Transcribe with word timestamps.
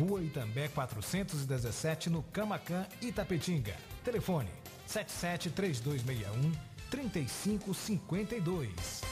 Rua 0.00 0.22
Itambé 0.22 0.66
417, 0.68 2.08
no 2.08 2.24
Camacan, 2.32 2.86
Itapetinga. 3.02 3.74
Telefone 4.02 4.48
77 4.86 5.50
3261 5.50 6.56
3552. 6.90 9.02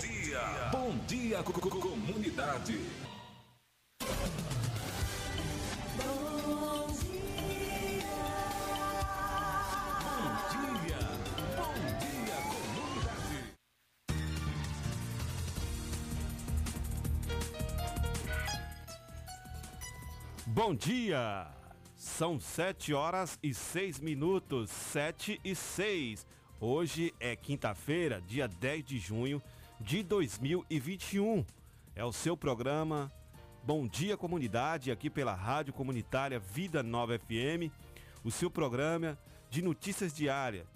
Bom 0.00 0.96
dia. 1.06 1.42
Comunidade. 1.42 2.80
Bom 5.94 6.86
dia. 10.48 10.96
Bom 11.54 11.74
dia, 11.98 12.36
comunidade. 12.48 13.36
Bom 20.46 20.74
dia! 20.74 21.46
São 21.94 22.40
sete 22.40 22.94
horas 22.94 23.38
e 23.42 23.52
seis 23.52 24.00
minutos, 24.00 24.70
sete 24.70 25.38
e 25.44 25.54
seis. 25.54 26.26
Hoje 26.58 27.14
é 27.20 27.36
quinta-feira, 27.36 28.22
dia 28.26 28.48
10 28.48 28.84
de 28.84 28.98
junho 28.98 29.42
de 29.80 30.02
2021. 30.02 31.44
É 31.96 32.04
o 32.04 32.12
seu 32.12 32.36
programa 32.36 33.10
Bom 33.64 33.86
Dia 33.86 34.16
Comunidade, 34.16 34.90
aqui 34.90 35.08
pela 35.08 35.34
Rádio 35.34 35.72
Comunitária 35.72 36.38
Vida 36.38 36.82
Nova 36.82 37.18
FM. 37.18 37.72
O 38.22 38.30
seu 38.30 38.50
programa 38.50 39.18
de 39.48 39.62
notícias 39.62 40.12
diárias. 40.12 40.66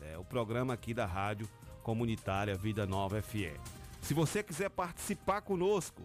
É 0.00 0.16
o 0.18 0.24
programa 0.24 0.74
aqui 0.74 0.94
da 0.94 1.06
Rádio 1.06 1.48
Comunitária 1.82 2.56
Vida 2.56 2.86
Nova 2.86 3.20
FM. 3.20 3.60
Se 4.00 4.14
você 4.14 4.42
quiser 4.42 4.70
participar 4.70 5.42
conosco, 5.42 6.02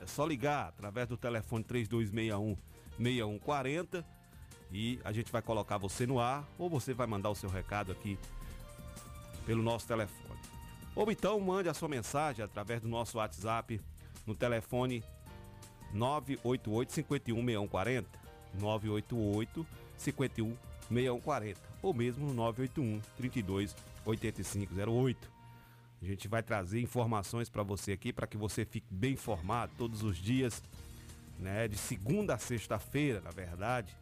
é 0.00 0.06
só 0.06 0.26
ligar 0.26 0.68
através 0.68 1.08
do 1.08 1.16
telefone 1.16 1.64
3261 1.64 2.56
6140 2.98 4.04
e 4.72 5.00
a 5.04 5.12
gente 5.12 5.32
vai 5.32 5.42
colocar 5.42 5.78
você 5.78 6.06
no 6.06 6.20
ar 6.20 6.46
ou 6.58 6.68
você 6.68 6.92
vai 6.92 7.06
mandar 7.06 7.30
o 7.30 7.34
seu 7.34 7.48
recado 7.48 7.90
aqui 7.92 8.18
pelo 9.46 9.62
nosso 9.62 9.86
telefone. 9.86 10.59
Ou 10.94 11.10
então 11.10 11.38
mande 11.40 11.68
a 11.68 11.74
sua 11.74 11.88
mensagem 11.88 12.44
através 12.44 12.80
do 12.80 12.88
nosso 12.88 13.18
WhatsApp 13.18 13.80
no 14.26 14.34
telefone 14.34 15.02
988 15.92 16.92
51 16.92 17.36
6140 17.36 18.08
988 18.54 19.66
51 19.96 20.56
6140 20.88 21.60
ou 21.82 21.94
mesmo 21.94 22.26
no 22.26 22.34
981 22.34 23.00
32 23.16 23.76
8508. 24.04 25.30
A 26.02 26.04
gente 26.04 26.28
vai 26.28 26.42
trazer 26.42 26.80
informações 26.80 27.48
para 27.48 27.62
você 27.62 27.92
aqui 27.92 28.12
para 28.12 28.26
que 28.26 28.36
você 28.36 28.64
fique 28.64 28.86
bem 28.90 29.12
informado 29.12 29.72
todos 29.76 30.02
os 30.02 30.16
dias, 30.16 30.62
né, 31.38 31.68
de 31.68 31.76
segunda 31.76 32.34
a 32.34 32.38
sexta-feira, 32.38 33.20
na 33.20 33.30
verdade, 33.30 33.94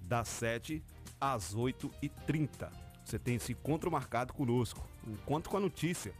das 0.00 0.28
7 0.28 0.82
às 1.20 1.54
8h30. 1.54 2.70
Você 3.04 3.18
tem 3.18 3.34
esse 3.34 3.52
encontro 3.52 3.90
marcado 3.90 4.32
conosco, 4.32 4.86
um 5.06 5.12
encontro 5.12 5.50
com 5.50 5.58
a 5.58 5.60
notícia, 5.60 6.14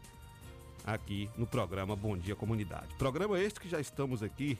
aqui 0.84 1.28
no 1.36 1.46
programa 1.46 1.94
Bom 1.96 2.16
Dia 2.16 2.34
Comunidade. 2.36 2.94
Programa 2.96 3.38
este 3.40 3.60
que 3.60 3.68
já 3.68 3.80
estamos 3.80 4.22
aqui 4.22 4.58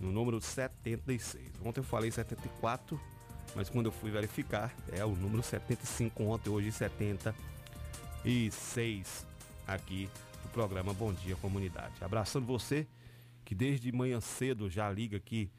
no 0.00 0.10
número 0.12 0.40
76. 0.40 1.50
Ontem 1.64 1.80
eu 1.80 1.84
falei 1.84 2.10
74, 2.10 3.00
mas 3.54 3.68
quando 3.68 3.86
eu 3.86 3.92
fui 3.92 4.10
verificar, 4.10 4.74
é 4.92 5.04
o 5.04 5.14
número 5.14 5.42
75 5.42 6.22
ontem, 6.24 6.50
hoje 6.50 6.72
76 6.72 9.26
aqui 9.66 10.08
no 10.44 10.50
programa 10.50 10.92
Bom 10.92 11.12
Dia 11.12 11.36
Comunidade. 11.36 11.94
Abraçando 12.00 12.46
você 12.46 12.86
que 13.44 13.54
desde 13.54 13.90
manhã 13.92 14.20
cedo 14.20 14.68
já 14.68 14.90
liga 14.90 15.16
aqui 15.16 15.50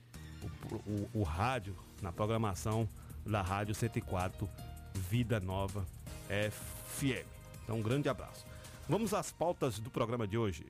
o, 0.42 0.48
o- 0.90 1.10
o 1.22 1.24
rádio 1.24 1.76
na 2.02 2.12
programação 2.12 2.88
da 3.26 3.42
Rádio 3.42 3.74
104 3.76 4.50
Vida 4.94 5.40
Nova 5.40 5.86
FM. 6.28 7.26
Então 7.64 7.78
um 7.78 7.82
grande 7.82 8.10
abraço. 8.10 8.46
Vamos 8.90 9.14
às 9.14 9.32
pautas 9.32 9.80
do 9.80 9.90
programa 9.90 10.28
de 10.28 10.38
hoje. 10.38 10.66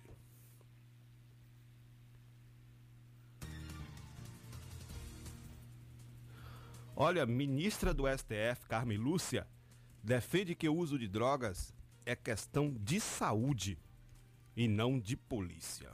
Olha, 6.95 7.25
ministra 7.25 7.93
do 7.93 8.03
STF, 8.07 8.65
Carmen 8.67 8.97
Lúcia, 8.97 9.47
defende 10.03 10.53
que 10.53 10.67
o 10.67 10.75
uso 10.75 10.99
de 10.99 11.07
drogas 11.07 11.73
é 12.05 12.15
questão 12.15 12.71
de 12.81 12.99
saúde 12.99 13.77
e 14.55 14.67
não 14.67 14.99
de 14.99 15.15
polícia. 15.15 15.89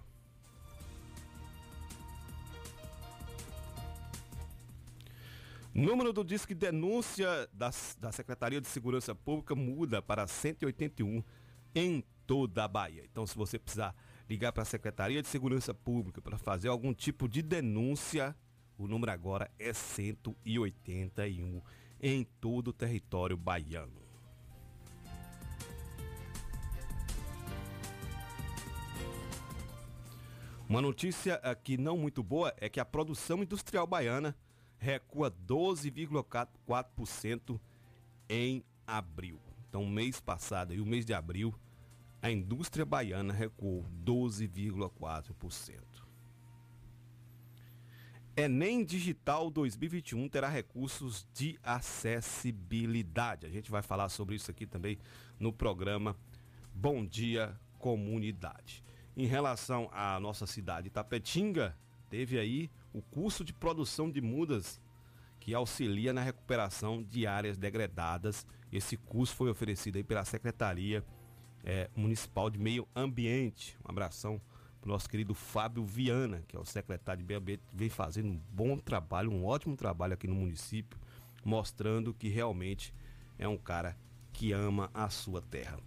Número 5.74 6.14
do 6.14 6.24
Disque 6.24 6.56
Denúncia 6.56 7.50
das- 7.52 7.98
da 8.00 8.12
Secretaria 8.12 8.62
de 8.62 8.68
Segurança 8.68 9.14
Pública 9.14 9.54
muda 9.54 10.02
para 10.02 10.26
181 10.26 11.22
em 11.74 12.04
toda 12.26 12.64
a 12.64 12.68
Bahia. 12.68 13.04
Então, 13.06 13.26
se 13.26 13.36
você 13.36 13.60
precisar 13.60 13.96
ligar 14.30 14.52
para 14.52 14.64
a 14.64 14.66
Secretaria 14.66 15.22
de 15.22 15.28
Segurança 15.28 15.74
Pública 15.74 16.22
para 16.22 16.38
fazer 16.38 16.68
algum 16.68 16.94
tipo 16.94 17.28
de 17.28 17.42
denúncia, 17.42 18.36
o 18.78 18.88
número 18.88 19.12
agora 19.12 19.50
é 19.58 19.74
181 19.74 21.62
em 22.02 22.24
todo 22.40 22.70
o 22.70 22.74
território 22.74 23.38
baiano. 23.38 24.06
Uma 30.68 30.82
notícia 30.82 31.36
aqui 31.36 31.78
não 31.78 31.96
muito 31.96 32.24
boa 32.24 32.52
é 32.58 32.68
que 32.68 32.80
a 32.80 32.86
produção 32.86 33.44
industrial 33.44 33.86
baiana 33.86 34.36
recua 34.80 35.30
12,4% 35.32 37.60
em 38.28 38.66
abril. 38.86 39.40
Então, 39.70 39.86
mês 39.86 40.20
passado 40.20 40.74
e 40.74 40.82
o 40.82 40.86
mês 40.86 41.06
de 41.06 41.14
abril, 41.14 41.54
a 42.26 42.32
indústria 42.32 42.84
baiana 42.84 43.32
recuou 43.32 43.86
12,4%. 44.04 45.80
Enem 48.36 48.84
Digital 48.84 49.52
2021 49.52 50.28
terá 50.28 50.50
recursos 50.50 51.28
de 51.36 51.60
acessibilidade. 51.62 53.46
A 53.46 53.50
gente 53.52 53.70
vai 53.70 53.84
falar 53.84 54.10
sobre 54.10 54.36
isso 54.36 54.50
aqui 54.50 54.66
também 54.66 54.98
no 55.40 55.54
programa 55.54 56.18
Bom 56.74 57.06
Dia 57.06 57.56
Comunidade. 57.78 58.84
Em 59.16 59.28
relação 59.28 59.88
à 59.94 60.20
nossa 60.20 60.48
cidade 60.48 60.90
Tapetinga, 60.90 61.78
teve 62.10 62.40
aí 62.40 62.72
o 62.92 63.04
curso 63.04 63.46
de 63.46 63.54
produção 63.54 64.10
de 64.10 64.20
mudas 64.20 64.82
que 65.40 65.54
auxilia 65.54 66.12
na 66.12 66.24
recuperação 66.24 67.04
de 67.04 67.28
áreas 67.28 67.56
degradadas. 67.56 68.48
Esse 68.72 68.98
curso 68.98 69.36
foi 69.36 69.52
oferecido 69.52 69.98
aí 69.98 70.04
pela 70.04 70.26
Secretaria 70.26 71.06
é, 71.66 71.90
Municipal 71.96 72.50
de 72.50 72.60
Meio 72.60 72.88
Ambiente. 72.96 73.76
Um 73.84 73.90
abração 73.90 74.40
para 74.80 74.88
o 74.88 74.92
nosso 74.94 75.10
querido 75.10 75.34
Fábio 75.34 75.84
Viana, 75.84 76.44
que 76.48 76.56
é 76.56 76.60
o 76.60 76.64
secretário 76.64 77.24
de 77.24 77.28
Meio 77.28 77.40
Ambiente, 77.40 77.64
vem 77.74 77.90
fazendo 77.90 78.30
um 78.30 78.40
bom 78.52 78.78
trabalho, 78.78 79.32
um 79.32 79.44
ótimo 79.44 79.76
trabalho 79.76 80.14
aqui 80.14 80.28
no 80.28 80.36
município, 80.36 80.98
mostrando 81.44 82.14
que 82.14 82.30
realmente 82.30 82.94
é 83.40 83.48
um 83.48 83.58
cara 83.58 83.98
que 84.32 84.52
ama 84.52 84.92
a 84.94 85.10
sua 85.10 85.42
terra. 85.42 85.80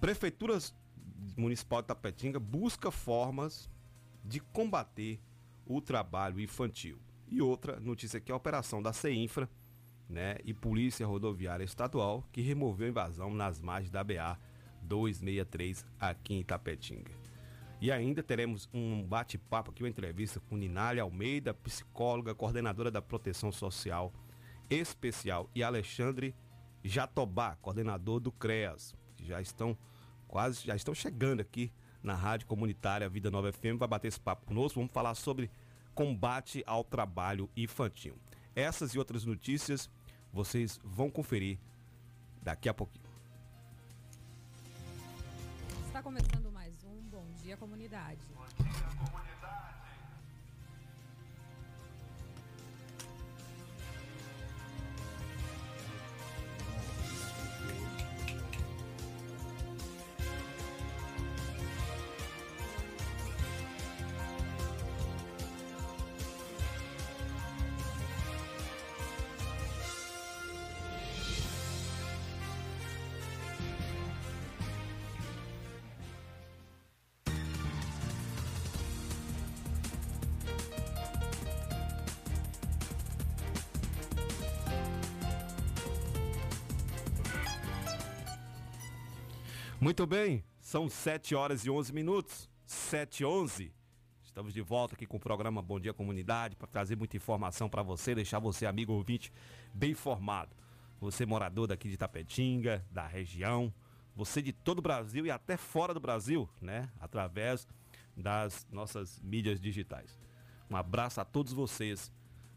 Prefeituras 0.00 0.74
Municipal 1.36 1.82
de 1.82 1.88
Tapetinga 1.88 2.40
busca 2.40 2.90
formas 2.90 3.70
de 4.24 4.40
combater 4.40 5.20
o 5.66 5.80
trabalho 5.80 6.40
infantil. 6.40 6.98
E 7.28 7.40
outra 7.40 7.78
notícia 7.78 8.18
aqui 8.18 8.32
é 8.32 8.34
a 8.34 8.36
operação 8.36 8.82
da 8.82 8.92
CEINFRA 8.92 9.48
né, 10.08 10.38
e 10.44 10.52
Polícia 10.52 11.06
Rodoviária 11.06 11.62
Estadual 11.62 12.26
que 12.32 12.40
removeu 12.40 12.86
a 12.86 12.90
invasão 12.90 13.32
nas 13.32 13.60
margens 13.60 13.90
da 13.90 14.02
BA 14.02 14.38
263 14.90 15.86
aqui 16.00 16.34
em 16.34 16.42
Tapetinga. 16.42 17.12
E 17.80 17.90
ainda 17.90 18.22
teremos 18.22 18.68
um 18.74 19.02
bate-papo 19.02 19.70
aqui, 19.70 19.82
uma 19.82 19.88
entrevista 19.88 20.40
com 20.40 20.56
Ninália 20.56 21.02
Almeida, 21.02 21.54
psicóloga, 21.54 22.34
coordenadora 22.34 22.90
da 22.90 23.00
Proteção 23.00 23.50
Social 23.52 24.12
Especial, 24.68 25.48
e 25.54 25.62
Alexandre 25.62 26.34
Jatobá, 26.84 27.56
coordenador 27.56 28.20
do 28.20 28.30
CREAS, 28.30 28.94
já 29.18 29.40
estão 29.40 29.76
quase, 30.28 30.66
já 30.66 30.76
estão 30.76 30.94
chegando 30.94 31.40
aqui 31.40 31.72
na 32.02 32.14
Rádio 32.14 32.46
Comunitária 32.46 33.08
Vida 33.08 33.30
Nova 33.30 33.52
FM, 33.52 33.78
vai 33.78 33.88
bater 33.88 34.08
esse 34.08 34.20
papo 34.20 34.46
conosco, 34.46 34.78
vamos 34.78 34.92
falar 34.92 35.14
sobre 35.14 35.50
combate 35.94 36.62
ao 36.66 36.84
trabalho 36.84 37.50
infantil. 37.56 38.16
Essas 38.54 38.94
e 38.94 38.98
outras 38.98 39.24
notícias 39.24 39.90
vocês 40.32 40.78
vão 40.84 41.10
conferir 41.10 41.58
daqui 42.42 42.68
a 42.68 42.74
pouquinho. 42.74 42.99
Está 46.00 46.10
começando 46.10 46.50
mais 46.50 46.82
um 46.82 47.02
Bom 47.10 47.26
Dia 47.42 47.58
Comunidade. 47.58 48.22
Muito 89.80 90.06
bem, 90.06 90.44
são 90.60 90.90
7 90.90 91.34
horas 91.34 91.64
e 91.64 91.70
11 91.70 91.90
minutos. 91.94 92.50
7 92.66 93.20
e 93.20 93.24
11. 93.24 93.72
Estamos 94.22 94.52
de 94.52 94.60
volta 94.60 94.94
aqui 94.94 95.06
com 95.06 95.16
o 95.16 95.20
programa 95.20 95.62
Bom 95.62 95.80
Dia 95.80 95.94
Comunidade 95.94 96.54
para 96.54 96.68
trazer 96.68 96.96
muita 96.96 97.16
informação 97.16 97.66
para 97.66 97.82
você, 97.82 98.14
deixar 98.14 98.38
você, 98.40 98.66
amigo 98.66 98.92
ouvinte, 98.92 99.32
bem 99.72 99.92
informado. 99.92 100.54
Você, 101.00 101.24
morador 101.24 101.66
daqui 101.66 101.88
de 101.88 101.96
Tapetinga, 101.96 102.84
da 102.90 103.06
região, 103.06 103.72
você 104.14 104.42
de 104.42 104.52
todo 104.52 104.80
o 104.80 104.82
Brasil 104.82 105.24
e 105.24 105.30
até 105.30 105.56
fora 105.56 105.94
do 105.94 105.98
Brasil, 105.98 106.46
né? 106.60 106.90
Através 107.00 107.66
das 108.14 108.66
nossas 108.70 109.18
mídias 109.20 109.58
digitais. 109.58 110.20
Um 110.68 110.76
abraço 110.76 111.22
a 111.22 111.24
todos 111.24 111.54
vocês, 111.54 112.12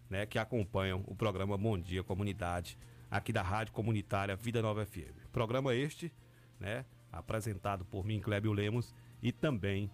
né, 0.09 0.25
que 0.25 0.37
acompanham 0.37 1.01
o 1.07 1.15
programa 1.15 1.57
Bom 1.57 1.79
Dia 1.79 2.03
Comunidade, 2.03 2.77
aqui 3.09 3.31
da 3.31 3.41
Rádio 3.41 3.71
Comunitária 3.71 4.35
Vida 4.35 4.61
Nova 4.61 4.85
FM. 4.85 5.31
Programa 5.31 5.73
este, 5.73 6.11
né, 6.59 6.85
apresentado 7.13 7.85
por 7.85 8.03
mim, 8.03 8.19
Clébio 8.19 8.51
Lemos, 8.51 8.93
e 9.21 9.31
também 9.31 9.89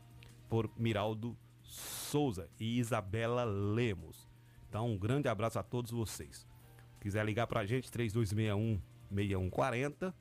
por 0.50 0.69
Miraldo 0.77 1.38
Souza 1.62 2.50
e 2.60 2.80
Isabela 2.80 3.44
Lemos. 3.44 4.27
Então, 4.68 4.89
um 4.89 4.98
grande 4.98 5.27
abraço 5.27 5.60
a 5.60 5.63
todos 5.63 5.92
vocês. 5.92 6.48
Quiser 7.00 7.25
ligar 7.25 7.45
para 7.45 7.60
a 7.60 7.66
gente, 7.66 7.92
3261 7.92 8.81
6140, 9.10 10.16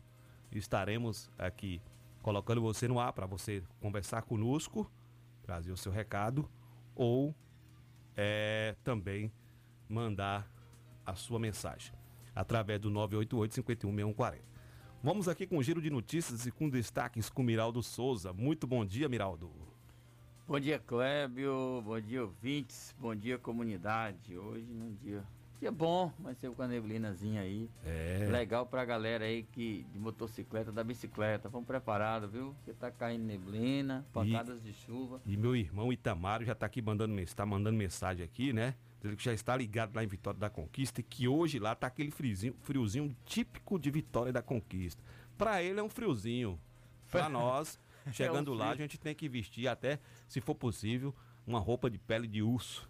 estaremos 0.53 1.31
aqui 1.39 1.81
colocando 2.23 2.61
você 2.61 2.89
no 2.89 2.99
ar 2.99 3.12
para 3.12 3.27
você 3.27 3.62
conversar 3.81 4.23
conosco, 4.23 4.91
trazer 5.43 5.73
o 5.73 5.77
seu 5.77 5.93
recado 5.93 6.49
ou 6.95 7.35
é, 8.17 8.75
também 8.83 9.33
mandar 9.89 10.50
a 11.05 11.15
sua 11.15 11.39
mensagem 11.39 11.93
através 12.35 12.81
do 12.81 12.91
988 12.91 13.55
51 13.55 13.91
6140. 13.91 14.48
Vamos 15.00 15.29
aqui 15.29 15.47
com 15.47 15.59
um 15.59 15.62
giro 15.62 15.81
de 15.81 15.91
notícias 15.91 16.45
e 16.45 16.50
com 16.50 16.69
destaques 16.69 17.31
com 17.31 17.41
Miraldo 17.41 17.81
Souza. 17.85 18.33
Muito 18.33 18.67
bom 18.67 18.85
dia, 18.85 19.09
Miraldo. 19.09 19.49
Bom 20.47 20.59
dia, 20.59 20.81
Clébio. 20.81 21.81
Bom 21.85 22.00
dia, 22.00 22.23
ouvintes. 22.23 22.97
Bom 22.99 23.15
dia, 23.15 23.39
comunidade. 23.39 24.37
Hoje 24.37 24.67
num 24.73 24.93
dia, 24.95 25.23
dia 25.61 25.71
bom, 25.71 26.12
mas 26.19 26.37
ser 26.39 26.50
com 26.50 26.62
a 26.62 26.67
neblinazinha 26.67 27.43
aí. 27.43 27.71
É. 27.87 28.27
Legal 28.29 28.67
pra 28.67 28.85
galera 28.85 29.25
aí 29.25 29.45
que 29.45 29.87
de 29.93 30.00
motocicleta, 30.00 30.73
da 30.73 30.83
bicicleta. 30.83 31.49
Vamos 31.49 31.69
preparados, 31.69 32.29
viu? 32.29 32.53
Você 32.65 32.73
tá 32.73 32.91
caindo 32.91 33.23
neblina, 33.23 34.05
pancadas 34.12 34.59
e, 34.59 34.65
de 34.65 34.73
chuva. 34.73 35.23
E 35.25 35.37
meu 35.37 35.55
irmão 35.55 35.93
Itamaro 35.93 36.45
já 36.45 36.56
tá 36.56 36.67
aqui 36.67 36.83
mandando, 36.83 37.15
tá 37.37 37.47
mandando 37.47 37.79
mensagem 37.79 38.25
aqui, 38.25 38.53
né? 38.53 38.75
Dizendo 39.00 39.17
que 39.17 39.25
já 39.25 39.33
está 39.33 39.56
ligado 39.56 39.95
lá 39.95 40.03
em 40.03 40.09
Vitória 40.09 40.39
da 40.39 40.50
Conquista 40.50 41.00
e 41.00 41.05
que 41.05 41.29
hoje 41.29 41.59
lá 41.59 41.75
tá 41.75 41.87
aquele 41.87 42.11
friozinho, 42.11 42.55
friozinho 42.62 43.17
típico 43.25 43.79
de 43.79 43.91
Vitória 43.91 44.33
da 44.33 44.43
Conquista. 44.43 45.03
Para 45.37 45.62
ele 45.62 45.79
é 45.79 45.83
um 45.83 45.89
friozinho. 45.89 46.59
Para 47.11 47.29
nós, 47.31 47.79
chegando 48.12 48.50
é 48.50 48.55
um 48.55 48.59
lá, 48.59 48.71
a 48.71 48.75
gente 48.75 48.99
tem 48.99 49.15
que 49.15 49.29
vestir 49.29 49.69
até, 49.69 50.00
se 50.28 50.40
for 50.40 50.55
possível, 50.55 51.14
uma 51.47 51.61
roupa 51.61 51.88
de 51.88 51.97
pele 51.97 52.26
de 52.26 52.43
urso. 52.43 52.88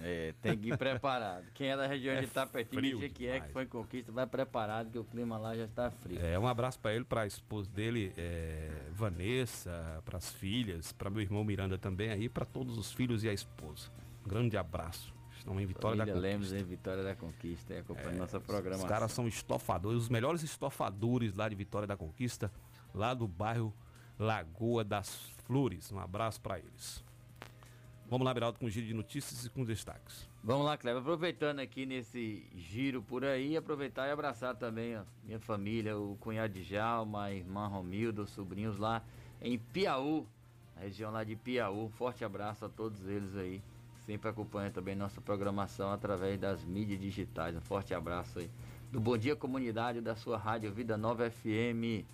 É, 0.00 0.32
tem 0.40 0.56
que 0.56 0.68
ir 0.68 0.78
preparado. 0.78 1.44
Quem 1.54 1.70
é 1.70 1.76
da 1.76 1.86
região 1.86 2.14
é 2.14 2.20
de 2.20 2.26
Itapetinga, 2.26 3.08
que 3.08 3.26
é 3.26 3.40
que 3.40 3.52
foi 3.52 3.66
conquista, 3.66 4.12
vai 4.12 4.26
preparado 4.26 4.90
que 4.90 4.98
o 4.98 5.04
clima 5.04 5.36
lá 5.38 5.56
já 5.56 5.64
está 5.64 5.90
frio. 5.90 6.20
É, 6.20 6.38
um 6.38 6.46
abraço 6.46 6.78
para 6.78 6.94
ele, 6.94 7.04
para 7.04 7.22
a 7.22 7.26
esposa 7.26 7.68
dele, 7.70 8.12
é, 8.16 8.70
Vanessa, 8.92 10.00
para 10.04 10.18
as 10.18 10.32
filhas, 10.32 10.92
para 10.92 11.10
meu 11.10 11.20
irmão 11.20 11.44
Miranda 11.44 11.76
também 11.76 12.10
aí, 12.10 12.28
para 12.28 12.44
todos 12.44 12.78
os 12.78 12.92
filhos 12.92 13.24
e 13.24 13.28
a 13.28 13.32
esposa. 13.32 13.90
Um 14.24 14.28
grande 14.28 14.56
abraço 14.56 15.17
estão 15.48 15.60
em 15.60 15.66
Vitória 15.66 15.98
Família 15.98 16.06
da 16.06 16.20
Conquista. 16.20 16.28
Lemos 16.28 16.52
em 16.52 16.64
Vitória 16.64 17.02
da 17.02 17.14
Conquista, 17.14 17.74
é, 17.74 17.78
acompanhando 17.80 18.14
é, 18.14 18.18
nossa 18.18 18.40
programação. 18.40 18.84
Os 18.84 18.90
caras 18.90 19.12
são 19.12 19.26
estofadores, 19.26 20.02
os 20.02 20.08
melhores 20.08 20.42
estofadores 20.42 21.34
lá 21.34 21.48
de 21.48 21.54
Vitória 21.54 21.88
da 21.88 21.96
Conquista, 21.96 22.52
lá 22.94 23.14
do 23.14 23.26
bairro 23.26 23.74
Lagoa 24.18 24.84
das 24.84 25.32
Flores. 25.46 25.90
Um 25.90 25.98
abraço 25.98 26.40
para 26.40 26.58
eles. 26.58 27.02
Vamos 28.10 28.24
lá, 28.24 28.32
Beraldo, 28.32 28.58
com 28.58 28.66
um 28.66 28.70
giro 28.70 28.86
de 28.86 28.94
notícias 28.94 29.44
e 29.44 29.50
com 29.50 29.64
destaques. 29.64 30.26
Vamos 30.42 30.64
lá, 30.64 30.78
Cleber. 30.78 31.02
Aproveitando 31.02 31.60
aqui 31.60 31.84
nesse 31.84 32.46
giro 32.54 33.02
por 33.02 33.24
aí, 33.24 33.56
aproveitar 33.56 34.08
e 34.08 34.10
abraçar 34.10 34.56
também 34.56 34.96
ó, 34.96 35.02
minha 35.24 35.38
família, 35.38 35.96
o 35.98 36.16
cunhado 36.18 36.54
de 36.54 36.62
Jalma, 36.62 37.24
a 37.24 37.32
irmã 37.32 37.66
Romildo, 37.66 38.22
os 38.22 38.30
sobrinhos 38.30 38.78
lá 38.78 39.02
em 39.42 39.58
Piauí, 39.58 40.24
a 40.74 40.80
região 40.80 41.10
lá 41.10 41.22
de 41.22 41.36
Piauí. 41.36 41.76
Um 41.76 41.90
forte 41.90 42.24
abraço 42.24 42.64
a 42.64 42.68
todos 42.68 43.06
eles 43.06 43.36
aí 43.36 43.62
sempre 44.08 44.30
acompanha 44.30 44.70
também 44.70 44.96
nossa 44.96 45.20
programação 45.20 45.92
através 45.92 46.40
das 46.40 46.64
mídias 46.64 46.98
digitais. 46.98 47.54
Um 47.54 47.60
forte 47.60 47.92
abraço 47.92 48.38
aí. 48.38 48.50
Do 48.90 48.98
Bom 48.98 49.18
Dia 49.18 49.36
Comunidade 49.36 50.00
da 50.00 50.16
sua 50.16 50.38
rádio 50.38 50.72
Vida 50.72 50.96
Nova 50.96 51.30
FM. 51.30 52.06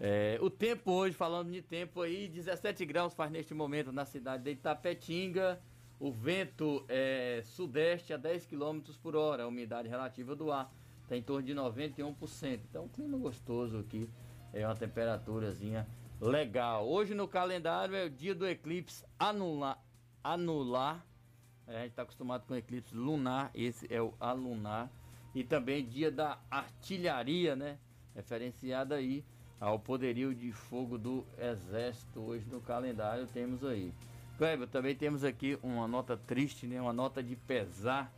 É, 0.00 0.38
o 0.40 0.48
tempo 0.48 0.90
hoje, 0.90 1.14
falando 1.14 1.52
de 1.52 1.60
tempo 1.60 2.00
aí, 2.00 2.28
17 2.28 2.82
graus 2.86 3.12
faz 3.12 3.30
neste 3.30 3.52
momento 3.52 3.92
na 3.92 4.06
cidade 4.06 4.42
de 4.44 4.52
Itapetinga. 4.52 5.60
O 6.00 6.10
vento 6.10 6.82
é 6.88 7.42
sudeste 7.44 8.14
a 8.14 8.16
10 8.16 8.46
km 8.46 8.80
por 9.02 9.14
hora. 9.14 9.42
A 9.42 9.48
umidade 9.48 9.86
relativa 9.86 10.34
do 10.34 10.50
ar 10.50 10.72
está 11.02 11.14
em 11.14 11.22
torno 11.22 11.42
de 11.42 11.54
91%. 11.54 12.60
Então, 12.70 12.84
um 12.84 12.88
clima 12.88 13.18
gostoso 13.18 13.80
aqui. 13.80 14.08
É 14.50 14.66
uma 14.66 14.74
temperaturazinha 14.74 15.86
legal. 16.18 16.88
Hoje 16.88 17.14
no 17.14 17.28
calendário 17.28 17.94
é 17.94 18.06
o 18.06 18.08
dia 18.08 18.34
do 18.34 18.46
eclipse 18.46 19.04
anular, 19.18 19.78
anular 20.24 21.06
a 21.68 21.80
gente 21.80 21.90
está 21.90 22.02
acostumado 22.02 22.44
com 22.46 22.54
eclipse 22.54 22.94
lunar, 22.94 23.50
esse 23.54 23.86
é 23.92 24.00
o 24.00 24.14
alunar. 24.18 24.90
E 25.34 25.44
também 25.44 25.84
dia 25.84 26.10
da 26.10 26.38
artilharia, 26.50 27.54
né? 27.54 27.78
Referenciado 28.14 28.94
aí 28.94 29.22
ao 29.60 29.78
poderio 29.78 30.34
de 30.34 30.50
fogo 30.50 30.96
do 30.96 31.24
Exército. 31.36 32.20
Hoje 32.20 32.46
no 32.50 32.60
calendário 32.60 33.26
temos 33.26 33.62
aí. 33.62 33.92
Kleber, 34.38 34.68
também 34.68 34.94
temos 34.94 35.24
aqui 35.24 35.58
uma 35.62 35.86
nota 35.86 36.16
triste, 36.16 36.66
né? 36.66 36.80
uma 36.80 36.92
nota 36.92 37.22
de 37.22 37.36
pesar, 37.36 38.12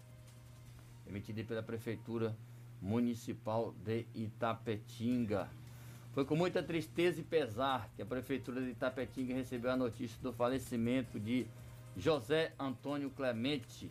emitida 1.08 1.42
pela 1.42 1.62
Prefeitura 1.62 2.36
Municipal 2.80 3.74
de 3.84 4.06
Itapetinga. 4.14 5.48
Foi 6.12 6.24
com 6.24 6.36
muita 6.36 6.62
tristeza 6.62 7.20
e 7.20 7.24
pesar 7.24 7.88
que 7.96 8.02
a 8.02 8.06
Prefeitura 8.06 8.60
de 8.60 8.70
Itapetinga 8.70 9.34
recebeu 9.34 9.70
a 9.70 9.76
notícia 9.76 10.18
do 10.22 10.32
falecimento 10.32 11.18
de 11.18 11.46
José 11.96 12.52
Antônio 12.58 13.10
Clemente, 13.10 13.90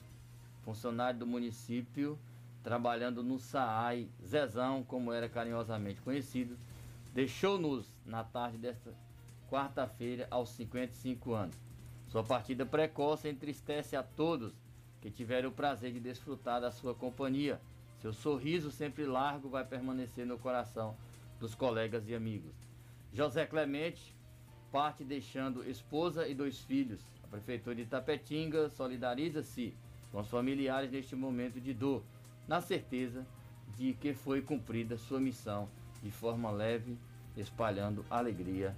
funcionário 0.63 1.19
do 1.19 1.27
município, 1.27 2.17
trabalhando 2.63 3.23
no 3.23 3.39
SAAI, 3.39 4.09
Zezão, 4.25 4.83
como 4.83 5.13
era 5.13 5.29
carinhosamente 5.29 6.01
conhecido, 6.01 6.57
deixou-nos 7.13 7.87
na 8.05 8.23
tarde 8.23 8.57
desta 8.57 8.93
quarta-feira 9.49 10.27
aos 10.29 10.49
55 10.49 11.33
anos. 11.33 11.55
Sua 12.07 12.23
partida 12.23 12.65
precoce 12.65 13.27
entristece 13.27 13.95
a 13.95 14.03
todos 14.03 14.53
que 15.01 15.11
tiveram 15.11 15.49
o 15.49 15.53
prazer 15.53 15.93
de 15.93 15.99
desfrutar 15.99 16.61
da 16.61 16.71
sua 16.71 16.93
companhia. 16.93 17.59
Seu 18.01 18.13
sorriso 18.13 18.71
sempre 18.71 19.05
largo 19.05 19.49
vai 19.49 19.65
permanecer 19.65 20.25
no 20.25 20.37
coração 20.37 20.95
dos 21.39 21.53
colegas 21.53 22.07
e 22.07 22.15
amigos. 22.15 22.53
José 23.13 23.45
Clemente 23.45 24.15
parte 24.71 25.03
deixando 25.03 25.67
esposa 25.67 26.27
e 26.27 26.35
dois 26.35 26.59
filhos. 26.59 27.01
Prefeitura 27.29 27.75
de 27.75 27.85
Tapetinga 27.85 28.69
solidariza-se 28.69 29.73
com 30.11 30.19
os 30.19 30.27
familiares 30.27 30.91
neste 30.91 31.15
momento 31.15 31.59
de 31.59 31.73
dor, 31.73 32.03
na 32.47 32.61
certeza 32.61 33.25
de 33.77 33.93
que 33.93 34.13
foi 34.13 34.41
cumprida 34.41 34.97
sua 34.97 35.19
missão 35.19 35.69
de 36.01 36.11
forma 36.11 36.49
leve, 36.49 36.97
espalhando 37.37 38.05
alegria 38.09 38.75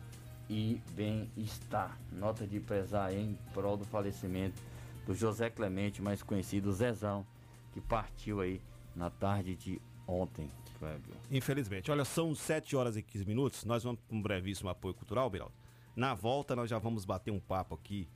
e 0.50 0.81
bem-estar. 0.91 1.98
Nota 2.12 2.46
de 2.46 2.60
pesar 2.60 3.13
em 3.13 3.38
prol 3.53 3.77
do 3.77 3.86
falecimento 3.86 4.62
do 5.05 5.13
José 5.13 5.50
Clemente, 5.50 6.01
mais 6.01 6.22
conhecido 6.22 6.74
Zezão, 6.74 7.25
que 7.72 7.79
partiu 7.79 8.41
aí 8.41 8.62
na 8.96 9.10
tarde 9.10 9.55
de 9.55 9.81
ontem. 10.05 10.51
Clébio. 10.77 11.13
Infelizmente. 11.29 11.91
Olha, 11.91 12.03
são 12.03 12.34
7 12.34 12.75
horas 12.75 12.98
e 12.98 13.03
15 13.03 13.25
minutos. 13.25 13.65
Nós 13.65 13.84
vamos 13.84 14.01
para 14.01 14.17
um 14.17 14.22
brevíssimo 14.22 14.67
apoio 14.67 14.96
cultural, 14.96 15.29
Biraldo. 15.29 15.53
Na 15.96 16.15
volta, 16.15 16.55
nós 16.55 16.70
já 16.70 16.79
vamos 16.79 17.05
bater 17.05 17.31
um 17.31 17.39
papo 17.39 17.75
aqui 17.75 18.08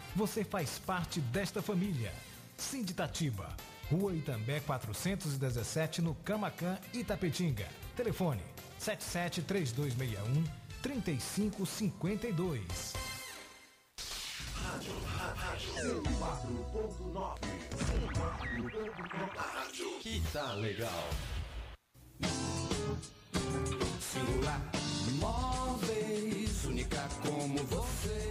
você 0.15 0.43
faz 0.43 0.79
parte 0.79 1.19
desta 1.19 1.61
família. 1.61 2.11
Sinditatiba, 2.57 3.55
Rua 3.89 4.13
Itambé 4.13 4.59
417, 4.59 6.01
no 6.01 6.15
Camacan, 6.15 6.77
Itapetinga. 6.93 7.67
Telefone 7.95 8.41
773261 8.77 10.43
3552. 10.81 12.93
Que 20.01 20.21
tá 20.33 20.53
legal. 20.53 21.09
Singular 23.99 24.61
Móveis, 25.19 26.65
única 26.65 27.07
como 27.23 27.63
você. 27.65 28.30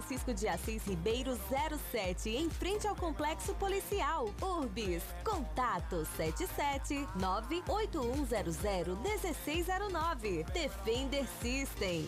de 0.33 0.47
Assis 0.47 0.83
Ribeiro 0.85 1.37
07, 1.91 2.29
em 2.29 2.49
frente 2.49 2.87
ao 2.87 2.95
Complexo 2.95 3.53
Policial. 3.55 4.29
Urbis. 4.41 5.03
Contato 5.23 6.05
77 6.17 7.07
98100 7.15 8.95
1609. 8.95 10.43
Defender 10.53 11.25
System. 11.41 12.07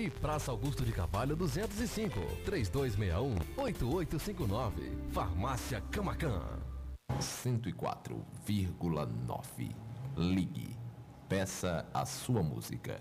E 0.01 0.09
Praça 0.09 0.49
Augusto 0.49 0.83
de 0.83 0.91
Carvalho 0.91 1.35
205, 1.35 2.19
3261-8859. 2.43 4.71
Farmácia 5.11 5.79
Camacan. 5.91 6.41
104,9. 7.19 9.75
Ligue. 10.17 10.75
Peça 11.29 11.85
a 11.93 12.03
sua 12.03 12.41
música. 12.41 12.99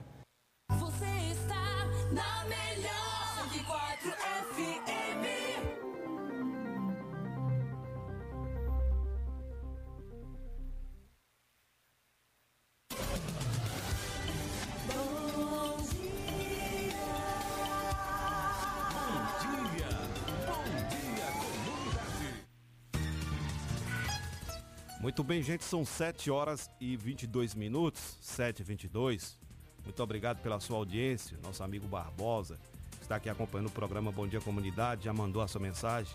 Você 0.72 1.06
está 1.32 1.86
na 2.12 2.44
melhor 2.44 3.48
104 3.50 4.10
FM. 4.10 4.99
Muito 25.00 25.24
bem, 25.24 25.42
gente, 25.42 25.64
são 25.64 25.82
7 25.82 26.30
horas 26.30 26.70
e 26.78 26.94
22 26.94 27.54
minutos, 27.54 28.18
7 28.20 28.60
e 28.60 28.62
22. 28.62 29.38
Muito 29.82 30.02
obrigado 30.02 30.42
pela 30.42 30.60
sua 30.60 30.76
audiência, 30.76 31.38
nosso 31.42 31.64
amigo 31.64 31.88
Barbosa, 31.88 32.58
que 32.98 33.04
está 33.04 33.16
aqui 33.16 33.30
acompanhando 33.30 33.68
o 33.68 33.72
programa 33.72 34.12
Bom 34.12 34.28
Dia 34.28 34.42
Comunidade, 34.42 35.06
já 35.06 35.12
mandou 35.14 35.40
a 35.40 35.48
sua 35.48 35.58
mensagem. 35.58 36.14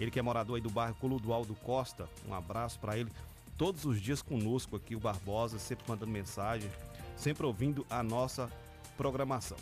Ele 0.00 0.10
que 0.10 0.18
é 0.18 0.22
morador 0.22 0.56
aí 0.56 0.62
do 0.62 0.70
bairro 0.70 0.94
Coludualdo 0.94 1.54
Costa, 1.56 2.08
um 2.26 2.32
abraço 2.32 2.80
para 2.80 2.96
ele. 2.96 3.12
Todos 3.58 3.84
os 3.84 4.00
dias 4.00 4.22
conosco 4.22 4.76
aqui, 4.76 4.96
o 4.96 5.00
Barbosa, 5.00 5.58
sempre 5.58 5.84
mandando 5.86 6.10
mensagem, 6.10 6.70
sempre 7.14 7.44
ouvindo 7.44 7.86
a 7.90 8.02
nossa 8.02 8.50
programação. 8.96 9.58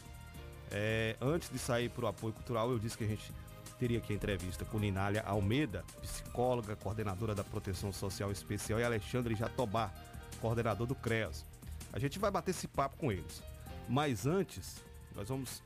É, 0.71 1.17
antes 1.21 1.51
de 1.51 1.59
sair 1.59 1.91
para 1.91 2.05
o 2.05 2.09
apoio 2.09 2.33
cultural, 2.33 2.71
eu 2.71 2.79
disse 2.79 2.97
que 2.97 3.03
a 3.03 3.09
gente 3.09 3.33
teria 3.81 3.97
aqui 3.97 4.13
a 4.13 4.17
entrevista 4.17 4.63
com 4.63 4.79
Ninália 4.79 5.23
Almeida, 5.23 5.83
psicóloga, 6.03 6.77
coordenadora 6.77 7.35
da 7.35 7.43
Proteção 7.43 7.91
Social 7.91 8.31
Especial, 8.31 8.79
e 8.79 8.85
Alexandre 8.85 9.35
Jatobá, 9.35 9.91
coordenador 10.39 10.87
do 10.87 10.95
CREAS. 10.95 11.47
A 11.91 11.99
gente 11.99 12.19
vai 12.19 12.31
bater 12.31 12.51
esse 12.51 12.69
papo 12.69 12.99
com 12.99 13.11
eles. 13.11 13.43
Mas 13.89 14.27
antes, 14.27 14.85
nós 15.17 15.31
vamos 15.31 15.63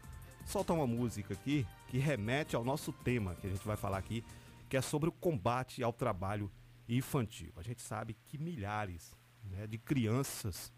soltar 0.46 0.76
uma 0.76 0.86
música 0.86 1.34
aqui 1.34 1.66
que 1.88 1.98
remete 1.98 2.54
ao 2.54 2.64
nosso 2.64 2.92
tema 2.92 3.34
que 3.34 3.48
a 3.48 3.50
gente 3.50 3.66
vai 3.66 3.76
falar 3.76 3.98
aqui, 3.98 4.24
que 4.68 4.76
é 4.76 4.80
sobre 4.80 5.08
o 5.08 5.12
combate 5.12 5.82
ao 5.82 5.92
trabalho 5.92 6.48
infantil. 6.88 7.52
A 7.56 7.62
gente 7.62 7.82
sabe 7.82 8.16
que 8.28 8.38
milhares 8.38 9.12
né, 9.42 9.66
de 9.66 9.76
crianças 9.76 10.72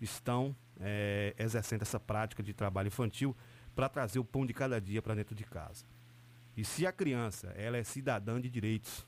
estão 0.00 0.56
é, 0.80 1.34
exercendo 1.38 1.82
essa 1.82 2.00
prática 2.00 2.42
de 2.42 2.54
trabalho 2.54 2.86
infantil 2.86 3.36
para 3.74 3.86
trazer 3.86 4.18
o 4.18 4.24
pão 4.24 4.46
de 4.46 4.54
cada 4.54 4.80
dia 4.80 5.02
para 5.02 5.14
dentro 5.14 5.34
de 5.34 5.44
casa. 5.44 5.84
E 6.56 6.64
se 6.64 6.86
a 6.86 6.92
criança 6.92 7.48
ela 7.56 7.76
é 7.76 7.84
cidadã 7.84 8.40
de 8.40 8.48
direitos, 8.48 9.06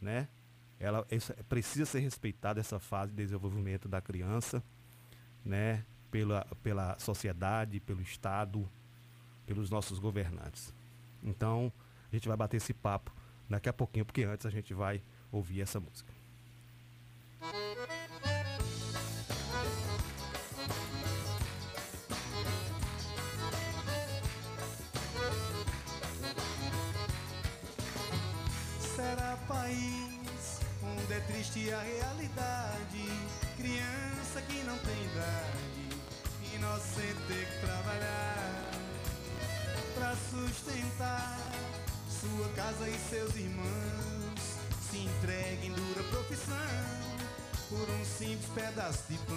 né? 0.00 0.28
Ela 0.78 1.06
precisa 1.48 1.86
ser 1.86 2.00
respeitada 2.00 2.60
essa 2.60 2.78
fase 2.78 3.12
de 3.12 3.18
desenvolvimento 3.18 3.88
da 3.88 4.00
criança, 4.00 4.62
né? 5.44 5.84
Pela, 6.10 6.44
pela 6.62 6.98
sociedade, 6.98 7.80
pelo 7.80 8.02
Estado, 8.02 8.68
pelos 9.46 9.70
nossos 9.70 9.98
governantes. 9.98 10.74
Então, 11.22 11.72
a 12.10 12.14
gente 12.14 12.28
vai 12.28 12.36
bater 12.36 12.58
esse 12.58 12.74
papo 12.74 13.12
daqui 13.48 13.68
a 13.68 13.72
pouquinho, 13.72 14.04
porque 14.04 14.22
antes 14.24 14.44
a 14.44 14.50
gente 14.50 14.74
vai 14.74 15.02
ouvir 15.30 15.60
essa 15.62 15.80
música. 15.80 16.12
País 29.62 30.58
onde 30.82 31.12
é 31.12 31.20
triste 31.20 31.72
a 31.72 31.80
realidade. 31.80 33.04
Criança 33.56 34.42
que 34.48 34.62
não 34.64 34.76
tem 34.78 35.04
idade, 35.04 36.54
inocente 36.54 37.20
ter 37.28 37.46
que 37.46 37.60
trabalhar 37.60 38.70
pra 39.94 40.16
sustentar 40.30 41.38
sua 42.08 42.48
casa 42.56 42.88
e 42.88 42.98
seus 43.08 43.36
irmãos. 43.36 44.40
Se 44.90 44.98
entregue 44.98 45.68
em 45.68 45.72
dura 45.72 46.02
profissão 46.10 46.56
por 47.68 47.88
um 47.88 48.04
simples 48.04 48.50
pedaço 48.54 49.04
de 49.08 49.18
pão. 49.18 49.36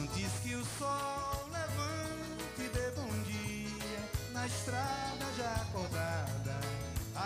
Antes 0.00 0.32
que 0.42 0.54
o 0.54 0.64
sol 0.78 1.48
levante 1.52 2.60
e 2.60 2.68
dê 2.68 2.90
bom 2.92 3.22
dia 3.24 4.10
na 4.32 4.46
estrada 4.46 5.26
já 5.36 5.52
acordada, 5.62 6.45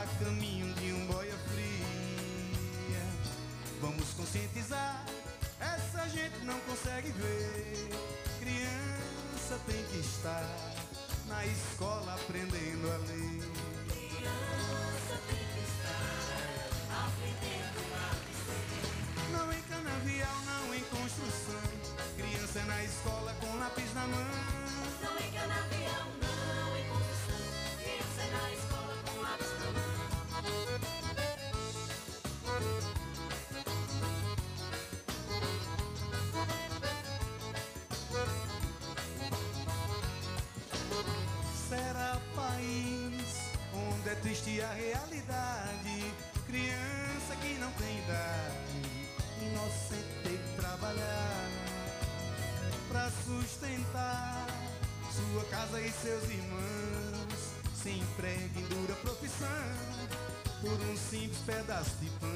a 0.01 0.07
caminho 0.25 0.73
de 0.77 0.93
um 0.95 1.07
boia 1.09 1.37
fria. 1.53 3.03
Vamos 3.83 4.09
conscientizar, 4.15 5.05
essa 5.61 6.09
gente 6.09 6.39
não 6.45 6.59
consegue 6.61 7.11
ver. 7.13 7.91
Criança 8.39 9.61
tem 9.67 9.85
que 9.91 9.99
estar 9.99 10.43
na 11.27 11.45
escola 11.45 12.15
aprendendo 12.15 12.91
a 12.91 12.97
ler. 12.97 13.43
Criança 13.89 15.21
tem 15.29 15.45
que 15.53 15.61
estar 15.69 16.17
aprendendo 17.05 17.81
a 17.93 18.09
vencer. 18.25 19.31
Não 19.33 19.53
em 19.53 19.63
canavial, 19.63 20.37
não 20.47 20.75
em 20.75 20.85
construção. 20.85 21.61
Criança 22.17 22.65
na 22.65 22.85
escola 22.85 23.35
com 23.39 23.59
lápis 23.59 23.93
na 23.95 24.07
mão. 24.07 24.31
Não 25.03 25.19
em 25.19 25.31
canavial, 25.31 26.07
não 26.23 26.77
em 26.79 26.85
construção. 26.89 27.41
Criança 27.83 28.25
na 28.33 28.53
escola 28.53 28.97
com 29.05 29.21
lápis 29.21 29.49
na 29.49 29.55
mão. 29.55 29.60
Será 41.69 42.21
país 42.35 43.51
onde 43.73 44.09
é 44.09 44.15
triste 44.17 44.61
a 44.61 44.73
realidade. 44.73 46.15
Criança 46.47 47.37
que 47.41 47.59
não 47.59 47.71
tem 47.73 47.99
idade, 47.99 49.09
inocente 49.41 50.15
tem 50.25 50.37
que 50.37 50.57
trabalhar 50.57 51.49
pra 52.89 53.09
sustentar 53.25 54.47
sua 55.13 55.45
casa 55.45 55.81
e 55.81 55.91
seus 55.93 56.25
irmãos. 56.25 57.55
Se 57.81 57.91
emprega 57.91 58.59
em 58.59 58.65
dura 58.67 58.95
profissão 58.97 60.00
por 60.61 60.73
um 60.73 60.97
simples 60.97 61.39
pedaço 61.47 61.97
de 62.01 62.11
pão. 62.21 62.29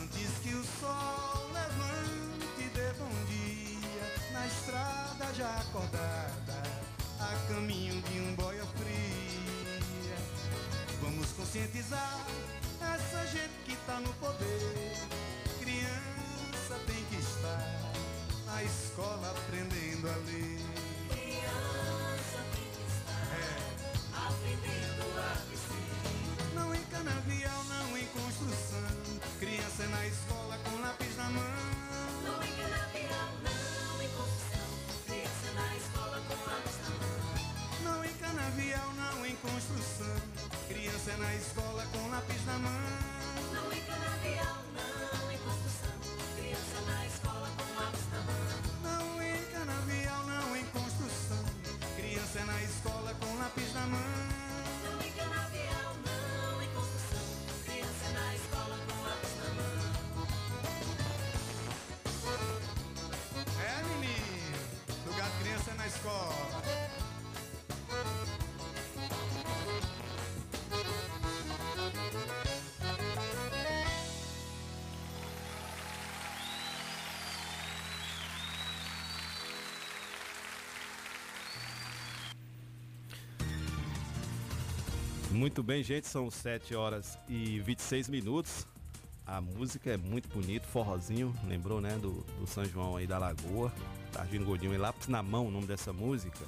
Antes 0.00 0.30
que 0.42 0.54
o 0.54 0.64
sol 0.80 1.50
levante 1.52 2.46
e 2.58 2.68
dê 2.74 2.92
bom 2.98 3.24
dia 3.26 4.32
na 4.32 4.46
estrada 4.46 5.34
já 5.34 5.56
acordada, 5.60 6.62
a 7.20 7.48
caminho 7.48 8.00
de 8.02 8.20
um 8.20 8.34
boia 8.34 8.64
fria. 8.64 10.16
Vamos 11.02 11.30
conscientizar 11.32 12.26
essa 12.80 13.26
gente 13.26 13.52
que 13.66 13.76
tá 13.86 14.00
no 14.00 14.12
poder. 14.14 14.96
Criança 15.60 16.80
tem 16.86 17.04
que 17.10 17.16
estar 17.16 17.92
na 18.46 18.62
escola 18.62 19.30
aprendendo 19.30 20.08
a 20.08 20.16
ler. 20.16 20.60
Criança 21.10 22.38
tem 22.54 22.68
que 22.72 22.82
estar 22.90 23.74
aprendendo 24.26 25.18
a 25.18 25.34
vencer. 25.50 25.63
Não 26.54 26.74
em 26.74 26.82
canavial, 26.84 27.64
não 27.64 27.98
em 27.98 28.06
construção. 28.06 28.54
Criança 29.40 29.63
Muito 85.34 85.64
bem, 85.64 85.82
gente, 85.82 86.06
são 86.06 86.30
7 86.30 86.76
horas 86.76 87.18
e 87.28 87.58
26 87.58 88.08
minutos. 88.08 88.64
A 89.26 89.40
música 89.40 89.90
é 89.90 89.96
muito 89.96 90.28
bonita, 90.28 90.64
forrozinho, 90.68 91.34
lembrou, 91.48 91.80
né, 91.80 91.98
do, 91.98 92.24
do 92.38 92.46
São 92.46 92.64
João 92.64 92.96
aí 92.96 93.04
da 93.04 93.18
Lagoa. 93.18 93.72
Targino 94.12 94.44
Godinho 94.44 94.72
e 94.72 94.78
Lápis 94.78 95.08
na 95.08 95.24
Mão, 95.24 95.48
o 95.48 95.50
nome 95.50 95.66
dessa 95.66 95.92
música, 95.92 96.38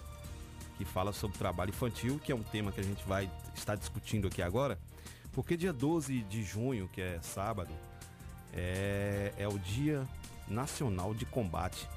que 0.79 0.85
fala 0.85 1.13
sobre 1.13 1.37
trabalho 1.37 1.71
infantil, 1.71 2.21
que 2.21 2.31
é 2.31 2.35
um 2.35 2.45
tema 2.45 2.71
que 2.71 2.79
a 2.79 2.85
gente 2.85 3.05
vai 3.09 3.29
estar 3.57 3.75
discutindo 3.75 4.29
aqui 4.29 4.41
agora. 4.41 4.79
Porque 5.33 5.57
dia 5.57 5.73
12 5.73 6.23
de 6.23 6.45
junho, 6.45 6.89
que 6.93 7.01
é 7.01 7.19
sábado, 7.21 7.75
é, 8.55 9.33
é 9.37 9.49
o 9.49 9.59
Dia 9.59 10.07
Nacional 10.47 11.13
de 11.13 11.27
Combate 11.27 11.89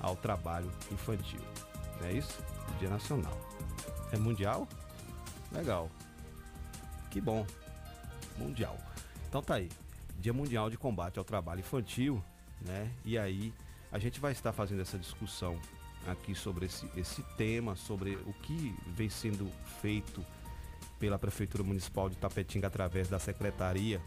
ao 0.00 0.16
Trabalho 0.16 0.72
Infantil. 0.90 1.42
É 2.04 2.12
isso? 2.12 2.42
Dia 2.78 2.88
Nacional. 2.88 3.38
É 4.10 4.16
mundial? 4.16 4.66
Legal. 5.52 5.90
Que 7.10 7.20
bom. 7.20 7.46
Mundial. 8.36 8.76
Então 9.28 9.42
tá 9.42 9.54
aí. 9.54 9.68
Dia 10.18 10.32
Mundial 10.32 10.68
de 10.70 10.76
Combate 10.76 11.18
ao 11.18 11.24
Trabalho 11.24 11.60
Infantil, 11.60 12.22
né? 12.60 12.90
E 13.04 13.16
aí 13.16 13.52
a 13.90 13.98
gente 13.98 14.20
vai 14.20 14.32
estar 14.32 14.52
fazendo 14.52 14.82
essa 14.82 14.98
discussão 14.98 15.58
aqui 16.06 16.34
sobre 16.34 16.66
esse, 16.66 16.88
esse 16.96 17.22
tema, 17.36 17.76
sobre 17.76 18.16
o 18.26 18.32
que 18.32 18.74
vem 18.88 19.08
sendo 19.08 19.50
feito 19.80 20.24
pela 20.98 21.18
Prefeitura 21.18 21.62
Municipal 21.62 22.08
de 22.08 22.16
Tapetinga 22.16 22.66
através 22.66 23.08
da 23.08 23.18
Secretaria 23.18 24.00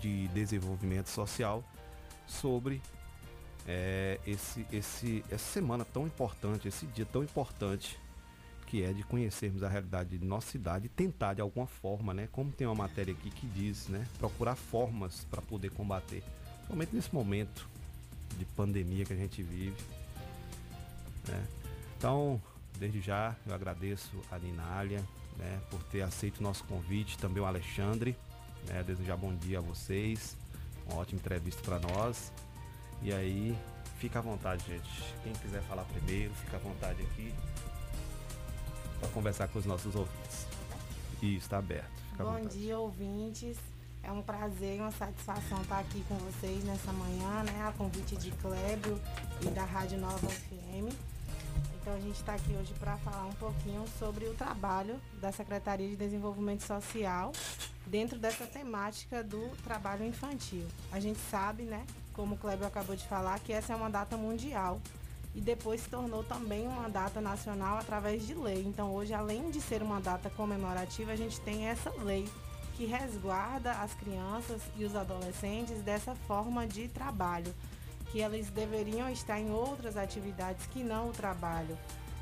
de 0.00 0.28
Desenvolvimento 0.28 1.08
Social 1.08 1.62
sobre 2.26 2.82
é, 3.66 4.18
esse, 4.26 4.66
esse, 4.72 5.24
essa 5.30 5.52
semana 5.52 5.84
tão 5.84 6.06
importante, 6.06 6.68
esse 6.68 6.86
dia 6.86 7.06
tão 7.06 7.22
importante 7.22 7.98
que 8.66 8.82
é 8.82 8.92
de 8.92 9.02
conhecermos 9.02 9.62
a 9.62 9.68
realidade 9.68 10.18
de 10.18 10.24
nossa 10.24 10.50
cidade 10.50 10.86
e 10.86 10.88
tentar 10.88 11.34
de 11.34 11.40
alguma 11.40 11.66
forma, 11.66 12.12
né, 12.14 12.28
como 12.32 12.50
tem 12.50 12.66
uma 12.66 12.74
matéria 12.74 13.12
aqui 13.12 13.30
que 13.30 13.46
diz, 13.46 13.88
né, 13.88 14.06
procurar 14.18 14.56
formas 14.56 15.24
para 15.30 15.42
poder 15.42 15.70
combater, 15.70 16.22
somente 16.66 16.94
nesse 16.94 17.14
momento 17.14 17.68
de 18.38 18.44
pandemia 18.44 19.04
que 19.04 19.12
a 19.12 19.16
gente 19.16 19.42
vive. 19.42 19.76
Né? 21.28 21.46
Então, 21.96 22.40
desde 22.78 23.00
já 23.00 23.36
eu 23.46 23.54
agradeço 23.54 24.10
a 24.30 24.38
Ninália, 24.38 25.04
né, 25.36 25.60
por 25.70 25.82
ter 25.84 26.02
aceito 26.02 26.38
o 26.38 26.42
nosso 26.42 26.64
convite, 26.64 27.18
também 27.18 27.42
o 27.42 27.46
Alexandre, 27.46 28.16
né, 28.66 28.82
desejar 28.82 29.16
bom 29.16 29.34
dia 29.34 29.58
a 29.58 29.62
vocês, 29.62 30.36
uma 30.86 31.00
ótima 31.00 31.20
entrevista 31.20 31.62
para 31.62 31.78
nós. 31.78 32.32
E 33.02 33.12
aí, 33.12 33.56
fica 33.98 34.18
à 34.18 34.22
vontade, 34.22 34.64
gente. 34.66 35.14
Quem 35.22 35.32
quiser 35.34 35.62
falar 35.62 35.84
primeiro, 35.84 36.32
fica 36.34 36.56
à 36.56 36.60
vontade 36.60 37.02
aqui 37.02 37.32
para 39.00 39.08
conversar 39.10 39.48
com 39.48 39.58
os 39.58 39.64
nossos 39.64 39.94
ouvintes. 39.94 40.46
E 41.22 41.36
está 41.36 41.58
aberto. 41.58 41.90
Fica 42.10 42.24
Bom 42.24 42.40
dia, 42.46 42.78
ouvintes. 42.78 43.56
É 44.02 44.12
um 44.12 44.22
prazer 44.22 44.76
e 44.76 44.80
uma 44.80 44.92
satisfação 44.92 45.62
estar 45.62 45.78
aqui 45.78 46.04
com 46.06 46.16
vocês 46.16 46.62
nessa 46.64 46.92
manhã, 46.92 47.42
né? 47.42 47.66
A 47.66 47.72
convite 47.72 48.16
de 48.16 48.30
Clébio 48.32 49.00
e 49.40 49.46
da 49.46 49.64
Rádio 49.64 49.98
Nova 49.98 50.28
FM. 50.28 50.94
Então 51.80 51.94
a 51.94 52.00
gente 52.00 52.16
está 52.16 52.34
aqui 52.34 52.54
hoje 52.54 52.72
para 52.80 52.96
falar 52.98 53.26
um 53.26 53.32
pouquinho 53.34 53.84
sobre 53.98 54.26
o 54.26 54.34
trabalho 54.34 54.98
da 55.20 55.32
Secretaria 55.32 55.88
de 55.88 55.96
Desenvolvimento 55.96 56.62
Social 56.62 57.32
dentro 57.86 58.18
dessa 58.18 58.46
temática 58.46 59.22
do 59.22 59.50
trabalho 59.62 60.04
infantil. 60.04 60.66
A 60.90 60.98
gente 60.98 61.18
sabe, 61.30 61.64
né, 61.64 61.84
como 62.14 62.36
o 62.36 62.38
Clébio 62.38 62.66
acabou 62.66 62.96
de 62.96 63.06
falar, 63.06 63.38
que 63.40 63.52
essa 63.52 63.72
é 63.72 63.76
uma 63.76 63.90
data 63.90 64.16
mundial 64.16 64.80
e 65.34 65.40
depois 65.40 65.82
se 65.82 65.88
tornou 65.88 66.22
também 66.22 66.66
uma 66.68 66.88
data 66.88 67.20
nacional 67.20 67.78
através 67.78 68.26
de 68.26 68.34
lei. 68.34 68.62
Então 68.64 68.92
hoje, 68.92 69.12
além 69.12 69.50
de 69.50 69.60
ser 69.60 69.82
uma 69.82 70.00
data 70.00 70.30
comemorativa, 70.30 71.12
a 71.12 71.16
gente 71.16 71.40
tem 71.40 71.66
essa 71.66 71.90
lei 72.02 72.28
que 72.76 72.86
resguarda 72.86 73.72
as 73.72 73.94
crianças 73.94 74.62
e 74.76 74.84
os 74.84 74.94
adolescentes 74.96 75.80
dessa 75.82 76.14
forma 76.26 76.66
de 76.66 76.88
trabalho, 76.88 77.54
que 78.10 78.20
eles 78.20 78.48
deveriam 78.50 79.08
estar 79.10 79.40
em 79.40 79.50
outras 79.50 79.96
atividades 79.96 80.66
que 80.66 80.82
não 80.82 81.08
o 81.08 81.12
trabalho. 81.12 81.76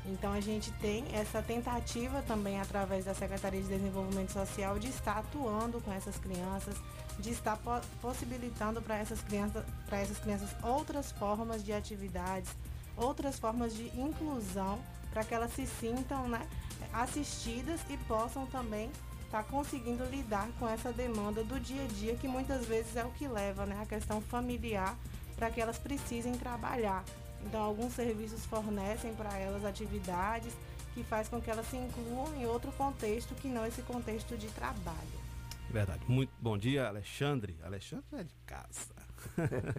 Então 0.05 0.33
a 0.33 0.41
gente 0.41 0.69
tem 0.73 1.05
essa 1.13 1.41
tentativa 1.41 2.21
também 2.23 2.59
através 2.59 3.05
da 3.05 3.13
Secretaria 3.13 3.61
de 3.61 3.69
Desenvolvimento 3.69 4.31
Social 4.33 4.77
de 4.77 4.89
estar 4.89 5.19
atuando 5.19 5.79
com 5.81 5.93
essas 5.93 6.17
crianças, 6.17 6.75
de 7.19 7.29
estar 7.29 7.55
po- 7.57 7.81
possibilitando 8.01 8.81
para 8.81 8.97
essas 8.97 9.21
crianças, 9.21 9.63
para 9.85 9.99
essas 9.99 10.17
crianças 10.17 10.49
outras 10.61 11.11
formas 11.13 11.63
de 11.63 11.71
atividades, 11.71 12.49
outras 12.95 13.39
formas 13.39 13.75
de 13.75 13.87
inclusão 13.99 14.79
para 15.11 15.23
que 15.23 15.33
elas 15.33 15.53
se 15.53 15.65
sintam 15.65 16.27
né, 16.27 16.47
assistidas 16.91 17.79
e 17.89 17.97
possam 17.97 18.45
também 18.47 18.89
estar 19.25 19.43
conseguindo 19.43 20.03
lidar 20.05 20.47
com 20.59 20.67
essa 20.67 20.91
demanda 20.91 21.43
do 21.43 21.59
dia 21.59 21.83
a 21.83 21.87
dia, 21.87 22.15
que 22.15 22.27
muitas 22.27 22.65
vezes 22.65 22.95
é 22.95 23.03
o 23.03 23.11
que 23.11 23.27
leva 23.27 23.65
né, 23.65 23.79
a 23.81 23.85
questão 23.85 24.21
familiar 24.21 24.95
para 25.35 25.49
que 25.49 25.59
elas 25.59 25.77
precisem 25.77 26.33
trabalhar. 26.33 27.03
Então, 27.45 27.61
alguns 27.61 27.93
serviços 27.93 28.45
fornecem 28.45 29.13
para 29.15 29.37
elas 29.37 29.65
atividades 29.65 30.53
que 30.93 31.03
faz 31.03 31.27
com 31.27 31.41
que 31.41 31.49
elas 31.49 31.67
se 31.67 31.75
incluam 31.75 32.33
em 32.35 32.45
outro 32.45 32.71
contexto 32.73 33.33
que 33.35 33.47
não 33.47 33.65
esse 33.65 33.81
contexto 33.81 34.37
de 34.37 34.47
trabalho. 34.49 35.23
Verdade. 35.69 36.03
Muito 36.07 36.31
bom 36.39 36.57
dia, 36.57 36.87
Alexandre. 36.87 37.57
Alexandre 37.63 38.05
é 38.13 38.23
de 38.23 38.35
casa. 38.45 38.93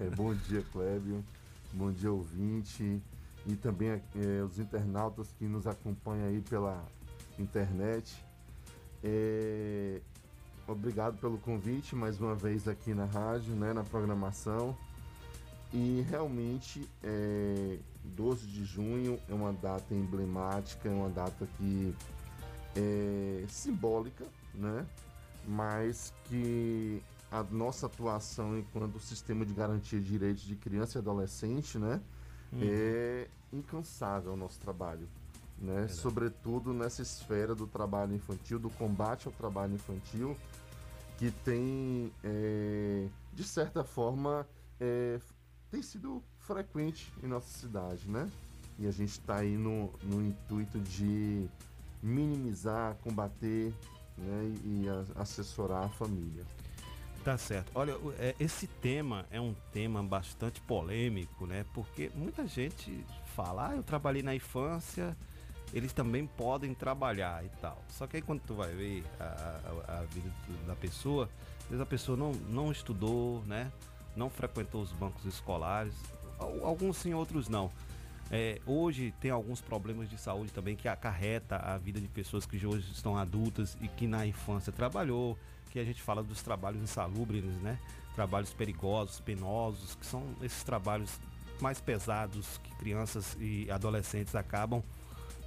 É, 0.01 0.09
bom 0.17 0.35
dia, 0.35 0.65
Clébio. 0.73 1.23
Bom 1.77 1.91
dia, 1.91 2.13
ouvinte. 2.13 3.03
E 3.45 3.57
também 3.57 3.89
eh, 3.91 4.43
os 4.45 4.61
internautas 4.61 5.35
que 5.37 5.45
nos 5.45 5.67
acompanham 5.67 6.29
aí 6.29 6.41
pela 6.41 6.87
internet. 7.37 8.25
É, 9.03 10.01
obrigado 10.69 11.19
pelo 11.19 11.37
convite 11.37 11.97
mais 11.97 12.21
uma 12.21 12.37
vez 12.37 12.69
aqui 12.69 12.95
na 12.95 13.07
rádio, 13.07 13.57
né, 13.57 13.73
na 13.73 13.83
programação. 13.83 14.77
E 15.73 16.07
realmente, 16.09 16.89
é, 17.03 17.77
12 18.05 18.47
de 18.47 18.65
junho 18.65 19.19
é 19.29 19.35
uma 19.35 19.53
data 19.53 19.93
emblemática, 19.93 20.89
é 20.89 20.93
uma 20.93 21.11
data 21.11 21.45
que 21.59 21.93
é 22.77 23.45
simbólica, 23.49 24.25
né? 24.55 24.87
Mas 25.45 26.15
que 26.27 27.03
a 27.35 27.43
nossa 27.43 27.87
atuação 27.87 28.57
enquanto 28.57 29.01
sistema 29.01 29.45
de 29.45 29.53
garantia 29.53 30.01
de 30.01 30.07
direitos 30.07 30.45
de 30.45 30.55
criança 30.55 30.99
e 30.99 31.01
adolescente, 31.01 31.79
né? 31.79 32.01
Uhum. 32.53 32.61
É 32.63 33.29
incansável 33.53 34.35
o 34.35 34.37
nosso 34.37 34.61
trabalho, 34.61 35.09
né? 35.59 35.89
Sobretudo 35.89 36.73
nessa 36.73 37.03
esfera 37.03 37.53
do 37.53 37.67
trabalho 37.67 38.15
infantil, 38.15 38.61
do 38.61 38.71
combate 38.71 39.27
ao 39.27 39.33
trabalho 39.33 39.75
infantil, 39.75 40.37
que 41.19 41.33
tem, 41.45 42.13
é, 42.23 43.09
de 43.33 43.43
certa 43.43 43.83
forma, 43.83 44.47
é, 44.79 45.19
tem 45.73 45.83
sido 45.83 46.23
frequente 46.39 47.13
em 47.21 47.27
nossa 47.27 47.49
cidade, 47.59 48.09
né? 48.09 48.31
E 48.79 48.87
a 48.87 48.93
gente 48.93 49.11
está 49.11 49.39
aí 49.39 49.57
no, 49.57 49.93
no 50.05 50.23
intuito 50.23 50.79
de 50.79 51.49
minimizar, 52.01 52.95
combater 53.03 53.75
né? 54.17 54.55
e 54.65 54.87
assessorar 55.17 55.85
a 55.85 55.89
família. 55.89 56.45
Tá 57.25 57.39
certo. 57.39 57.71
Olha, 57.75 57.97
é, 58.19 58.35
esse 58.39 58.67
tema 58.67 59.25
é 59.31 59.41
um 59.41 59.55
tema 59.73 60.03
bastante 60.03 60.61
polêmico, 60.61 61.47
né? 61.47 61.65
Porque 61.73 62.11
muita 62.15 62.47
gente 62.47 63.03
fala, 63.35 63.71
ah, 63.71 63.77
eu 63.77 63.83
trabalhei 63.83 64.23
na 64.23 64.35
infância, 64.35 65.17
eles 65.73 65.93
também 65.95 66.27
podem 66.27 66.75
trabalhar 66.75 67.43
e 67.43 67.49
tal. 67.63 67.83
Só 67.89 68.07
que 68.07 68.17
aí 68.17 68.23
quando 68.23 68.41
tu 68.43 68.55
vai 68.55 68.71
ver 68.75 69.05
a, 69.19 69.25
a- 69.89 69.99
a 70.01 70.03
vida 70.03 70.31
da 70.67 70.75
pessoa, 70.77 71.31
às 71.63 71.69
vezes 71.71 71.81
a 71.81 71.87
pessoa 71.87 72.15
não, 72.17 72.33
não 72.33 72.71
estudou, 72.71 73.43
né? 73.47 73.73
Não 74.15 74.29
frequentou 74.29 74.83
os 74.83 74.93
bancos 74.93 75.25
escolares. 75.25 75.95
Al- 76.39 76.67
Alguns 76.67 76.99
sim, 76.99 77.15
outros 77.15 77.49
não. 77.49 77.73
É, 78.31 78.61
hoje 78.67 79.15
tem 79.19 79.31
alguns 79.31 79.63
problemas 79.63 80.11
de 80.11 80.19
saúde 80.19 80.51
também 80.53 80.77
que 80.77 80.89
acarreta 80.89 81.57
a 81.57 81.79
vida 81.79 81.99
de 82.01 82.09
pessoas 82.09 82.45
que 82.45 82.57
hoje 82.67 82.91
estão 82.93 83.17
adultas 83.17 83.79
e 83.81 83.89
que 83.89 84.07
na 84.07 84.27
infância 84.27 84.71
trabalhou, 84.73 85.39
que 85.75 85.81
a 85.81 85.85
gente 85.85 86.01
fala 86.01 86.23
dos 86.23 86.41
trabalhos 86.41 86.81
insalubres, 86.81 87.43
né? 87.61 87.81
Trabalhos 88.15 88.55
perigosos, 88.55 89.19
penosos, 89.19 89.97
que 89.97 90.07
são 90.07 90.25
esses 90.41 90.63
trabalhos 90.63 91.19
mais 91.61 91.81
pesados 91.81 92.59
que 92.59 92.73
crianças 92.77 93.37
e 93.41 93.69
adolescentes 93.69 94.37
acabam 94.37 94.81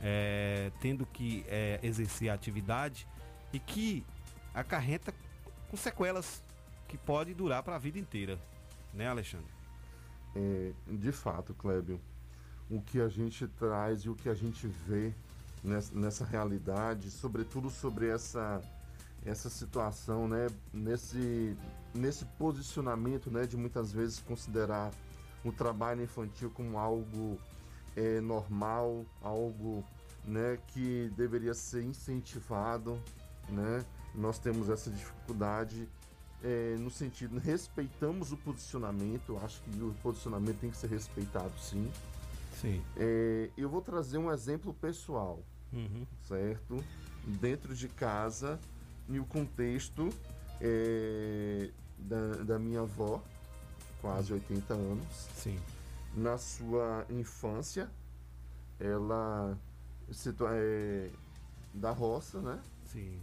é, 0.02 0.70
tendo 0.82 1.06
que 1.06 1.46
é, 1.48 1.80
exercer 1.82 2.28
a 2.28 2.34
atividade 2.34 3.08
e 3.54 3.60
que 3.60 4.06
acarreta 4.54 5.14
com 5.70 5.78
sequelas 5.78 6.44
que 6.90 6.98
pode 6.98 7.34
durar 7.34 7.64
para 7.64 7.78
a 7.78 7.80
vida 7.80 7.98
inteira, 7.98 8.38
né, 8.94 9.08
Alexandre? 9.08 9.48
É, 10.36 10.74
de 10.90 11.12
fato, 11.14 11.54
Clébio, 11.54 12.02
o 12.70 12.82
que 12.82 13.00
a 13.00 13.08
gente 13.08 13.48
traz 13.48 14.02
e 14.02 14.10
o 14.10 14.16
que 14.16 14.28
a 14.28 14.34
gente 14.34 14.68
vê 14.68 15.14
nessa, 15.64 15.96
nessa 15.96 16.26
realidade, 16.26 17.10
sobretudo 17.10 17.70
sobre 17.70 18.10
essa, 18.10 18.62
essa 19.26 19.50
situação, 19.50 20.28
né, 20.28 20.48
nesse, 20.74 21.58
nesse 21.94 22.26
posicionamento 22.38 23.30
né, 23.30 23.46
de 23.46 23.58
muitas 23.58 23.92
vezes 23.92 24.20
considerar 24.20 24.92
o 25.44 25.52
trabalho 25.52 26.04
infantil 26.04 26.50
como 26.52 26.78
algo 26.78 27.38
é, 27.96 28.22
normal, 28.22 29.06
algo 29.22 29.84
né, 30.24 30.58
que 30.68 31.12
deveria 31.16 31.54
ser 31.54 31.84
incentivado. 31.84 33.02
Né? 33.50 33.84
Nós 34.16 34.40
temos 34.40 34.70
essa 34.70 34.90
dificuldade 34.90 35.88
é, 36.44 36.76
no 36.80 36.90
sentido, 36.90 37.40
respeitamos 37.40 38.32
o 38.32 38.38
posicionamento, 38.38 39.38
acho 39.44 39.62
que 39.64 39.82
o 39.82 39.94
posicionamento 40.04 40.60
tem 40.60 40.70
que 40.70 40.78
ser 40.78 40.88
respeitado 40.88 41.52
sim. 41.60 41.92
Sim. 42.62 42.82
É, 42.96 43.50
eu 43.58 43.70
vou 43.70 43.82
trazer 43.82 44.18
um 44.18 44.32
exemplo 44.32 44.74
pessoal, 44.74 45.44
Uhum. 45.74 46.06
certo? 46.24 46.84
Dentro 47.26 47.76
de 47.76 47.88
casa, 47.90 48.60
e 49.10 49.20
o 49.20 49.26
contexto 49.26 50.10
é, 50.62 51.70
da, 51.98 52.44
da 52.44 52.60
minha 52.60 52.82
avó, 52.82 53.22
quase 54.02 54.34
80 54.34 54.74
anos. 54.74 55.08
Sim. 55.36 55.60
Na 56.16 56.38
sua 56.38 57.06
infância, 57.10 57.90
ela 58.80 59.58
situa 60.12 60.50
é, 60.54 61.10
da 61.74 61.92
roça, 61.92 62.40
né? 62.42 62.60
Sim. 62.86 63.20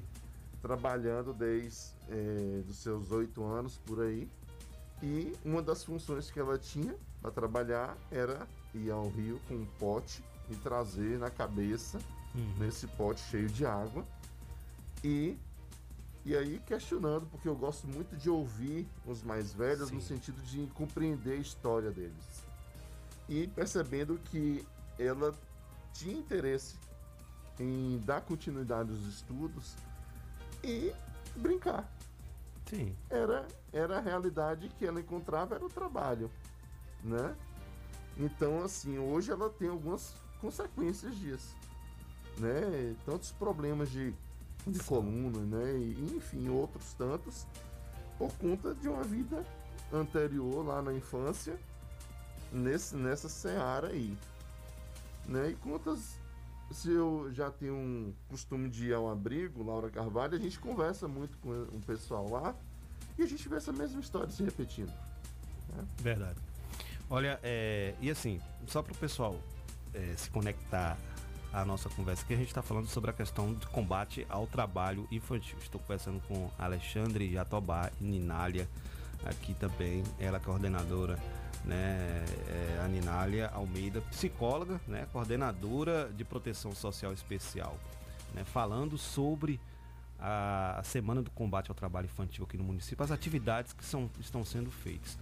Trabalhando 0.62 1.32
desde 1.34 1.92
é, 2.08 2.62
dos 2.66 2.76
seus 2.76 3.10
oito 3.10 3.42
anos 3.44 3.78
por 3.84 4.00
aí. 4.00 4.28
E 5.02 5.34
uma 5.44 5.60
das 5.60 5.84
funções 5.84 6.30
que 6.30 6.38
ela 6.38 6.56
tinha 6.58 6.94
para 7.20 7.30
trabalhar 7.30 7.96
era 8.10 8.46
ir 8.72 8.90
ao 8.90 9.08
rio 9.08 9.40
com 9.48 9.54
um 9.54 9.66
pote 9.78 10.24
e 10.50 10.54
trazer 10.56 11.18
na 11.18 11.30
cabeça 11.30 11.98
Uhum. 12.34 12.52
nesse 12.58 12.88
pote 12.88 13.20
cheio 13.30 13.48
de 13.48 13.64
água. 13.64 14.04
E, 15.04 15.38
e 16.24 16.34
aí 16.34 16.58
questionando, 16.66 17.26
porque 17.26 17.46
eu 17.46 17.54
gosto 17.54 17.86
muito 17.86 18.16
de 18.16 18.30
ouvir 18.30 18.88
os 19.06 19.22
mais 19.22 19.52
velhos 19.52 19.90
no 19.90 20.00
sentido 20.00 20.40
de 20.42 20.66
compreender 20.68 21.32
a 21.32 21.36
história 21.36 21.90
deles. 21.90 22.44
E 23.28 23.46
percebendo 23.48 24.18
que 24.30 24.66
ela 24.98 25.34
tinha 25.92 26.16
interesse 26.16 26.76
em 27.58 27.98
dar 28.04 28.22
continuidade 28.22 28.90
aos 28.90 29.02
estudos 29.02 29.74
e 30.62 30.92
brincar. 31.36 31.90
Sim. 32.66 32.96
Era, 33.10 33.46
era 33.72 33.98
a 33.98 34.00
realidade 34.00 34.68
que 34.78 34.86
ela 34.86 35.00
encontrava, 35.00 35.54
era 35.54 35.64
o 35.64 35.68
trabalho, 35.68 36.30
né? 37.02 37.36
Então, 38.16 38.62
assim, 38.62 38.98
hoje 38.98 39.30
ela 39.30 39.50
tem 39.50 39.68
algumas 39.68 40.14
consequências 40.40 41.14
disso, 41.16 41.54
né? 42.38 42.96
Tantos 43.04 43.30
problemas 43.32 43.90
de, 43.90 44.14
de 44.66 44.78
coluna, 44.80 45.40
né? 45.40 45.76
E, 45.76 46.16
enfim, 46.16 46.48
outros 46.48 46.94
tantos, 46.94 47.46
por 48.18 48.32
conta 48.34 48.74
de 48.74 48.88
uma 48.88 49.02
vida 49.02 49.44
anterior 49.92 50.64
lá 50.64 50.82
na 50.82 50.92
infância, 50.92 51.58
nesse, 52.52 52.96
nessa 52.96 53.28
seara 53.28 53.88
aí, 53.88 54.16
né? 55.26 55.50
E 55.50 55.54
quantas 55.56 56.18
se 56.70 56.90
eu 56.90 57.30
já 57.32 57.50
tenho 57.50 57.74
um 57.74 58.12
costume 58.28 58.68
de 58.68 58.88
ir 58.88 58.94
ao 58.94 59.10
abrigo, 59.10 59.62
Laura 59.62 59.90
Carvalho, 59.90 60.34
a 60.34 60.40
gente 60.40 60.58
conversa 60.58 61.06
muito 61.06 61.36
com 61.38 61.50
o 61.50 61.80
pessoal 61.86 62.28
lá 62.28 62.54
e 63.18 63.22
a 63.22 63.26
gente 63.26 63.48
vê 63.48 63.56
essa 63.56 63.72
mesma 63.72 64.00
história 64.00 64.30
se 64.30 64.42
repetindo. 64.42 64.92
né? 65.68 65.84
Verdade. 65.98 66.38
Olha, 67.08 67.38
é, 67.42 67.94
e 68.00 68.10
assim, 68.10 68.40
só 68.66 68.82
para 68.82 68.92
o 68.92 68.96
pessoal 68.96 69.38
é, 69.92 70.14
se 70.16 70.30
conectar 70.30 70.98
à 71.54 71.64
nossa 71.64 71.88
conversa, 71.88 72.24
que 72.26 72.34
a 72.34 72.36
gente 72.36 72.48
está 72.48 72.62
falando 72.62 72.88
sobre 72.88 73.10
a 73.10 73.12
questão 73.12 73.54
de 73.54 73.66
combate 73.68 74.26
ao 74.28 74.46
trabalho 74.46 75.06
infantil. 75.10 75.56
Estou 75.58 75.80
conversando 75.80 76.20
com 76.26 76.50
Alexandre 76.58 77.32
Jatobá 77.32 77.90
e 78.00 78.04
Ninália, 78.04 78.68
aqui 79.24 79.54
também, 79.54 80.02
ela 80.18 80.38
é 80.38 80.40
coordenadora, 80.40 81.16
né, 81.64 82.24
é, 82.48 82.82
a 82.84 82.88
Ninália 82.88 83.48
Almeida, 83.54 84.00
psicóloga, 84.02 84.80
né, 84.86 85.06
coordenadora 85.12 86.10
de 86.14 86.24
proteção 86.24 86.74
social 86.74 87.12
especial, 87.12 87.78
né, 88.34 88.42
falando 88.44 88.98
sobre 88.98 89.60
a 90.18 90.80
Semana 90.84 91.22
do 91.22 91.30
Combate 91.30 91.70
ao 91.70 91.74
Trabalho 91.74 92.06
Infantil 92.06 92.44
aqui 92.44 92.56
no 92.56 92.64
município, 92.64 93.02
as 93.04 93.10
atividades 93.10 93.72
que 93.72 93.84
são, 93.84 94.10
estão 94.18 94.44
sendo 94.44 94.70
feitas. 94.70 95.16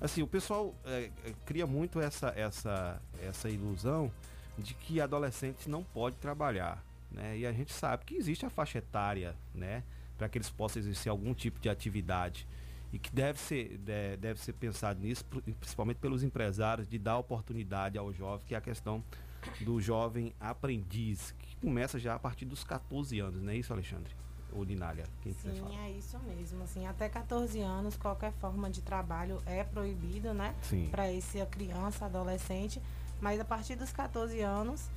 Assim, 0.00 0.20
o 0.20 0.26
pessoal 0.26 0.74
é, 0.84 1.10
é, 1.24 1.32
cria 1.46 1.66
muito 1.66 2.00
essa, 2.00 2.28
essa, 2.36 3.00
essa 3.22 3.48
ilusão 3.48 4.10
de 4.58 4.74
que 4.74 5.00
adolescente 5.00 5.68
não 5.68 5.82
pode 5.82 6.16
trabalhar, 6.16 6.82
né? 7.10 7.38
E 7.38 7.46
a 7.46 7.52
gente 7.52 7.72
sabe 7.72 8.04
que 8.04 8.14
existe 8.14 8.44
a 8.46 8.50
faixa 8.50 8.78
etária, 8.78 9.34
né? 9.54 9.82
Para 10.18 10.28
que 10.28 10.38
eles 10.38 10.50
possam 10.50 10.80
exercer 10.80 11.10
algum 11.10 11.34
tipo 11.34 11.58
de 11.60 11.68
atividade. 11.68 12.46
e 12.94 12.98
que 12.98 13.10
deve 13.10 13.40
ser, 13.40 13.78
de- 13.78 14.18
deve 14.18 14.38
ser 14.38 14.52
pensado 14.52 15.00
nisso, 15.00 15.24
pr- 15.24 15.40
principalmente 15.58 15.96
pelos 15.96 16.22
empresários, 16.22 16.86
de 16.86 16.98
dar 16.98 17.16
oportunidade 17.16 17.96
ao 17.96 18.12
jovem, 18.12 18.44
que 18.46 18.54
é 18.54 18.58
a 18.58 18.60
questão 18.60 19.02
do 19.62 19.80
jovem 19.80 20.34
aprendiz, 20.38 21.34
que 21.38 21.56
começa 21.56 21.98
já 21.98 22.14
a 22.14 22.18
partir 22.18 22.44
dos 22.44 22.62
14 22.64 23.18
anos, 23.18 23.40
não 23.42 23.50
é 23.50 23.56
isso, 23.56 23.72
Alexandre? 23.72 24.14
Ou 24.52 24.62
Linália, 24.62 25.06
quem 25.22 25.32
Sim, 25.32 25.54
falar. 25.54 25.74
é 25.86 25.90
isso 25.92 26.18
mesmo. 26.18 26.62
Assim, 26.64 26.86
até 26.86 27.08
14 27.08 27.58
anos, 27.60 27.96
qualquer 27.96 28.32
forma 28.34 28.68
de 28.68 28.82
trabalho 28.82 29.42
é 29.46 29.64
proibido, 29.64 30.34
né? 30.34 30.54
Para 30.90 31.10
esse 31.10 31.42
criança, 31.46 32.04
adolescente. 32.04 32.78
Mas 33.22 33.40
a 33.40 33.44
partir 33.44 33.76
dos 33.76 33.92
14 33.92 34.40
anos, 34.40 34.90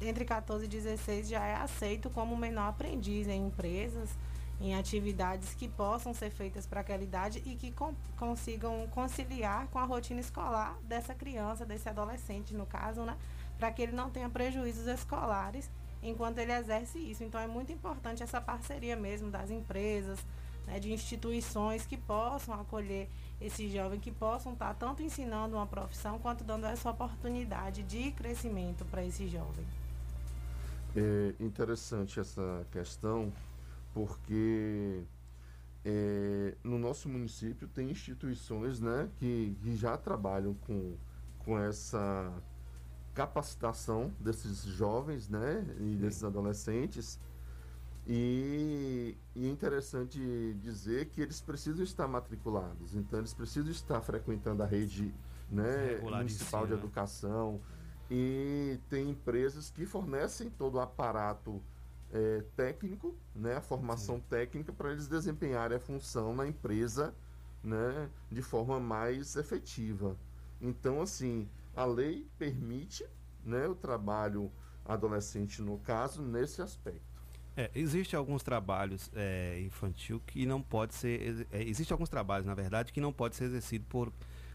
entre 0.00 0.24
14 0.24 0.64
e 0.64 0.68
16, 0.68 1.28
já 1.28 1.44
é 1.44 1.56
aceito 1.56 2.08
como 2.08 2.36
menor 2.36 2.68
aprendiz 2.68 3.26
em 3.26 3.46
empresas, 3.48 4.08
em 4.60 4.76
atividades 4.76 5.52
que 5.54 5.68
possam 5.68 6.14
ser 6.14 6.30
feitas 6.30 6.64
para 6.64 6.80
aquela 6.80 7.02
idade 7.02 7.42
e 7.44 7.56
que 7.56 7.72
con- 7.72 7.92
consigam 8.16 8.86
conciliar 8.92 9.66
com 9.66 9.80
a 9.80 9.84
rotina 9.84 10.20
escolar 10.20 10.78
dessa 10.84 11.12
criança, 11.12 11.66
desse 11.66 11.88
adolescente, 11.88 12.54
no 12.54 12.64
caso, 12.64 13.02
né? 13.02 13.16
Para 13.58 13.72
que 13.72 13.82
ele 13.82 13.92
não 13.92 14.08
tenha 14.10 14.30
prejuízos 14.30 14.86
escolares 14.86 15.68
enquanto 16.00 16.38
ele 16.38 16.52
exerce 16.52 16.98
isso. 16.98 17.24
Então 17.24 17.40
é 17.40 17.48
muito 17.48 17.72
importante 17.72 18.22
essa 18.22 18.40
parceria 18.40 18.94
mesmo 18.94 19.28
das 19.28 19.50
empresas, 19.50 20.24
né, 20.66 20.78
de 20.78 20.92
instituições 20.92 21.86
que 21.86 21.96
possam 21.96 22.54
acolher 22.60 23.08
esse 23.40 23.68
jovem, 23.68 23.98
que 23.98 24.10
possam 24.10 24.52
estar 24.52 24.74
tanto 24.74 25.02
ensinando 25.02 25.56
uma 25.56 25.66
profissão 25.66 26.18
quanto 26.18 26.44
dando 26.44 26.66
essa 26.66 26.90
oportunidade 26.90 27.82
de 27.82 28.12
crescimento 28.12 28.84
para 28.84 29.04
esse 29.04 29.26
jovem. 29.28 29.64
É 30.94 31.34
interessante 31.40 32.20
essa 32.20 32.66
questão, 32.70 33.32
porque 33.94 35.02
é, 35.84 36.54
no 36.62 36.78
nosso 36.78 37.08
município 37.08 37.66
tem 37.66 37.90
instituições 37.90 38.80
né, 38.80 39.08
que, 39.16 39.56
que 39.62 39.76
já 39.76 39.96
trabalham 39.96 40.54
com, 40.54 40.94
com 41.40 41.58
essa 41.58 42.32
capacitação 43.14 44.12
desses 44.20 44.62
jovens 44.62 45.28
né, 45.28 45.64
e 45.80 45.96
desses 45.96 46.22
adolescentes. 46.22 47.18
E, 48.06 49.16
e 49.34 49.46
é 49.46 49.48
interessante 49.48 50.18
dizer 50.60 51.06
que 51.06 51.20
eles 51.20 51.40
precisam 51.40 51.84
estar 51.84 52.08
matriculados, 52.08 52.96
então 52.96 53.20
eles 53.20 53.32
precisam 53.32 53.70
estar 53.70 54.00
frequentando 54.00 54.62
a 54.62 54.66
rede 54.66 55.14
né, 55.48 56.00
municipal 56.00 56.66
de 56.66 56.72
né? 56.72 56.78
educação 56.78 57.60
e 58.10 58.80
tem 58.88 59.10
empresas 59.10 59.70
que 59.70 59.86
fornecem 59.86 60.50
todo 60.50 60.74
o 60.74 60.80
aparato 60.80 61.62
eh, 62.12 62.44
técnico, 62.56 63.14
né, 63.34 63.56
a 63.56 63.60
formação 63.60 64.20
técnica 64.20 64.72
para 64.72 64.90
eles 64.90 65.06
desempenharem 65.08 65.76
a 65.76 65.80
função 65.80 66.34
na 66.34 66.46
empresa 66.46 67.14
né, 67.62 68.10
de 68.30 68.42
forma 68.42 68.80
mais 68.80 69.36
efetiva. 69.36 70.16
Então, 70.60 71.00
assim, 71.00 71.48
a 71.74 71.84
lei 71.84 72.28
permite 72.38 73.06
né, 73.44 73.66
o 73.66 73.74
trabalho 73.74 74.50
adolescente, 74.84 75.62
no 75.62 75.78
caso, 75.78 76.22
nesse 76.22 76.60
aspecto. 76.60 77.11
É, 77.56 77.70
existe 77.74 78.16
alguns 78.16 78.42
trabalhos 78.42 79.10
é, 79.14 79.60
infantil 79.60 80.20
que 80.26 80.46
não 80.46 80.62
pode 80.62 80.94
ser. 80.94 81.46
É, 81.50 81.62
existe 81.62 81.92
alguns 81.92 82.08
trabalhos, 82.08 82.46
na 82.46 82.54
verdade, 82.54 82.92
que 82.92 83.00
não 83.00 83.12
pode 83.12 83.36
ser 83.36 83.44
exercido 83.44 83.84
por 83.88 84.12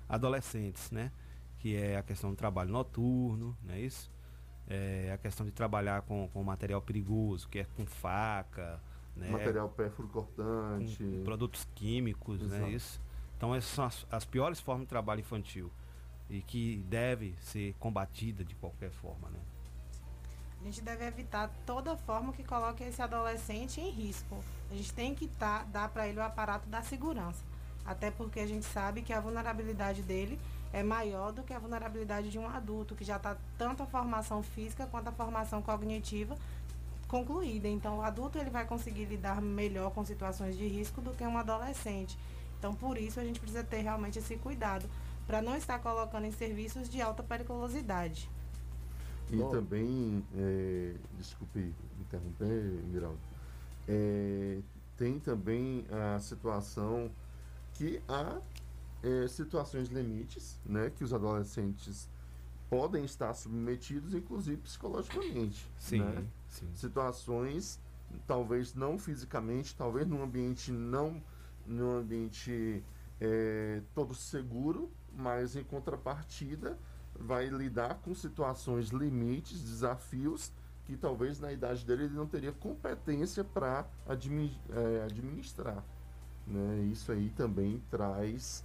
adolescentes, 0.10 0.90
né? 0.90 1.12
Que 1.60 1.76
é 1.76 1.98
a 1.98 2.04
questão 2.04 2.32
do 2.32 2.36
trabalho 2.36 2.72
noturno, 2.72 3.56
não 3.64 3.74
é 3.74 3.80
isso? 3.80 4.12
É 4.68 5.12
a 5.14 5.18
questão 5.18 5.46
de 5.46 5.52
trabalhar 5.52 6.02
com, 6.02 6.28
com 6.34 6.44
material 6.44 6.82
perigoso, 6.82 7.48
que 7.48 7.60
é 7.60 7.66
com 7.76 7.86
faca, 7.86 8.82
né? 9.16 9.30
Material 9.30 9.70
pérfuro 9.70 10.08
cortante. 10.08 10.98
com 10.98 11.24
produtos 11.24 11.68
químicos, 11.76 12.42
né? 12.42 12.58
Exato. 12.58 12.72
Isso. 12.72 13.02
Então 13.38 13.54
essas 13.54 13.70
são 13.70 13.86
as, 13.86 14.08
as 14.12 14.26
piores 14.26 14.60
formas 14.60 14.86
de 14.86 14.90
trabalho 14.90 15.20
infantil 15.20 15.72
e 16.30 16.42
que 16.42 16.84
deve 16.90 17.36
ser 17.40 17.76
combatida 17.80 18.44
de 18.44 18.56
qualquer 18.56 18.92
forma, 18.92 19.30
né? 19.30 19.40
A 20.62 20.64
gente 20.66 20.82
deve 20.82 21.06
evitar 21.06 21.50
toda 21.66 21.96
forma 21.96 22.34
que 22.34 22.44
coloque 22.44 22.84
esse 22.84 23.02
adolescente 23.02 23.80
em 23.80 23.90
risco. 23.90 24.44
A 24.70 24.76
gente 24.76 24.94
tem 24.94 25.16
que 25.16 25.28
tá, 25.28 25.64
dar 25.72 25.90
para 25.90 26.08
ele 26.08 26.20
o 26.20 26.24
aparato 26.24 26.68
da 26.68 26.82
segurança. 26.82 27.44
Até 27.86 28.12
porque 28.12 28.40
a 28.40 28.48
gente 28.48 28.66
sabe 28.66 29.02
que 29.02 29.14
a 29.14 29.20
vulnerabilidade 29.20 30.02
dele 30.02 30.38
é 30.74 30.84
maior 30.84 31.32
do 31.32 31.44
que 31.44 31.54
a 31.54 31.60
vulnerabilidade 31.60 32.30
de 32.30 32.38
um 32.38 32.48
adulto, 32.48 32.96
que 32.96 33.06
já 33.06 33.16
está 33.16 33.38
tanto 33.58 33.84
a 33.84 33.86
formação 33.86 34.44
física 34.44 34.86
quanto 34.88 35.08
a 35.08 35.12
formação 35.12 35.62
cognitiva 35.62 36.38
concluída. 37.08 37.68
Então, 37.68 38.00
o 38.00 38.02
adulto 38.02 38.38
ele 38.38 38.50
vai 38.50 38.66
conseguir 38.66 39.06
lidar 39.06 39.42
melhor 39.42 39.92
com 39.92 40.04
situações 40.04 40.58
de 40.58 40.68
risco 40.68 41.02
do 41.02 41.12
que 41.12 41.24
um 41.24 41.38
adolescente. 41.38 42.18
Então, 42.60 42.74
por 42.74 42.98
isso, 42.98 43.20
a 43.20 43.24
gente 43.24 43.40
precisa 43.40 43.64
ter 43.64 43.82
realmente 43.82 44.20
esse 44.20 44.36
cuidado 44.36 44.90
para 45.26 45.42
não 45.42 45.56
estar 45.56 45.80
colocando 45.80 46.26
em 46.26 46.32
serviços 46.32 46.90
de 46.90 47.02
alta 47.02 47.24
periculosidade. 47.24 48.30
E 49.32 49.38
também, 49.52 50.24
é, 50.36 50.96
desculpe 51.18 51.74
interromper, 52.00 52.64
Miraldo, 52.86 53.20
é, 53.88 54.60
tem 54.96 55.20
também 55.20 55.86
a 55.92 56.20
situação 56.20 57.12
que 57.74 58.02
há 58.08 58.40
é, 59.04 59.28
situações 59.28 59.90
limites, 59.90 60.60
né, 60.66 60.90
que 60.90 61.04
os 61.04 61.14
adolescentes 61.14 62.10
podem 62.70 63.06
estar 63.06 63.34
submetidos, 63.34 64.14
inclusive 64.14 64.58
psicologicamente. 64.58 65.70
Sim, 65.78 66.00
né? 66.00 66.26
sim. 66.50 66.68
Situações, 66.74 67.80
talvez 68.26 68.74
não 68.74 68.98
fisicamente, 68.98 69.76
talvez 69.76 70.08
num 70.08 70.24
ambiente 70.24 70.72
não, 70.72 71.22
num 71.66 71.98
ambiente 71.98 72.84
é, 73.22 73.82
todo 73.94 74.14
seguro, 74.14 74.90
mas 75.14 75.56
em 75.56 75.64
contrapartida 75.64 76.78
vai 77.20 77.48
lidar 77.48 77.96
com 77.96 78.14
situações 78.16 78.90
limites, 78.90 79.62
desafios 79.62 80.52
que 80.86 80.96
talvez 80.96 81.40
na 81.40 81.52
idade 81.52 81.86
dele 81.86 82.04
ele 82.06 82.14
não 82.16 82.26
teria 82.28 82.52
competência 82.54 83.44
para 83.44 83.86
administrar. 84.08 85.84
Né? 86.46 86.90
Isso 86.92 87.12
aí 87.12 87.30
também 87.32 87.82
traz 87.90 88.64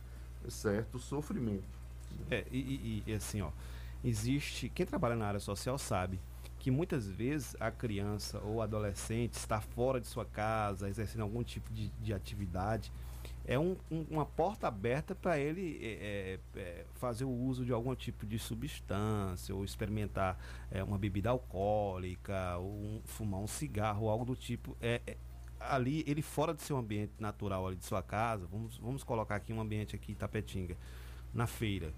certo 0.49 0.99
sofrimento. 0.99 1.81
É, 2.31 2.45
e, 2.51 2.59
e- 2.59 3.03
e, 3.11 3.13
assim, 3.15 3.41
ó, 3.41 3.51
existe. 4.05 4.69
Quem 4.69 4.87
trabalha 4.87 5.17
na 5.17 5.27
área 5.27 5.41
social 5.41 5.79
sabe 5.79 6.21
que 6.59 6.71
muitas 6.71 7.09
vezes 7.09 7.57
a 7.59 7.71
criança 7.73 8.39
ou 8.41 8.63
adolescente 8.63 9.35
está 9.35 9.61
fora 9.61 10.01
de 10.01 10.07
sua 10.07 10.25
casa, 10.25 10.89
exercendo 10.89 11.23
algum 11.23 11.43
tipo 11.43 11.73
de, 11.73 11.89
de 12.01 12.15
atividade. 12.15 12.93
É 13.45 13.59
um- 13.59 13.77
um- 13.91 14.07
uma 14.11 14.25
porta 14.25 14.69
aberta 14.69 15.15
para 15.15 15.37
ele 15.39 15.79
é, 15.83 16.39
é, 16.55 16.61
é, 16.61 16.85
fazer 16.95 17.25
o 17.25 17.31
uso 17.31 17.65
de 17.65 17.73
algum 17.73 17.95
tipo 17.95 18.25
de 18.25 18.39
substância, 18.39 19.55
ou 19.55 19.65
experimentar 19.65 20.39
é, 20.71 20.83
uma 20.83 20.97
bebida 20.97 21.31
alcoólica, 21.31 22.57
ou 22.59 22.71
um- 22.71 23.01
fumar 23.05 23.41
um 23.41 23.47
cigarro, 23.49 24.09
algo 24.09 24.25
do 24.25 24.37
tipo. 24.37 24.77
É, 24.81 25.01
é, 25.07 25.17
ali, 25.59 26.05
ele 26.07 26.23
fora 26.23 26.55
de 26.55 26.63
seu 26.63 26.77
ambiente 26.77 27.13
natural 27.19 27.67
ali 27.67 27.77
de 27.77 27.85
sua 27.85 28.03
casa, 28.03 28.47
vamos, 28.51 28.79
vamos 28.79 29.03
colocar 29.05 29.37
aqui 29.37 29.53
um 29.53 29.61
ambiente 29.61 29.95
aqui 29.97 30.13
em 30.13 30.15
Tapetinga, 30.15 30.77
na 31.35 31.47
feira, 31.47 31.93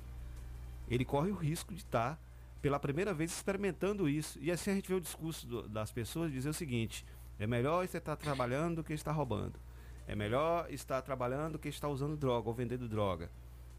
ele 0.89 1.05
corre 1.05 1.31
o 1.31 1.35
risco 1.35 1.73
de 1.75 1.81
estar 1.81 2.19
pela 2.63 2.79
primeira 2.79 3.13
vez 3.13 3.31
experimentando 3.33 4.09
isso. 4.09 4.39
E 4.41 4.51
assim 4.51 4.71
a 4.71 4.75
gente 4.75 4.89
vê 4.89 4.95
o 4.95 5.01
discurso 5.01 5.47
do- 5.47 5.69
das 5.69 5.91
pessoas 5.91 6.33
dizer 6.33 6.49
o 6.49 6.55
seguinte: 6.55 7.05
é 7.39 7.47
melhor 7.47 7.87
você 7.87 7.99
estar 7.99 8.17
trabalhando 8.17 8.77
do 8.77 8.85
que 8.85 8.93
estar 8.95 9.13
roubando. 9.13 9.59
É 10.07 10.15
melhor 10.15 10.71
estar 10.71 11.01
trabalhando 11.03 11.53
do 11.53 11.59
que 11.59 11.69
estar 11.69 11.89
usando 11.89 12.17
droga 12.17 12.49
ou 12.49 12.55
vendendo 12.55 12.89
droga. 12.89 13.31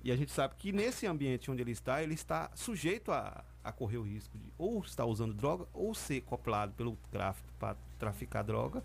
E 0.03 0.11
a 0.11 0.15
gente 0.15 0.31
sabe 0.31 0.55
que 0.55 0.71
nesse 0.71 1.07
ambiente 1.07 1.49
onde 1.49 1.61
ele 1.61 1.71
está, 1.71 2.01
ele 2.03 2.13
está 2.13 2.51
sujeito 2.53 3.11
a, 3.11 3.43
a 3.63 3.71
correr 3.71 3.97
o 3.97 4.03
risco 4.03 4.37
de 4.37 4.53
ou 4.57 4.79
estar 4.81 5.05
usando 5.05 5.33
droga 5.33 5.67
ou 5.73 5.95
ser 5.95 6.21
coplado 6.21 6.73
pelo 6.73 6.95
tráfico 7.11 7.51
para 7.57 7.75
traficar 7.97 8.43
droga 8.43 8.83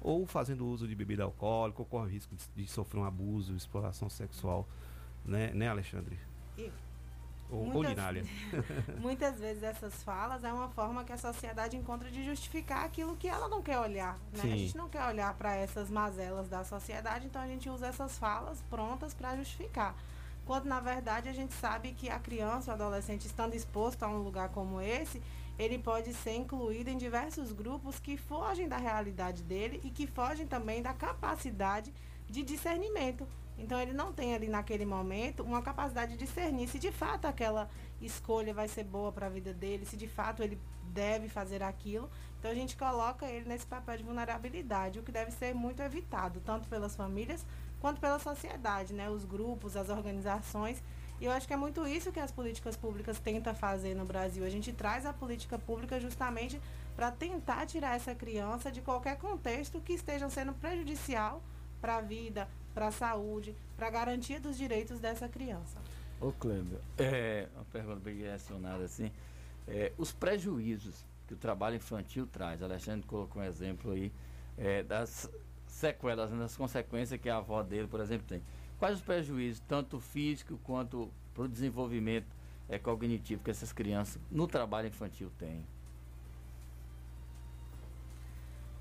ou 0.00 0.26
fazendo 0.26 0.66
uso 0.66 0.86
de 0.86 0.94
bebida 0.94 1.24
alcoólica 1.24 1.80
ou 1.80 1.86
corre 1.86 2.06
o 2.06 2.10
risco 2.10 2.34
de, 2.34 2.44
de 2.54 2.66
sofrer 2.66 3.00
um 3.00 3.04
abuso, 3.04 3.54
exploração 3.54 4.08
sexual. 4.08 4.68
Né, 5.24 5.52
né 5.54 5.68
Alexandre? 5.68 6.18
E 6.58 6.70
Ou, 7.50 7.66
Muitas-. 7.66 8.26
Muitas 9.00 9.38
vezes 9.38 9.62
essas 9.62 10.02
falas 10.02 10.44
é 10.44 10.52
uma 10.52 10.68
forma 10.68 11.04
que 11.04 11.12
a 11.12 11.18
sociedade 11.18 11.76
encontra 11.76 12.10
de 12.10 12.24
justificar 12.24 12.84
aquilo 12.84 13.16
que 13.16 13.28
ela 13.28 13.48
não 13.48 13.62
quer 13.62 13.78
olhar. 13.78 14.18
Né? 14.32 14.42
A 14.42 14.46
gente 14.46 14.76
não 14.76 14.88
quer 14.88 15.04
olhar 15.06 15.34
para 15.34 15.54
essas 15.56 15.90
mazelas 15.90 16.48
da 16.48 16.64
sociedade, 16.64 17.26
então 17.26 17.42
a 17.42 17.46
gente 17.46 17.68
usa 17.68 17.88
essas 17.88 18.18
falas 18.18 18.62
prontas 18.70 19.12
para 19.14 19.36
justificar. 19.36 19.94
Quando 20.46 20.66
na 20.66 20.80
verdade 20.80 21.28
a 21.28 21.32
gente 21.32 21.54
sabe 21.54 21.92
que 21.92 22.08
a 22.08 22.18
criança, 22.18 22.70
o 22.70 22.74
adolescente, 22.74 23.26
estando 23.26 23.54
exposto 23.54 24.02
a 24.02 24.08
um 24.08 24.18
lugar 24.18 24.48
como 24.50 24.80
esse, 24.80 25.22
ele 25.58 25.78
pode 25.78 26.14
ser 26.14 26.34
incluído 26.36 26.88
em 26.88 26.96
diversos 26.96 27.52
grupos 27.52 27.98
que 27.98 28.16
fogem 28.16 28.66
da 28.66 28.78
realidade 28.78 29.42
dele 29.42 29.80
e 29.84 29.90
que 29.90 30.06
fogem 30.06 30.46
também 30.46 30.80
da 30.82 30.94
capacidade 30.94 31.92
de 32.28 32.42
discernimento. 32.42 33.28
Então 33.60 33.78
ele 33.78 33.92
não 33.92 34.12
tem 34.12 34.34
ali 34.34 34.48
naquele 34.48 34.86
momento 34.86 35.42
uma 35.42 35.60
capacidade 35.60 36.12
de 36.12 36.24
discernir 36.24 36.66
se 36.66 36.78
de 36.78 36.90
fato 36.90 37.26
aquela 37.26 37.68
escolha 38.00 38.54
vai 38.54 38.66
ser 38.66 38.84
boa 38.84 39.12
para 39.12 39.26
a 39.26 39.30
vida 39.30 39.52
dele, 39.52 39.84
se 39.84 39.96
de 39.96 40.08
fato 40.08 40.42
ele 40.42 40.58
deve 40.84 41.28
fazer 41.28 41.62
aquilo. 41.62 42.10
Então 42.38 42.50
a 42.50 42.54
gente 42.54 42.76
coloca 42.76 43.26
ele 43.26 43.46
nesse 43.46 43.66
papel 43.66 43.98
de 43.98 44.02
vulnerabilidade, 44.02 44.98
o 44.98 45.02
que 45.02 45.12
deve 45.12 45.30
ser 45.30 45.54
muito 45.54 45.82
evitado, 45.82 46.40
tanto 46.40 46.68
pelas 46.68 46.96
famílias 46.96 47.44
quanto 47.80 48.00
pela 48.00 48.18
sociedade, 48.18 48.94
né? 48.94 49.08
Os 49.10 49.24
grupos, 49.24 49.76
as 49.76 49.88
organizações. 49.88 50.82
E 51.20 51.26
eu 51.26 51.32
acho 51.32 51.46
que 51.46 51.52
é 51.52 51.56
muito 51.56 51.86
isso 51.86 52.10
que 52.10 52.18
as 52.18 52.32
políticas 52.32 52.76
públicas 52.76 53.18
tentam 53.18 53.54
fazer 53.54 53.94
no 53.94 54.06
Brasil. 54.06 54.42
A 54.42 54.48
gente 54.48 54.72
traz 54.72 55.04
a 55.04 55.12
política 55.12 55.58
pública 55.58 56.00
justamente 56.00 56.58
para 56.96 57.10
tentar 57.10 57.66
tirar 57.66 57.94
essa 57.94 58.14
criança 58.14 58.72
de 58.72 58.80
qualquer 58.80 59.18
contexto 59.18 59.82
que 59.82 59.92
esteja 59.92 60.30
sendo 60.30 60.54
prejudicial 60.54 61.42
para 61.80 61.96
a 61.96 62.00
vida, 62.00 62.48
para 62.74 62.88
a 62.88 62.92
saúde, 62.92 63.54
para 63.76 63.86
a 63.86 63.90
garantia 63.90 64.40
dos 64.40 64.56
direitos 64.56 65.00
dessa 65.00 65.28
criança. 65.28 65.78
Ô 66.20 66.32
Cleber, 66.32 66.78
é, 66.98 67.48
uma 67.54 67.64
pergunta 67.66 68.00
bem 68.00 68.16
direcionada 68.16 68.84
assim. 68.84 69.10
É, 69.66 69.92
os 69.96 70.12
prejuízos 70.12 71.04
que 71.26 71.34
o 71.34 71.36
trabalho 71.36 71.76
infantil 71.76 72.26
traz, 72.26 72.62
Alexandre 72.62 73.06
colocou 73.06 73.40
um 73.40 73.44
exemplo 73.44 73.92
aí 73.92 74.12
é, 74.58 74.82
das 74.82 75.30
sequelas, 75.66 76.30
né, 76.30 76.38
das 76.38 76.56
consequências 76.56 77.20
que 77.20 77.28
a 77.28 77.36
avó 77.36 77.62
dele, 77.62 77.88
por 77.88 78.00
exemplo, 78.00 78.26
tem. 78.26 78.42
Quais 78.78 78.96
os 78.96 79.02
prejuízos, 79.02 79.62
tanto 79.66 80.00
físico 80.00 80.58
quanto 80.64 81.10
para 81.32 81.44
o 81.44 81.48
desenvolvimento 81.48 82.26
é, 82.68 82.78
cognitivo 82.78 83.42
que 83.42 83.50
essas 83.50 83.72
crianças 83.72 84.20
no 84.30 84.46
trabalho 84.46 84.88
infantil 84.88 85.30
têm? 85.38 85.64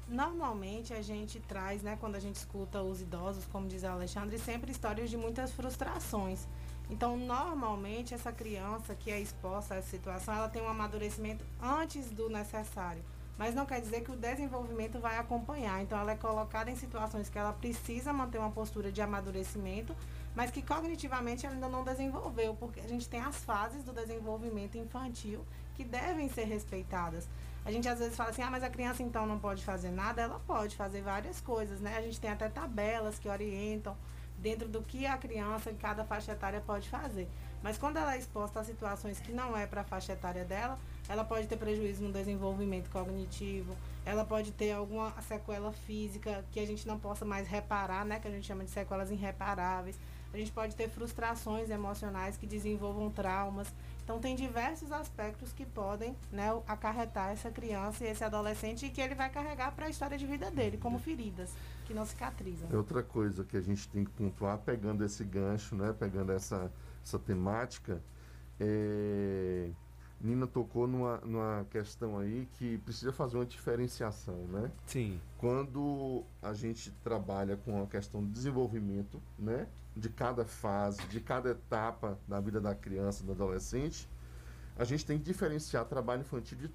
Normalmente 0.09 0.91
a 0.91 1.03
gente 1.03 1.39
traz, 1.39 1.83
né, 1.83 1.95
quando 1.99 2.15
a 2.15 2.19
gente 2.19 2.35
escuta 2.35 2.81
os 2.81 2.99
idosos, 2.99 3.45
como 3.45 3.67
diz 3.67 3.83
a 3.83 3.91
Alexandre, 3.91 4.39
sempre 4.39 4.71
histórias 4.71 5.07
de 5.07 5.15
muitas 5.15 5.51
frustrações. 5.51 6.47
Então, 6.89 7.15
normalmente 7.15 8.15
essa 8.15 8.31
criança 8.31 8.95
que 8.95 9.11
é 9.11 9.19
exposta 9.19 9.75
a 9.75 9.77
essa 9.77 9.87
situação, 9.87 10.33
ela 10.33 10.49
tem 10.49 10.63
um 10.63 10.67
amadurecimento 10.67 11.45
antes 11.61 12.09
do 12.09 12.27
necessário. 12.27 13.03
Mas 13.37 13.53
não 13.53 13.67
quer 13.67 13.79
dizer 13.79 14.01
que 14.01 14.11
o 14.11 14.15
desenvolvimento 14.15 14.99
vai 14.99 15.17
acompanhar. 15.19 15.81
Então, 15.83 15.97
ela 15.97 16.11
é 16.11 16.15
colocada 16.15 16.71
em 16.71 16.75
situações 16.75 17.29
que 17.29 17.37
ela 17.37 17.53
precisa 17.53 18.11
manter 18.11 18.39
uma 18.39 18.49
postura 18.49 18.91
de 18.91 19.03
amadurecimento, 19.03 19.95
mas 20.35 20.49
que 20.49 20.63
cognitivamente 20.63 21.45
ela 21.45 21.53
ainda 21.53 21.69
não 21.69 21.83
desenvolveu, 21.83 22.55
porque 22.55 22.79
a 22.79 22.87
gente 22.87 23.07
tem 23.07 23.21
as 23.21 23.37
fases 23.37 23.83
do 23.83 23.93
desenvolvimento 23.93 24.75
infantil 24.75 25.45
que 25.75 25.83
devem 25.83 26.27
ser 26.27 26.45
respeitadas. 26.45 27.29
A 27.65 27.71
gente 27.71 27.87
às 27.87 27.99
vezes 27.99 28.15
fala 28.15 28.29
assim, 28.29 28.41
ah, 28.41 28.49
mas 28.49 28.63
a 28.63 28.69
criança 28.69 29.03
então 29.03 29.25
não 29.25 29.37
pode 29.37 29.63
fazer 29.63 29.91
nada. 29.91 30.21
Ela 30.21 30.39
pode 30.39 30.75
fazer 30.75 31.01
várias 31.01 31.39
coisas, 31.41 31.79
né? 31.79 31.97
A 31.97 32.01
gente 32.01 32.19
tem 32.19 32.31
até 32.31 32.49
tabelas 32.49 33.19
que 33.19 33.27
orientam 33.27 33.95
dentro 34.37 34.67
do 34.67 34.81
que 34.81 35.05
a 35.05 35.17
criança 35.17 35.69
em 35.69 35.75
cada 35.75 36.03
faixa 36.05 36.31
etária 36.31 36.61
pode 36.61 36.89
fazer. 36.89 37.27
Mas 37.61 37.77
quando 37.77 37.97
ela 37.97 38.15
é 38.15 38.17
exposta 38.17 38.61
a 38.61 38.63
situações 38.63 39.19
que 39.19 39.33
não 39.33 39.55
é 39.55 39.67
para 39.67 39.81
a 39.81 39.83
faixa 39.83 40.13
etária 40.13 40.45
dela, 40.45 40.79
ela 41.09 41.25
pode 41.25 41.47
ter 41.47 41.57
prejuízo 41.57 42.03
no 42.03 42.11
desenvolvimento 42.11 42.89
cognitivo, 42.89 43.75
ela 44.05 44.23
pode 44.23 44.51
ter 44.51 44.71
alguma 44.71 45.13
sequela 45.21 45.71
física 45.73 46.45
que 46.51 46.59
a 46.59 46.65
gente 46.65 46.87
não 46.87 46.97
possa 46.97 47.25
mais 47.25 47.47
reparar, 47.47 48.05
né, 48.05 48.19
que 48.19 48.27
a 48.27 48.31
gente 48.31 48.47
chama 48.47 48.63
de 48.63 48.69
sequelas 48.69 49.11
irreparáveis. 49.11 49.99
A 50.33 50.37
gente 50.37 50.51
pode 50.51 50.75
ter 50.75 50.89
frustrações 50.89 51.69
emocionais 51.69 52.37
que 52.37 52.45
desenvolvam 52.45 53.09
traumas. 53.09 53.73
Então 54.09 54.19
tem 54.19 54.35
diversos 54.35 54.91
aspectos 54.91 55.53
que 55.53 55.63
podem 55.63 56.15
né, 56.31 56.49
acarretar 56.65 57.29
essa 57.29 57.51
criança 57.51 58.03
e 58.03 58.07
esse 58.07 58.23
adolescente 58.23 58.87
e 58.87 58.89
que 58.89 58.99
ele 58.99 59.13
vai 59.13 59.29
carregar 59.29 59.71
para 59.75 59.85
a 59.85 59.89
história 59.89 60.17
de 60.17 60.25
vida 60.25 60.49
dele, 60.49 60.79
como 60.79 60.97
feridas 60.97 61.51
que 61.85 61.93
não 61.93 62.03
cicatrizam. 62.07 62.67
É 62.73 62.75
outra 62.75 63.03
coisa 63.03 63.43
que 63.43 63.55
a 63.55 63.61
gente 63.61 63.87
tem 63.87 64.03
que 64.03 64.09
pontuar, 64.09 64.57
pegando 64.57 65.05
esse 65.05 65.23
gancho, 65.23 65.75
né, 65.75 65.93
pegando 65.93 66.31
essa, 66.31 66.71
essa 67.05 67.19
temática, 67.19 68.01
é... 68.59 69.69
Nina 70.19 70.47
tocou 70.47 70.87
numa, 70.87 71.17
numa 71.17 71.67
questão 71.69 72.17
aí 72.17 72.47
que 72.53 72.79
precisa 72.79 73.13
fazer 73.13 73.37
uma 73.37 73.45
diferenciação, 73.45 74.35
né? 74.47 74.71
Sim. 74.87 75.21
Quando 75.37 76.25
a 76.41 76.51
gente 76.53 76.91
trabalha 77.03 77.55
com 77.57 77.81
a 77.83 77.85
questão 77.85 78.21
do 78.21 78.29
desenvolvimento, 78.29 79.21
né? 79.37 79.67
De 79.99 80.09
cada 80.09 80.45
fase, 80.45 81.01
de 81.07 81.19
cada 81.19 81.49
etapa 81.51 82.17
da 82.27 82.39
vida 82.39 82.61
da 82.61 82.73
criança, 82.73 83.23
do 83.23 83.31
adolescente, 83.33 84.07
a 84.77 84.83
gente 84.85 85.05
tem 85.05 85.17
que 85.17 85.25
diferenciar 85.25 85.83
trabalho 85.85 86.21
infantil 86.21 86.57
de 86.57 86.69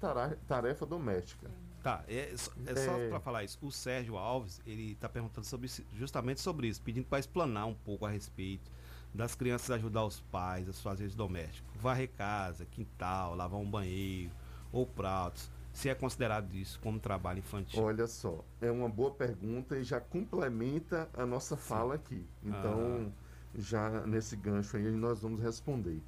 tarefa 0.47 0.85
doméstica. 0.85 1.49
Tá, 1.81 2.03
é, 2.07 2.33
só- 2.35 2.51
é 2.65 2.75
só 2.75 2.91
É. 2.97 3.09
para 3.09 3.19
falar 3.19 3.43
isso. 3.43 3.57
O 3.61 3.71
Sérgio 3.71 4.17
Alves, 4.17 4.61
ele 4.65 4.91
está 4.93 5.07
perguntando 5.09 5.45
sobre 5.45 5.65
isso- 5.67 5.83
justamente 5.93 6.39
sobre 6.41 6.67
isso, 6.67 6.81
pedindo 6.81 7.05
para 7.07 7.19
explanar 7.19 7.65
um 7.67 7.73
pouco 7.75 8.05
a 8.05 8.09
respeito 8.09 8.71
das 9.13 9.33
crianças 9.33 9.71
ajudar 9.71 10.03
os 10.03 10.19
pais, 10.19 10.67
as 10.67 10.79
fazeres 10.81 11.15
domésticos. 11.15 11.71
Varrer 11.81 12.09
casa, 12.17 12.65
quintal, 12.65 13.33
lavar 13.35 13.59
um 13.59 13.69
banheiro 13.69 14.31
ou 14.71 14.85
pratos. 14.85 15.49
Se 15.75 15.89
é 15.89 15.93
considerado 15.93 16.53
isso 16.53 16.79
como 16.79 16.97
trabalho 17.01 17.39
infantil. 17.39 17.83
Olha 17.83 18.07
só, 18.07 18.45
é 18.61 18.71
uma 18.71 18.87
boa 18.87 19.11
pergunta 19.11 19.77
e 19.77 19.83
já 19.83 19.99
complementa 19.99 21.09
a 21.13 21.25
nossa 21.25 21.57
fala 21.57 21.95
aqui. 21.95 22.25
Então, 22.41 23.11
já 23.53 23.89
nesse 24.07 24.37
gancho 24.37 24.77
aí 24.77 24.89
nós 24.89 25.19
vamos 25.19 25.41
responder. 25.41 26.01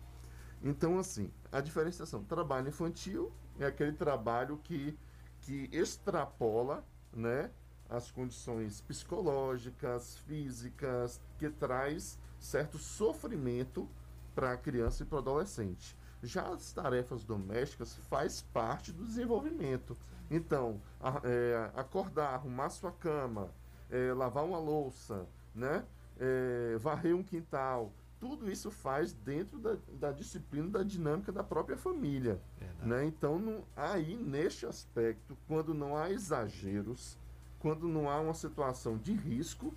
Então, 0.64 0.98
assim, 0.98 1.30
a 1.52 1.60
diferenciação 1.60 2.24
trabalho 2.24 2.70
infantil 2.70 3.30
é 3.60 3.66
aquele 3.66 3.92
trabalho 3.92 4.58
que, 4.64 4.98
que 5.42 5.70
extrapola, 5.74 6.82
né, 7.14 7.52
as 7.90 8.10
condições 8.10 8.80
psicológicas, 8.80 10.18
físicas, 10.20 11.20
que 11.38 11.50
traz 11.50 12.18
certo 12.40 12.78
sofrimento 12.78 13.86
para 14.34 14.54
a 14.54 14.58
criança 14.58 15.04
e 15.04 15.06
para 15.06 15.18
o 15.18 15.20
adolescente. 15.20 15.94
Já 16.24 16.48
as 16.50 16.72
tarefas 16.74 17.24
domésticas 17.24 17.96
faz 18.10 18.42
parte 18.42 18.92
do 18.92 19.06
desenvolvimento. 19.06 19.96
Então, 20.30 20.82
a- 21.00 21.22
é, 21.24 21.70
acordar, 21.76 22.34
arrumar 22.34 22.70
sua 22.70 22.92
cama, 22.92 23.50
é, 23.90 24.12
lavar 24.14 24.44
uma 24.44 24.60
louça, 24.60 25.26
né? 25.56 25.84
É, 26.20 26.76
varrer 26.80 27.16
um 27.16 27.22
quintal, 27.24 27.92
tudo 28.20 28.50
isso 28.52 28.72
faz 28.72 29.14
dentro 29.14 29.60
da, 29.60 29.78
da 30.00 30.12
disciplina, 30.12 30.68
da 30.68 30.84
dinâmica 30.84 31.32
da 31.32 31.44
própria 31.44 31.78
família. 31.78 32.42
Né? 32.88 33.06
Então, 33.06 33.38
não- 33.38 33.64
aí, 33.76 34.16
neste 34.16 34.66
aspecto, 34.66 35.38
quando 35.48 35.74
não 35.76 35.96
há 35.96 36.10
exageros, 36.10 37.18
quando 37.60 37.88
não 37.88 38.10
há 38.10 38.20
uma 38.20 38.34
situação 38.34 38.98
de 38.98 39.14
risco, 39.14 39.72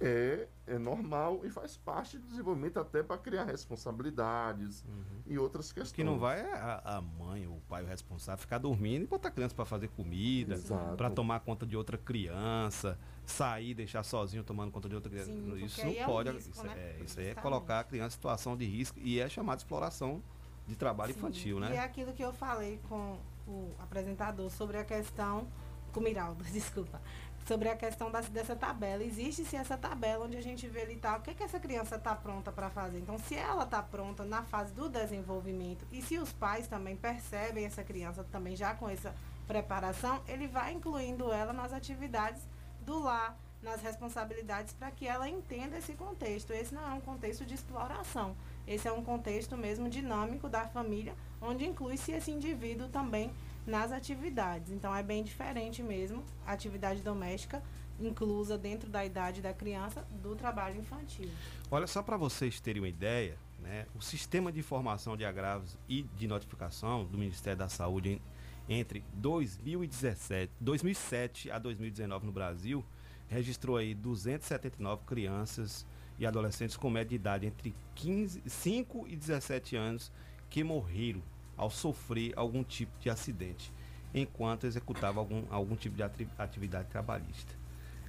é, 0.00 0.48
é 0.66 0.78
normal 0.78 1.42
e 1.44 1.50
faz 1.50 1.76
parte 1.76 2.18
do 2.18 2.26
desenvolvimento 2.26 2.78
até 2.80 3.02
para 3.02 3.18
criar 3.18 3.44
responsabilidades 3.44 4.84
e 5.26 5.38
outras 5.38 5.70
questões. 5.72 5.90
O 5.90 5.94
que 5.94 6.02
não 6.02 6.18
vai 6.18 6.40
é 6.40 6.54
a, 6.54 6.96
a 6.96 7.00
mãe, 7.02 7.46
o 7.46 7.60
pai, 7.68 7.82
o 7.82 7.86
responsável, 7.86 8.40
ficar 8.40 8.58
dormindo 8.58 9.04
e 9.04 9.06
botar 9.06 9.28
a 9.28 9.30
criança 9.30 9.54
para 9.54 9.66
fazer 9.66 9.88
comida, 9.88 10.58
para 10.96 11.10
tomar 11.10 11.40
conta 11.40 11.66
de 11.66 11.76
outra 11.76 11.98
criança, 11.98 12.98
sair, 13.26 13.74
deixar 13.74 14.02
sozinho 14.02 14.42
tomando 14.42 14.72
conta 14.72 14.88
de 14.88 14.94
outra 14.94 15.10
criança. 15.10 15.30
Sim, 15.30 15.64
isso 15.64 15.84
não 15.84 15.92
é 15.92 16.02
um 16.02 16.06
pode. 16.06 16.30
risco, 16.30 16.50
isso, 16.50 16.64
né? 16.64 16.74
é, 16.76 17.02
isso 17.04 17.20
aí 17.20 17.26
é 17.28 17.34
colocar 17.34 17.80
a 17.80 17.84
criança 17.84 18.08
em 18.08 18.16
situação 18.16 18.56
de 18.56 18.64
risco 18.64 18.98
e 18.98 19.20
é 19.20 19.28
chamado 19.28 19.58
de 19.58 19.64
exploração 19.64 20.22
de 20.66 20.76
trabalho 20.76 21.10
infantil, 21.10 21.58
E 21.60 21.64
é 21.64 21.70
né? 21.70 21.78
aquilo 21.78 22.12
que 22.12 22.22
eu 22.22 22.32
falei 22.32 22.80
com 22.88 23.18
o 23.46 23.70
apresentador 23.80 24.48
sobre 24.50 24.78
a 24.78 24.84
questão, 24.84 25.48
com 25.92 26.00
o 26.00 26.02
Miraldo, 26.02 26.44
desculpa, 26.52 27.02
sobre 27.46 27.68
a 27.68 27.76
questão 27.76 28.10
dessa 28.10 28.54
tabela. 28.54 29.02
Existe 29.02 29.44
sim 29.44 29.56
essa 29.56 29.76
tabela 29.76 30.26
onde 30.26 30.36
a 30.36 30.42
gente 30.42 30.66
vê 30.68 30.82
ali 30.82 30.96
tá, 30.96 31.16
o 31.16 31.20
que, 31.20 31.34
que 31.34 31.42
essa 31.42 31.58
criança 31.58 31.96
está 31.96 32.14
pronta 32.14 32.52
para 32.52 32.70
fazer. 32.70 32.98
Então, 32.98 33.18
se 33.18 33.34
ela 33.34 33.64
está 33.64 33.82
pronta 33.82 34.24
na 34.24 34.42
fase 34.42 34.72
do 34.72 34.88
desenvolvimento 34.88 35.84
e 35.90 36.00
se 36.02 36.18
os 36.18 36.32
pais 36.32 36.66
também 36.66 36.96
percebem 36.96 37.64
essa 37.64 37.82
criança 37.82 38.24
também 38.24 38.54
já 38.54 38.74
com 38.74 38.88
essa 38.88 39.14
preparação, 39.46 40.22
ele 40.28 40.46
vai 40.46 40.72
incluindo 40.72 41.32
ela 41.32 41.52
nas 41.52 41.72
atividades 41.72 42.42
do 42.82 42.98
lar, 43.00 43.36
nas 43.62 43.82
responsabilidades 43.82 44.72
para 44.72 44.90
que 44.90 45.06
ela 45.06 45.28
entenda 45.28 45.76
esse 45.76 45.92
contexto. 45.94 46.52
Esse 46.52 46.74
não 46.74 46.88
é 46.88 46.92
um 46.94 47.00
contexto 47.00 47.44
de 47.44 47.54
exploração. 47.54 48.36
Esse 48.66 48.88
é 48.88 48.92
um 48.92 49.02
contexto 49.02 49.56
mesmo 49.56 49.88
dinâmico 49.88 50.48
da 50.48 50.66
família, 50.68 51.14
onde 51.40 51.66
inclui-se 51.66 52.12
esse 52.12 52.30
indivíduo 52.30 52.88
também 52.88 53.32
nas 53.66 53.92
atividades. 53.92 54.70
Então 54.72 54.94
é 54.94 55.02
bem 55.02 55.22
diferente 55.22 55.82
mesmo 55.82 56.24
a 56.46 56.52
atividade 56.52 57.00
doméstica 57.02 57.62
inclusa 58.00 58.56
dentro 58.56 58.88
da 58.88 59.04
idade 59.04 59.42
da 59.42 59.52
criança 59.52 60.02
do 60.22 60.34
trabalho 60.34 60.80
infantil. 60.80 61.28
Olha, 61.70 61.86
só 61.86 62.02
para 62.02 62.16
vocês 62.16 62.58
terem 62.60 62.80
uma 62.80 62.88
ideia, 62.88 63.36
né, 63.60 63.86
o 63.94 64.00
sistema 64.00 64.50
de 64.50 64.58
informação 64.58 65.16
de 65.16 65.24
agravos 65.24 65.76
e 65.88 66.02
de 66.16 66.26
notificação 66.26 67.04
do 67.04 67.18
Ministério 67.18 67.58
da 67.58 67.68
Saúde 67.68 68.12
em- 68.12 68.22
entre 68.68 69.04
2017, 69.12 70.50
2007 70.60 71.50
a 71.50 71.58
2019 71.58 72.24
no 72.26 72.32
Brasil 72.32 72.84
registrou 73.28 73.76
aí 73.76 73.94
279 73.94 75.04
crianças 75.06 75.86
e 76.18 76.26
adolescentes 76.26 76.76
com 76.76 76.90
média 76.90 77.10
de 77.10 77.14
idade 77.16 77.46
entre 77.46 77.74
15, 77.94 78.42
5 78.46 79.06
e 79.08 79.14
17 79.16 79.76
anos 79.76 80.10
que 80.48 80.64
morreram 80.64 81.22
ao 81.60 81.68
sofrer 81.68 82.32
algum 82.36 82.64
tipo 82.64 82.98
de 82.98 83.10
acidente 83.10 83.70
enquanto 84.14 84.66
executava 84.66 85.20
algum, 85.20 85.44
algum 85.50 85.76
tipo 85.76 85.94
de 85.94 86.02
atividade 86.38 86.88
trabalhista. 86.88 87.54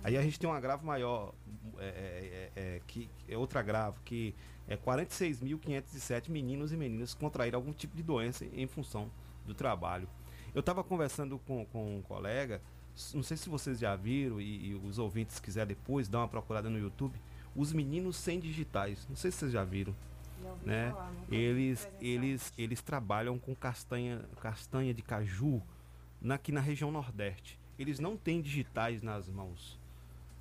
Aí 0.01 0.17
a 0.17 0.21
gente 0.21 0.39
tem 0.39 0.49
um 0.49 0.53
agravo 0.53 0.85
maior, 0.85 1.33
é, 1.77 1.83
é, 1.85 2.51
é, 2.55 2.75
é, 2.75 2.81
que 2.87 3.09
é 3.27 3.37
outro 3.37 3.59
agravo, 3.59 3.99
que 4.05 4.33
é 4.69 4.77
46.507 4.77 6.29
meninos 6.29 6.71
e 6.71 6.77
meninas 6.77 7.13
contraíram 7.13 7.59
algum 7.59 7.73
tipo 7.73 7.95
de 7.95 8.01
doença 8.01 8.45
em 8.45 8.65
função 8.67 9.11
do 9.45 9.53
trabalho. 9.53 10.07
Eu 10.55 10.61
estava 10.61 10.81
conversando 10.81 11.37
com, 11.39 11.65
com 11.65 11.97
um 11.97 12.01
colega, 12.01 12.61
não 13.13 13.21
sei 13.21 13.35
se 13.35 13.49
vocês 13.49 13.79
já 13.79 13.97
viram 13.97 14.39
e, 14.39 14.69
e 14.69 14.75
os 14.75 14.97
ouvintes 14.97 15.39
quiserem 15.39 15.75
depois 15.75 16.07
dar 16.07 16.19
uma 16.19 16.27
procurada 16.27 16.69
no 16.69 16.79
YouTube, 16.79 17.19
os 17.53 17.73
meninos 17.73 18.15
sem 18.15 18.39
digitais. 18.39 19.05
Não 19.09 19.15
sei 19.17 19.29
se 19.29 19.39
vocês 19.39 19.51
já 19.51 19.63
viram. 19.65 19.93
Né? 20.63 20.91
falar, 20.91 21.13
Eles, 21.31 21.89
eles, 21.99 22.53
eles 22.57 22.81
trabalham 22.81 23.37
com 23.39 23.55
castanha, 23.55 24.21
castanha 24.41 24.93
de 24.93 25.01
caju 25.01 25.61
na- 26.21 26.35
aqui 26.35 26.51
na 26.51 26.59
região 26.61 26.91
Nordeste. 26.91 27.59
Eles 27.79 27.99
não 27.99 28.15
têm 28.17 28.41
digitais 28.41 29.01
nas 29.01 29.27
mãos. 29.29 29.79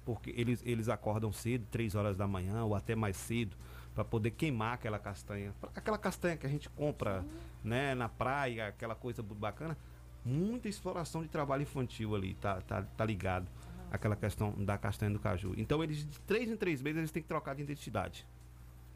Porque 0.04 0.30
eles, 0.36 0.62
eles 0.64 0.88
acordam 0.88 1.30
cedo, 1.32 1.66
3 1.70 1.94
horas 1.94 2.16
da 2.16 2.26
manhã 2.26 2.64
ou 2.64 2.74
até 2.74 2.94
mais 2.96 3.16
cedo, 3.16 3.56
para 3.94 4.04
poder 4.04 4.30
queimar 4.32 4.74
aquela 4.74 4.98
castanha. 4.98 5.54
Aquela 5.74 5.98
castanha 5.98 6.36
que 6.36 6.46
a 6.46 6.50
gente 6.50 6.68
compra 6.70 7.24
né, 7.62 7.94
na 7.94 8.08
praia, 8.08 8.68
aquela 8.68 8.94
coisa 8.94 9.22
bacana. 9.22 9.76
Muita 10.24 10.68
exploração 10.68 11.22
de 11.22 11.28
trabalho 11.28 11.62
infantil 11.62 12.14
ali, 12.14 12.34
tá, 12.34 12.60
tá, 12.62 12.82
tá 12.82 13.04
ligado? 13.04 13.46
Aquela 13.90 14.14
questão 14.16 14.52
da 14.52 14.76
castanha 14.78 15.10
do 15.12 15.18
caju. 15.18 15.54
Então 15.56 15.82
eles, 15.82 16.06
de 16.06 16.20
três 16.20 16.50
em 16.50 16.56
três 16.56 16.80
meses, 16.82 16.98
eles 16.98 17.10
têm 17.10 17.22
que 17.22 17.28
trocar 17.28 17.54
de 17.54 17.62
identidade. 17.62 18.26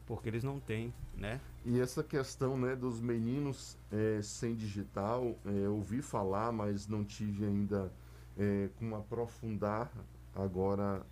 Porque 0.05 0.29
eles 0.29 0.43
não 0.43 0.59
têm, 0.59 0.93
né? 1.15 1.41
E 1.65 1.79
essa 1.79 2.03
questão 2.03 2.57
né, 2.57 2.75
dos 2.75 3.01
meninos 3.01 3.77
eh, 3.91 4.19
sem 4.21 4.55
digital, 4.55 5.35
eu 5.43 5.75
ouvi 5.75 6.01
falar, 6.01 6.51
mas 6.51 6.87
não 6.87 7.03
tive 7.03 7.43
ainda 7.43 7.91
eh, 8.37 8.69
como 8.77 8.95
aprofundar 8.95 9.91
agora, 10.35 11.03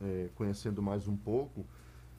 eh, 0.00 0.30
conhecendo 0.36 0.80
mais 0.80 1.08
um 1.08 1.16
pouco, 1.16 1.66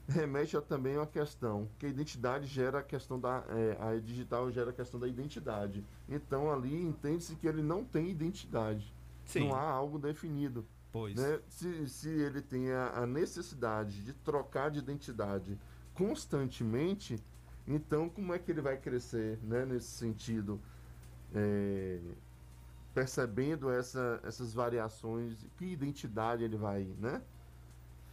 remete 0.08 0.56
a 0.56 0.60
também 0.60 0.96
uma 0.96 1.06
questão, 1.06 1.68
que 1.78 1.86
a 1.86 1.88
identidade 1.88 2.46
gera 2.46 2.80
a 2.80 2.82
questão 2.82 3.18
da. 3.18 3.44
eh, 3.48 3.76
a 3.80 3.98
digital 3.98 4.50
gera 4.50 4.70
a 4.70 4.72
questão 4.72 4.98
da 5.00 5.08
identidade. 5.08 5.84
Então 6.08 6.52
ali 6.52 6.74
entende-se 6.74 7.36
que 7.36 7.46
ele 7.46 7.62
não 7.62 7.84
tem 7.84 8.10
identidade. 8.10 8.92
Sim. 9.24 9.48
Não 9.48 9.54
há 9.54 9.62
algo 9.62 9.98
definido. 9.98 10.66
Pois. 10.90 11.14
né? 11.14 11.40
Se, 11.48 11.88
se 11.88 12.08
ele 12.08 12.42
tem 12.42 12.70
a, 12.70 12.98
a 12.98 13.06
necessidade 13.06 14.04
de 14.04 14.12
trocar 14.12 14.70
de 14.70 14.78
identidade 14.78 15.58
constantemente, 15.94 17.18
então 17.66 18.08
como 18.08 18.32
é 18.34 18.38
que 18.38 18.50
ele 18.50 18.60
vai 18.60 18.76
crescer 18.76 19.38
né, 19.42 19.64
nesse 19.64 19.88
sentido? 19.88 20.60
É, 21.34 21.98
percebendo 22.94 23.70
essa, 23.70 24.20
essas 24.22 24.52
variações, 24.52 25.34
que 25.56 25.64
identidade 25.64 26.44
ele 26.44 26.56
vai 26.58 26.84
né, 26.98 27.22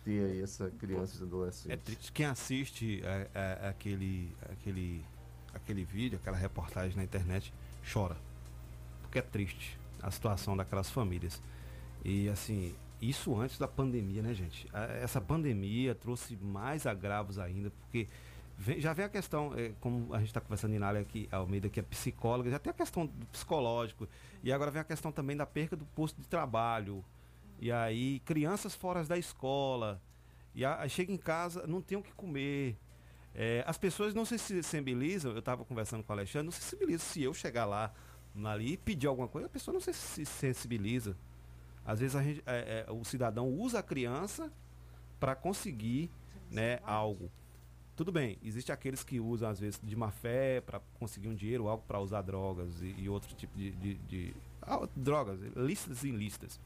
ter 0.05 0.31
aí 0.31 0.41
essa 0.41 0.69
criança 0.71 1.21
e 1.21 1.23
adolescente? 1.27 1.71
É 1.73 1.77
triste. 1.77 2.11
Quem 2.13 2.25
assiste 2.25 3.01
a- 3.35 3.65
a- 3.65 3.69
aquele, 3.69 4.31
aquele, 4.49 5.05
aquele 5.53 5.83
vídeo, 5.83 6.17
aquela 6.21 6.37
reportagem 6.37 6.95
na 6.95 7.03
internet, 7.03 7.53
chora. 7.91 8.15
Porque 9.01 9.19
é 9.19 9.21
triste 9.21 9.77
a 10.01 10.09
situação 10.09 10.55
daquelas 10.55 10.89
famílias. 10.89 11.41
E 12.05 12.29
assim, 12.29 12.73
isso 13.01 13.35
antes 13.39 13.57
da 13.57 13.67
pandemia, 13.67 14.21
né, 14.21 14.33
gente? 14.33 14.67
Essa 15.01 15.21
pandemia 15.21 15.95
trouxe 15.95 16.35
mais 16.35 16.85
agravos 16.85 17.39
ainda, 17.39 17.71
porque 17.71 18.07
vem- 18.57 18.79
já 18.81 18.91
vem 18.93 19.05
a 19.05 19.09
questão, 19.09 19.53
eh, 19.57 19.71
como 19.79 20.13
a 20.13 20.19
gente 20.19 20.27
está 20.27 20.41
conversando 20.41 20.73
em 20.73 20.83
área 20.83 20.99
aqui, 21.01 21.27
Almeida, 21.31 21.69
que 21.69 21.79
é 21.79 21.83
psicóloga, 21.83 22.49
já 22.49 22.59
tem 22.59 22.71
a 22.71 22.73
questão 22.73 23.05
do 23.05 23.25
psicológico, 23.27 24.07
e 24.43 24.51
agora 24.51 24.69
vem 24.69 24.81
a 24.81 24.83
questão 24.83 25.11
também 25.11 25.37
da 25.37 25.45
perca 25.45 25.75
do 25.75 25.85
posto 25.85 26.19
de 26.21 26.27
trabalho. 26.27 27.03
E 27.61 27.71
aí, 27.71 28.19
crianças 28.25 28.73
fora 28.75 29.03
da 29.03 29.17
escola, 29.17 30.01
e 30.53 30.65
aí 30.65 30.89
chega 30.89 31.11
em 31.11 31.17
casa, 31.17 31.65
não 31.67 31.81
tem 31.81 31.97
o 31.97 32.01
que 32.01 32.11
comer. 32.13 32.77
É, 33.33 33.63
as 33.67 33.77
pessoas 33.77 34.13
não 34.13 34.25
se 34.25 34.37
sensibilizam, 34.37 35.31
eu 35.31 35.39
estava 35.39 35.63
conversando 35.63 36.03
com 36.03 36.11
o 36.11 36.15
Alexandre, 36.15 36.45
não 36.45 36.51
se 36.51 36.61
sensibilizam 36.61 37.07
se 37.07 37.21
eu 37.23 37.33
chegar 37.33 37.65
lá 37.65 37.93
ali 38.45 38.73
e 38.73 38.77
pedir 38.77 39.07
alguma 39.07 39.27
coisa, 39.27 39.47
a 39.47 39.49
pessoa 39.49 39.73
não 39.73 39.81
se 39.81 39.93
sensibiliza. 40.25 41.15
Às 41.89 41.99
vezes 41.99 42.21
gente, 42.23 42.43
é, 42.45 42.85
é, 42.87 42.91
o 42.91 43.03
cidadão 43.03 43.47
usa 43.49 43.79
a 43.79 43.83
criança 43.83 44.51
para 45.19 45.35
conseguir 45.35 46.11
né, 46.51 46.79
algo. 46.83 47.31
Tudo 47.95 48.11
bem, 48.11 48.37
existe 48.43 48.71
aqueles 48.71 49.03
que 49.03 49.19
usam 49.19 49.49
às 49.49 49.59
vezes 49.59 49.79
de 49.83 49.95
má 49.95 50.11
fé 50.11 50.61
para 50.61 50.79
conseguir 50.99 51.27
um 51.29 51.33
dinheiro, 51.33 51.67
algo 51.67 51.83
para 51.87 51.99
usar 51.99 52.21
drogas 52.21 52.79
e, 52.83 52.93
e 52.95 53.09
outro 53.09 53.33
tipo 53.35 53.57
de, 53.57 53.71
de- 53.71 53.95
de- 53.95 54.35
ah, 54.61 54.87
drogas, 54.95 55.39
listas 55.55 56.03
e 56.03 56.11
listas. 56.11 56.61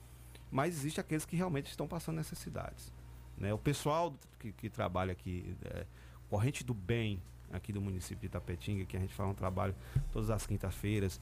Mas 0.51 0.75
existe 0.75 0.99
aqueles 0.99 1.25
que 1.25 1.37
realmente 1.37 1.67
estão 1.69 1.87
passando 1.87 2.17
necessidades. 2.17 2.91
Né? 3.37 3.53
O 3.53 3.57
pessoal 3.57 4.13
que, 4.37 4.51
que 4.51 4.69
trabalha 4.69 5.13
aqui, 5.13 5.55
é, 5.63 5.85
corrente 6.29 6.65
do 6.65 6.73
bem 6.73 7.21
aqui 7.49 7.71
do 7.71 7.79
município 7.79 8.19
de 8.19 8.25
Itapetinga, 8.25 8.83
que 8.83 8.97
a 8.97 8.99
gente 8.99 9.13
faz 9.13 9.29
um 9.29 9.33
trabalho 9.33 9.73
todas 10.11 10.29
as 10.29 10.45
quintas-feiras 10.45 11.21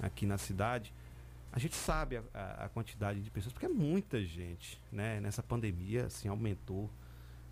aqui 0.00 0.24
na 0.24 0.38
cidade, 0.38 0.90
a 1.52 1.58
gente 1.58 1.76
sabe 1.76 2.16
a, 2.16 2.64
a- 2.64 2.68
quantidade 2.70 3.20
de 3.20 3.30
pessoas, 3.30 3.52
porque 3.52 3.66
é 3.66 3.68
muita 3.68 4.24
gente, 4.24 4.80
né? 4.90 5.20
Nessa 5.20 5.42
pandemia, 5.42 6.06
assim, 6.06 6.26
aumentou 6.28 6.90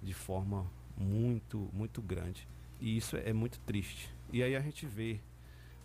de 0.03 0.15
forma 0.15 0.67
muito, 0.97 1.69
muito 1.73 2.01
grande. 2.01 2.49
E 2.81 2.97
isso 2.97 3.17
é 3.17 3.33
muito 3.33 3.61
triste. 3.61 4.11
E 4.33 4.43
aí 4.43 4.57
a 4.57 4.61
gente 4.61 4.87
vê 4.87 5.21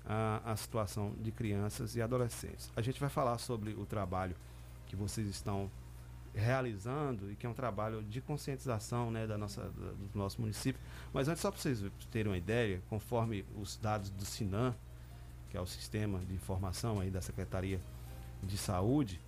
a, 0.06 0.42
a 0.52 0.56
situação 0.56 1.14
de 1.22 1.32
crianças 1.32 1.96
e 1.96 2.02
adolescentes. 2.02 2.72
A 2.76 2.82
gente 2.82 3.00
vai 3.00 3.10
falar 3.10 3.38
sobre 3.38 3.74
o 3.74 3.86
trabalho 3.86 4.36
que 4.88 4.96
vocês 4.96 5.28
estão 5.28 5.70
realizando 6.34 7.32
e 7.32 7.36
que 7.36 7.46
é 7.46 7.50
um 7.50 7.54
trabalho 7.54 8.04
de 8.04 8.22
conscientização 8.22 9.10
né, 9.12 9.26
da 9.26 9.38
nossa, 9.38 9.64
do 9.64 10.10
nosso 10.14 10.40
município. 10.42 10.80
Mas 11.14 11.28
antes, 11.28 11.42
só 11.42 11.50
para 11.52 11.60
vocês 11.60 11.84
terem 12.12 12.32
uma 12.32 12.38
ideia, 12.38 12.82
conforme 12.90 13.46
os 13.58 13.78
dados 13.78 14.10
do 14.10 14.26
SINAM, 14.26 14.76
que 15.50 15.58
é 15.58 15.62
o 15.62 15.66
sistema 15.66 16.20
de 16.20 16.34
informação 16.34 17.00
aí 17.00 17.10
da 17.10 17.22
Secretaria 17.22 17.80
de 18.46 18.58
Saúde, 18.58 19.20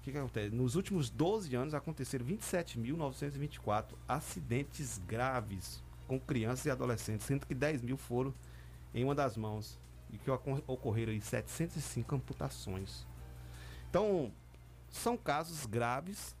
o 0.00 0.04
que, 0.04 0.12
que 0.12 0.18
acontece? 0.18 0.54
Nos 0.54 0.74
últimos 0.76 1.08
12 1.10 1.54
anos 1.56 1.74
aconteceram 1.74 2.26
27.924 2.26 3.94
acidentes 4.08 4.98
graves 5.06 5.82
com 6.06 6.20
crianças 6.20 6.66
e 6.66 6.70
adolescentes, 6.70 7.26
sendo 7.26 7.46
que 7.46 7.54
10 7.54 7.80
mil 7.82 7.96
foram 7.96 8.34
em 8.92 9.02
uma 9.04 9.14
das 9.14 9.36
mãos 9.36 9.78
e 10.12 10.18
que 10.18 10.30
ocor- 10.30 10.62
ocorreram 10.66 11.12
aí 11.12 11.20
705 11.20 12.14
amputações. 12.14 13.06
Então, 13.88 14.30
são 14.90 15.16
casos 15.16 15.64
graves 15.66 16.36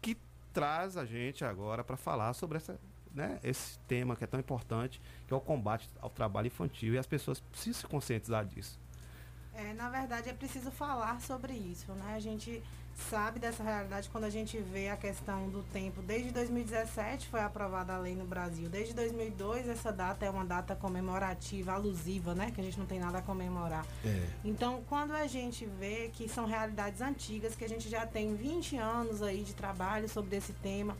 que 0.00 0.16
traz 0.52 0.96
a 0.96 1.04
gente 1.04 1.44
agora 1.44 1.82
para 1.82 1.96
falar 1.96 2.32
sobre 2.34 2.58
essa, 2.58 2.78
né, 3.12 3.40
esse 3.42 3.78
tema 3.80 4.14
que 4.14 4.22
é 4.22 4.26
tão 4.26 4.38
importante, 4.38 5.00
que 5.26 5.34
é 5.34 5.36
o 5.36 5.40
combate 5.40 5.88
ao 6.00 6.08
trabalho 6.10 6.46
infantil 6.46 6.94
e 6.94 6.98
as 6.98 7.06
pessoas 7.06 7.40
precisam 7.40 7.80
se 7.80 7.86
conscientizar 7.86 8.46
disso. 8.46 8.78
É, 9.56 9.72
na 9.72 9.88
verdade, 9.88 10.28
é 10.28 10.32
preciso 10.32 10.70
falar 10.70 11.20
sobre 11.20 11.52
isso, 11.52 11.92
né? 11.92 12.14
A 12.14 12.20
gente 12.20 12.62
sabe 12.96 13.40
dessa 13.40 13.62
realidade 13.62 14.08
quando 14.08 14.24
a 14.24 14.30
gente 14.30 14.58
vê 14.58 14.88
a 14.88 14.96
questão 14.96 15.48
do 15.48 15.62
tempo. 15.64 16.00
Desde 16.02 16.30
2017 16.30 17.28
foi 17.28 17.40
aprovada 17.40 17.94
a 17.94 17.98
lei 17.98 18.14
no 18.14 18.24
Brasil. 18.24 18.68
Desde 18.68 18.94
2002 18.94 19.68
essa 19.68 19.92
data 19.92 20.24
é 20.24 20.30
uma 20.30 20.44
data 20.44 20.74
comemorativa, 20.76 21.72
alusiva, 21.72 22.34
né? 22.34 22.50
Que 22.52 22.60
a 22.60 22.64
gente 22.64 22.78
não 22.78 22.86
tem 22.86 22.98
nada 22.98 23.18
a 23.18 23.22
comemorar. 23.22 23.86
Então, 24.44 24.82
quando 24.88 25.12
a 25.12 25.26
gente 25.26 25.66
vê 25.66 26.10
que 26.12 26.28
são 26.28 26.46
realidades 26.46 27.00
antigas, 27.00 27.54
que 27.54 27.64
a 27.64 27.68
gente 27.68 27.88
já 27.88 28.06
tem 28.06 28.34
20 28.34 28.76
anos 28.76 29.22
aí 29.22 29.42
de 29.42 29.54
trabalho 29.54 30.08
sobre 30.08 30.36
esse 30.36 30.52
tema 30.52 30.96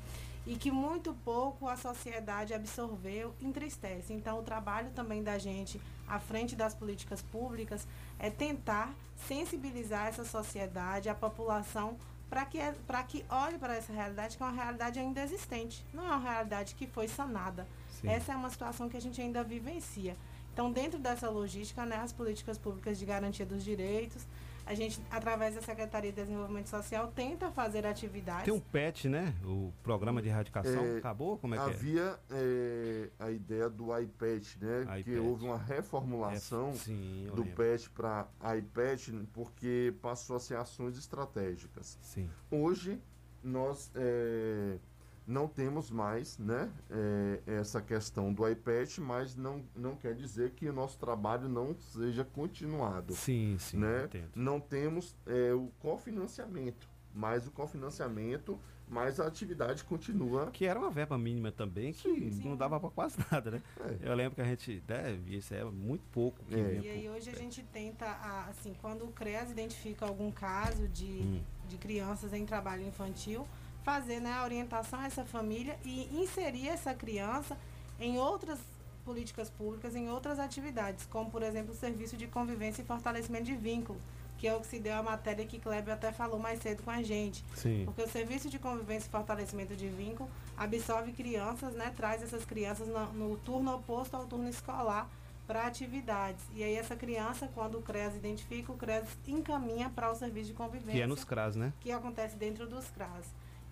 e 0.47 0.57
que 0.57 0.71
muito 0.71 1.15
pouco 1.25 1.69
a 1.69 1.77
sociedade 1.77 2.53
absorveu, 2.53 3.35
entristece. 3.41 4.13
Então, 4.13 4.39
o 4.39 4.43
trabalho 4.43 4.91
também 4.91 5.23
da 5.23 5.39
gente 5.39 5.81
à 6.07 6.19
frente 6.19 6.55
das 6.55 6.75
políticas 6.75 7.23
públicas 7.23 7.87
é 8.19 8.31
tentar 8.31 8.95
sensibilizar 9.27 10.07
essa 10.07 10.25
sociedade, 10.25 11.09
a 11.09 11.15
população, 11.15 11.97
para 12.29 12.45
que, 12.45 12.59
para 12.87 13.03
que 13.03 13.25
olhe 13.29 13.59
para 13.59 13.77
essa 13.77 13.93
realidade, 13.93 14.37
que 14.37 14.43
é 14.43 14.47
uma 14.47 14.53
realidade 14.53 14.99
ainda 14.99 15.23
existente, 15.23 15.85
não 15.95 16.05
é 16.05 16.09
uma 16.09 16.19
realidade 16.19 16.75
que 16.75 16.87
foi 16.87 17.09
sanada. 17.09 17.67
Sim. 18.01 18.09
Essa 18.09 18.33
é 18.33 18.37
uma 18.37 18.51
situação 18.51 18.89
que 18.89 18.97
a 18.97 19.01
gente 19.01 19.21
ainda 19.21 19.43
vivencia. 19.43 20.17
Então, 20.53 20.71
dentro 20.71 20.99
dessa 20.99 21.29
logística, 21.29 21.85
né, 21.85 21.97
as 21.97 22.13
políticas 22.13 22.59
públicas 22.59 22.99
de 22.99 23.05
garantia 23.05 23.45
dos 23.47 23.65
direitos, 23.65 24.27
a 24.67 24.75
gente, 24.75 25.01
através 25.11 25.55
da 25.55 25.63
Secretaria 25.63 26.11
de 26.11 26.17
Desenvolvimento 26.23 26.69
Social, 26.69 27.13
tenta 27.15 27.51
fazer 27.51 27.87
atividades. 27.87 28.45
Tem 28.45 28.55
um 28.55 28.61
PET, 28.61 29.09
né? 29.09 29.35
O 29.45 29.73
programa 29.83 30.23
de 30.23 30.29
erradicação 30.29 30.85
É, 30.85 30.99
acabou? 30.99 31.37
Como 31.39 31.55
é 31.55 31.59
que 31.59 31.65
é? 31.65 31.67
havia 31.67 32.19
é, 32.31 33.09
a 33.19 33.31
ideia 33.31 33.69
do 33.69 33.97
iPad, 33.99 34.45
né? 34.61 35.03
Que 35.03 35.11
iPad. 35.13 35.25
houve 35.27 35.45
uma 35.45 35.59
reformulação 35.59 36.71
É, 36.71 36.75
sim, 36.75 37.27
do 37.35 37.43
lembro. 37.43 37.57
PET 37.57 37.91
para 37.91 38.27
iPad 38.59 39.09
porque 39.33 39.95
passou 40.01 40.37
a 40.37 40.41
ser 40.41 40.57
ações 40.57 40.97
estratégicas. 40.97 41.99
Sim. 42.01 42.31
Hoje 42.51 43.01
nós 43.43 43.91
é, 43.95 44.79
não 45.27 45.49
temos 45.49 45.91
mais, 45.91 46.39
né? 46.39 46.71
é, 46.91 47.41
essa 47.59 47.81
questão 47.81 48.33
do 48.33 48.47
iPad, 48.49 48.99
mas 48.99 49.35
não, 49.35 49.65
não 49.75 49.97
quer 49.97 50.15
dizer 50.15 50.51
que 50.53 50.69
o 50.69 50.73
nosso 50.73 50.99
trabalho 50.99 51.49
não 51.49 51.75
seja 51.79 52.25
continuado. 52.25 53.15
Sim, 53.15 53.57
sim, 53.59 53.79
né? 53.79 54.05
entendo. 54.05 54.31
Não 54.35 54.61
temos 54.61 55.17
é, 55.27 55.53
o 55.55 55.71
cofinanciamento, 55.81 56.89
mas 57.15 57.47
o 57.47 57.51
cofinanciamento, 57.51 58.59
mas 58.87 59.19
a 59.19 59.27
atividade 59.27 59.83
continua. 59.85 60.51
Que 60.51 60.67
era 60.67 60.79
uma 60.79 60.91
verba 60.91 61.17
mínima 61.17 61.51
também, 61.51 61.93
que 61.95 62.09
não 62.45 62.55
dava 62.55 62.79
para 62.79 62.91
quase 62.91 63.17
nada, 63.33 63.51
né? 63.51 63.63
É. 63.81 64.11
Eu 64.11 64.15
lembro 64.15 64.35
que 64.35 64.43
a 64.43 64.45
gente 64.45 64.83
né, 64.87 65.19
via 65.25 65.39
isso 65.39 65.55
é 65.55 65.65
muito 65.65 66.05
pouco. 66.13 66.45
Que 66.45 66.55
vinha 66.55 66.83
E 66.83 66.89
aí 66.91 67.09
hoje 67.09 67.31
a 67.31 67.35
gente 67.35 67.63
tenta, 67.73 68.05
a- 68.05 68.49
assim, 68.51 68.75
quando 68.83 69.05
o 69.07 69.09
CREAS 69.13 69.51
identifica 69.51 70.05
algum 70.05 70.31
caso 70.31 70.87
de, 70.89 71.23
Hum. 71.23 71.41
de 71.67 71.79
crianças 71.79 72.35
em 72.35 72.45
trabalho 72.45 72.87
infantil, 72.87 73.47
fazer 73.85 74.19
né, 74.19 74.33
a 74.33 74.43
orientação 74.43 74.99
a 74.99 75.07
essa 75.07 75.25
família 75.25 75.79
e 75.85 76.09
inserir 76.21 76.69
essa 76.69 76.95
criança 76.95 77.57
em 78.01 78.19
outras 78.19 78.59
políticas 79.05 79.51
públicas, 79.51 79.95
em 79.95 80.09
outras 80.09 80.39
atividades, 80.39 81.07
como 81.07 81.31
por 81.31 81.43
exemplo 81.43 81.73
o 81.73 81.77
serviço 81.77 82.17
de 82.17 82.27
convivência 82.27 82.83
e 82.83 82.85
fortalecimento 82.85 83.45
de 83.45 83.55
vínculo, 83.55 84.01
que 84.39 84.49
é 84.49 84.55
o 84.55 84.61
que 84.61 84.67
se 84.67 84.79
deu 84.79 84.95
a 84.95 85.03
matéria 85.03 85.45
que 85.45 85.59
Kleber 85.59 85.95
até 85.95 86.11
falou 86.11 86.39
mais 86.39 86.61
cedo 86.61 86.83
com 86.83 86.91
a 86.91 87.03
gente. 87.03 87.45
Sim. 87.55 87.83
Porque 87.85 88.03
o 88.03 88.09
serviço 88.09 88.49
de 88.49 88.59
convivência 88.59 89.07
e 89.07 89.11
fortalecimento 89.11 89.77
de 89.77 89.89
vínculo 89.89 90.29
absorve 90.57 91.13
crianças, 91.13 91.75
né, 91.75 91.93
traz 91.95 92.23
essas 92.23 92.45
crianças 92.45 92.89
no, 92.89 93.13
no 93.13 93.37
turno 93.37 93.75
oposto 93.75 94.17
ao 94.17 94.25
turno 94.25 94.49
escolar 94.49 95.09
para 95.47 95.67
atividades. 95.67 96.43
E 96.55 96.65
aí 96.65 96.75
essa 96.75 96.97
criança, 96.97 97.49
quando 97.55 97.79
o 97.79 97.83
CREAS 97.83 98.17
identifica, 98.17 98.73
o 98.73 98.77
CREAS 98.77 99.07
encaminha 99.29 99.91
para 99.91 100.11
o 100.11 100.15
serviço 100.15 100.49
de 100.49 100.55
convivência 100.55 100.93
Que 100.93 101.03
é 101.03 101.07
nos 101.07 101.23
CRAS, 101.23 101.55
né? 101.55 101.73
que 101.81 101.93
acontece 101.93 102.35
dentro 102.37 102.67
dos 102.67 102.87
CRAS. 102.89 103.27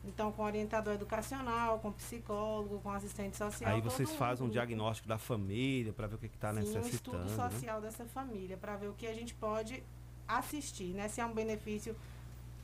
Então, 0.05 0.33
com 0.33 0.43
orientador 0.43 0.95
educacional, 0.95 1.79
com 1.79 1.93
psicólogo, 1.93 2.81
com 2.81 2.91
assistente 2.91 3.37
social. 3.37 3.73
Aí 3.73 3.81
vocês 3.81 4.11
fazem 4.17 4.45
um 4.45 4.51
diagnóstico 4.51 5.09
da 5.09 5.17
família 5.17 5.93
para 5.93 6.09
ver 6.09 6.17
o 6.17 6.19
que 6.19 6.27
está 6.27 6.53
Sim, 6.53 6.59
um 6.59 6.63
necessitando. 6.63 6.95
estudo 6.95 7.19
né? 7.19 7.37
social 7.37 7.81
dessa 7.81 8.05
família, 8.07 8.57
para 8.57 8.77
ver 8.77 8.89
o 8.89 8.95
que 8.95 9.07
a 9.07 9.15
gente 9.15 9.33
pode 9.35 9.83
assistir, 10.27 10.93
né? 10.95 11.09
Se 11.09 11.21
é 11.21 11.27
um 11.27 11.33
benefício 11.33 11.95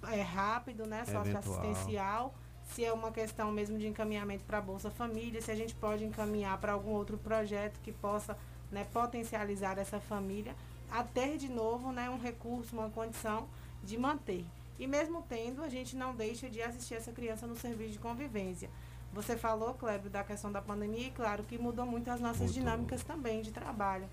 é, 0.08 0.20
rápido, 0.20 0.84
né? 0.84 1.04
Socioassistencial, 1.04 2.34
se 2.68 2.84
é 2.84 2.92
uma 2.92 3.10
questão 3.10 3.50
mesmo 3.50 3.78
de 3.78 3.86
encaminhamento 3.86 4.44
para 4.44 4.58
a 4.58 4.60
Bolsa 4.60 4.90
Família, 4.90 5.40
se 5.40 5.50
a 5.50 5.54
gente 5.54 5.74
pode 5.74 6.04
encaminhar 6.04 6.58
para 6.58 6.72
algum 6.72 6.90
outro 6.90 7.16
projeto 7.18 7.78
que 7.82 7.92
possa 7.92 8.36
né, 8.70 8.86
potencializar 8.92 9.78
essa 9.78 9.98
família 9.98 10.54
a 10.90 11.02
ter 11.02 11.36
de 11.38 11.48
novo 11.48 11.92
né, 11.92 12.08
um 12.10 12.18
recurso, 12.18 12.76
uma 12.76 12.90
condição 12.90 13.48
de 13.82 13.96
manter. 13.96 14.44
E 14.78 14.86
mesmo 14.86 15.24
tendo, 15.28 15.62
a 15.62 15.68
gente 15.68 15.96
não 15.96 16.14
deixa 16.14 16.48
de 16.48 16.62
assistir 16.62 16.94
essa 16.94 17.12
criança 17.12 17.46
no 17.46 17.56
serviço 17.56 17.92
de 17.92 17.98
convivência. 17.98 18.70
Você 19.12 19.36
falou, 19.36 19.74
Kleber, 19.74 20.10
da 20.10 20.22
questão 20.22 20.52
da 20.52 20.60
pandemia 20.60 21.08
e 21.08 21.10
claro 21.10 21.42
que 21.42 21.58
mudou 21.58 21.86
muito 21.86 22.10
as 22.10 22.20
nossas 22.20 22.40
Mudou. 22.42 22.54
dinâmicas 22.54 23.02
também 23.02 23.42
de 23.42 23.50
trabalho. 23.50 24.08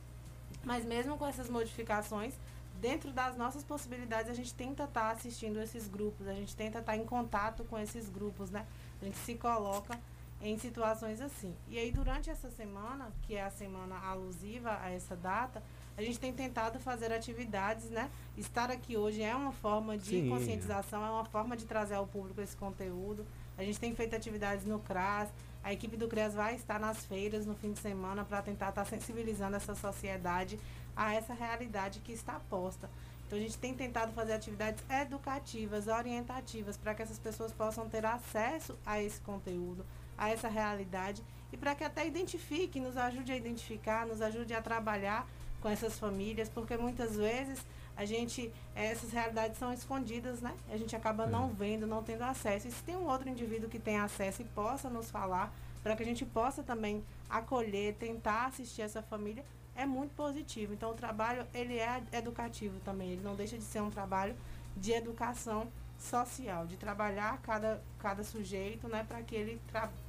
Mas 0.63 0.85
mesmo 0.85 1.17
com 1.17 1.27
essas 1.27 1.49
modificações, 1.49 2.33
dentro 2.79 3.11
das 3.11 3.35
nossas 3.37 3.63
possibilidades, 3.63 4.31
a 4.31 4.33
gente 4.33 4.53
tenta 4.53 4.85
estar 4.85 5.11
assistindo 5.11 5.59
esses 5.59 5.87
grupos, 5.87 6.27
a 6.27 6.33
gente 6.33 6.55
tenta 6.55 6.79
estar 6.79 6.95
em 6.95 7.05
contato 7.05 7.63
com 7.65 7.77
esses 7.77 8.09
grupos, 8.09 8.49
né? 8.49 8.65
A 9.01 9.05
gente 9.05 9.17
se 9.17 9.35
coloca 9.35 9.99
em 10.41 10.57
situações 10.57 11.21
assim. 11.21 11.55
E 11.67 11.77
aí, 11.77 11.91
durante 11.91 12.29
essa 12.29 12.49
semana, 12.49 13.11
que 13.23 13.35
é 13.35 13.43
a 13.43 13.51
semana 13.51 13.97
alusiva 13.99 14.79
a 14.81 14.89
essa 14.89 15.15
data, 15.15 15.61
a 15.97 16.01
gente 16.01 16.19
tem 16.19 16.33
tentado 16.33 16.79
fazer 16.79 17.11
atividades, 17.13 17.89
né? 17.89 18.09
Estar 18.37 18.69
aqui 18.69 18.97
hoje 18.97 19.21
é 19.21 19.33
uma 19.33 19.51
forma 19.51 19.97
de 19.97 20.21
Sim. 20.21 20.29
conscientização, 20.29 21.05
é 21.05 21.09
uma 21.09 21.25
forma 21.25 21.55
de 21.55 21.65
trazer 21.65 21.95
ao 21.95 22.05
público 22.05 22.41
esse 22.41 22.55
conteúdo. 22.55 23.25
A 23.57 23.63
gente 23.63 23.79
tem 23.79 23.95
feito 23.95 24.15
atividades 24.15 24.65
no 24.65 24.79
CRAS, 24.79 25.29
a 25.63 25.71
equipe 25.71 25.95
do 25.95 26.07
CRAS 26.07 26.33
vai 26.33 26.55
estar 26.55 26.79
nas 26.79 27.05
feiras 27.05 27.45
no 27.45 27.55
fim 27.55 27.71
de 27.71 27.79
semana 27.79 28.25
para 28.25 28.41
tentar 28.41 28.69
estar 28.69 28.85
sensibilizando 28.85 29.55
essa 29.55 29.73
sociedade 29.73 30.59
a 30.95 31.13
essa 31.13 31.33
realidade 31.33 32.01
que 32.01 32.11
está 32.11 32.39
posta. 32.49 32.89
Então 33.25 33.39
a 33.39 33.41
gente 33.41 33.57
tem 33.57 33.73
tentado 33.73 34.11
fazer 34.11 34.33
atividades 34.33 34.83
educativas, 34.89 35.87
orientativas, 35.87 36.77
para 36.77 36.93
que 36.93 37.01
essas 37.01 37.17
pessoas 37.17 37.51
possam 37.51 37.89
ter 37.89 38.05
acesso 38.05 38.77
a 38.85 39.01
esse 39.01 39.19
conteúdo, 39.21 39.85
a 40.17 40.29
essa 40.29 40.47
realidade 40.47 41.23
e 41.51 41.57
para 41.57 41.73
que 41.73 41.83
até 41.83 42.05
identifique, 42.05 42.79
nos 42.79 42.97
ajude 42.97 43.31
a 43.31 43.37
identificar, 43.37 44.05
nos 44.05 44.21
ajude 44.21 44.53
a 44.53 44.61
trabalhar 44.61 45.27
com 45.65 45.69
essas 45.69 45.97
famílias, 45.97 46.47
porque 46.47 46.77
muitas 46.77 47.15
vezes 47.15 47.59
a 47.97 48.05
gente 48.05 48.53
essas 48.75 49.09
realidades 49.09 49.57
são 49.57 49.73
escondidas, 49.73 50.39
né? 50.39 50.53
A 50.69 50.77
gente 50.77 50.95
acaba 50.95 51.25
não 51.25 51.49
vendo, 51.49 51.87
não 51.87 52.03
tendo 52.03 52.21
acesso. 52.21 52.67
E 52.67 52.71
se 52.71 52.83
tem 52.83 52.95
um 52.95 53.07
outro 53.07 53.27
indivíduo 53.27 53.67
que 53.67 53.79
tem 53.79 53.97
acesso 53.97 54.43
e 54.43 54.45
possa 54.45 54.91
nos 54.91 55.09
falar, 55.09 55.51
para 55.81 55.95
que 55.95 56.03
a 56.03 56.05
gente 56.05 56.23
possa 56.23 56.61
também 56.61 57.03
acolher, 57.27 57.95
tentar 57.95 58.45
assistir 58.45 58.83
essa 58.83 59.01
família, 59.01 59.43
é 59.75 59.87
muito 59.87 60.13
positivo. 60.13 60.71
Então 60.71 60.91
o 60.91 60.93
trabalho 60.93 61.47
ele 61.51 61.79
é 61.79 62.03
educativo 62.11 62.79
também, 62.81 63.13
ele 63.13 63.23
não 63.23 63.33
deixa 63.33 63.57
de 63.57 63.63
ser 63.63 63.81
um 63.81 63.89
trabalho 63.89 64.35
de 64.77 64.91
educação 64.91 65.67
social, 65.97 66.67
de 66.67 66.77
trabalhar 66.77 67.39
cada, 67.41 67.81
cada 67.97 68.23
sujeito, 68.23 68.87
né, 68.87 69.03
para 69.07 69.23
que 69.23 69.33
ele 69.33 69.59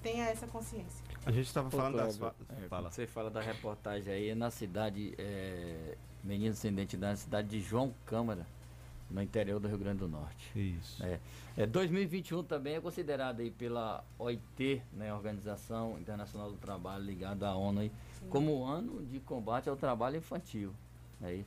tenha 0.02 0.26
essa 0.26 0.46
consciência. 0.46 1.05
A 1.26 1.32
gente 1.32 1.46
estava 1.46 1.68
falando 1.68 1.96
das. 1.96 2.16
Fa- 2.16 2.32
é, 2.50 2.68
Fala. 2.68 2.88
Você 2.90 3.04
fala 3.04 3.28
da 3.30 3.40
reportagem 3.40 4.12
aí, 4.12 4.34
na 4.34 4.48
cidade, 4.48 5.12
é, 5.18 5.96
Meninos 6.22 6.56
Sem 6.58 6.70
Identidade, 6.70 7.10
na 7.14 7.16
cidade 7.16 7.48
de 7.48 7.60
João 7.60 7.92
Câmara, 8.06 8.46
no 9.10 9.20
interior 9.20 9.58
do 9.58 9.66
Rio 9.66 9.76
Grande 9.76 9.98
do 9.98 10.08
Norte. 10.08 10.52
Isso. 10.54 11.02
É, 11.02 11.18
é, 11.56 11.66
2021 11.66 12.44
também 12.44 12.76
é 12.76 12.80
considerado 12.80 13.40
aí 13.40 13.50
pela 13.50 14.04
OIT, 14.20 14.80
né, 14.92 15.12
Organização 15.12 15.98
Internacional 15.98 16.48
do 16.48 16.58
Trabalho, 16.58 17.04
ligada 17.04 17.48
à 17.48 17.56
ONU, 17.56 17.80
aí, 17.80 17.92
como 18.30 18.64
ano 18.64 19.04
de 19.04 19.18
combate 19.18 19.68
ao 19.68 19.74
trabalho 19.76 20.16
infantil. 20.18 20.72
Aí, 21.20 21.44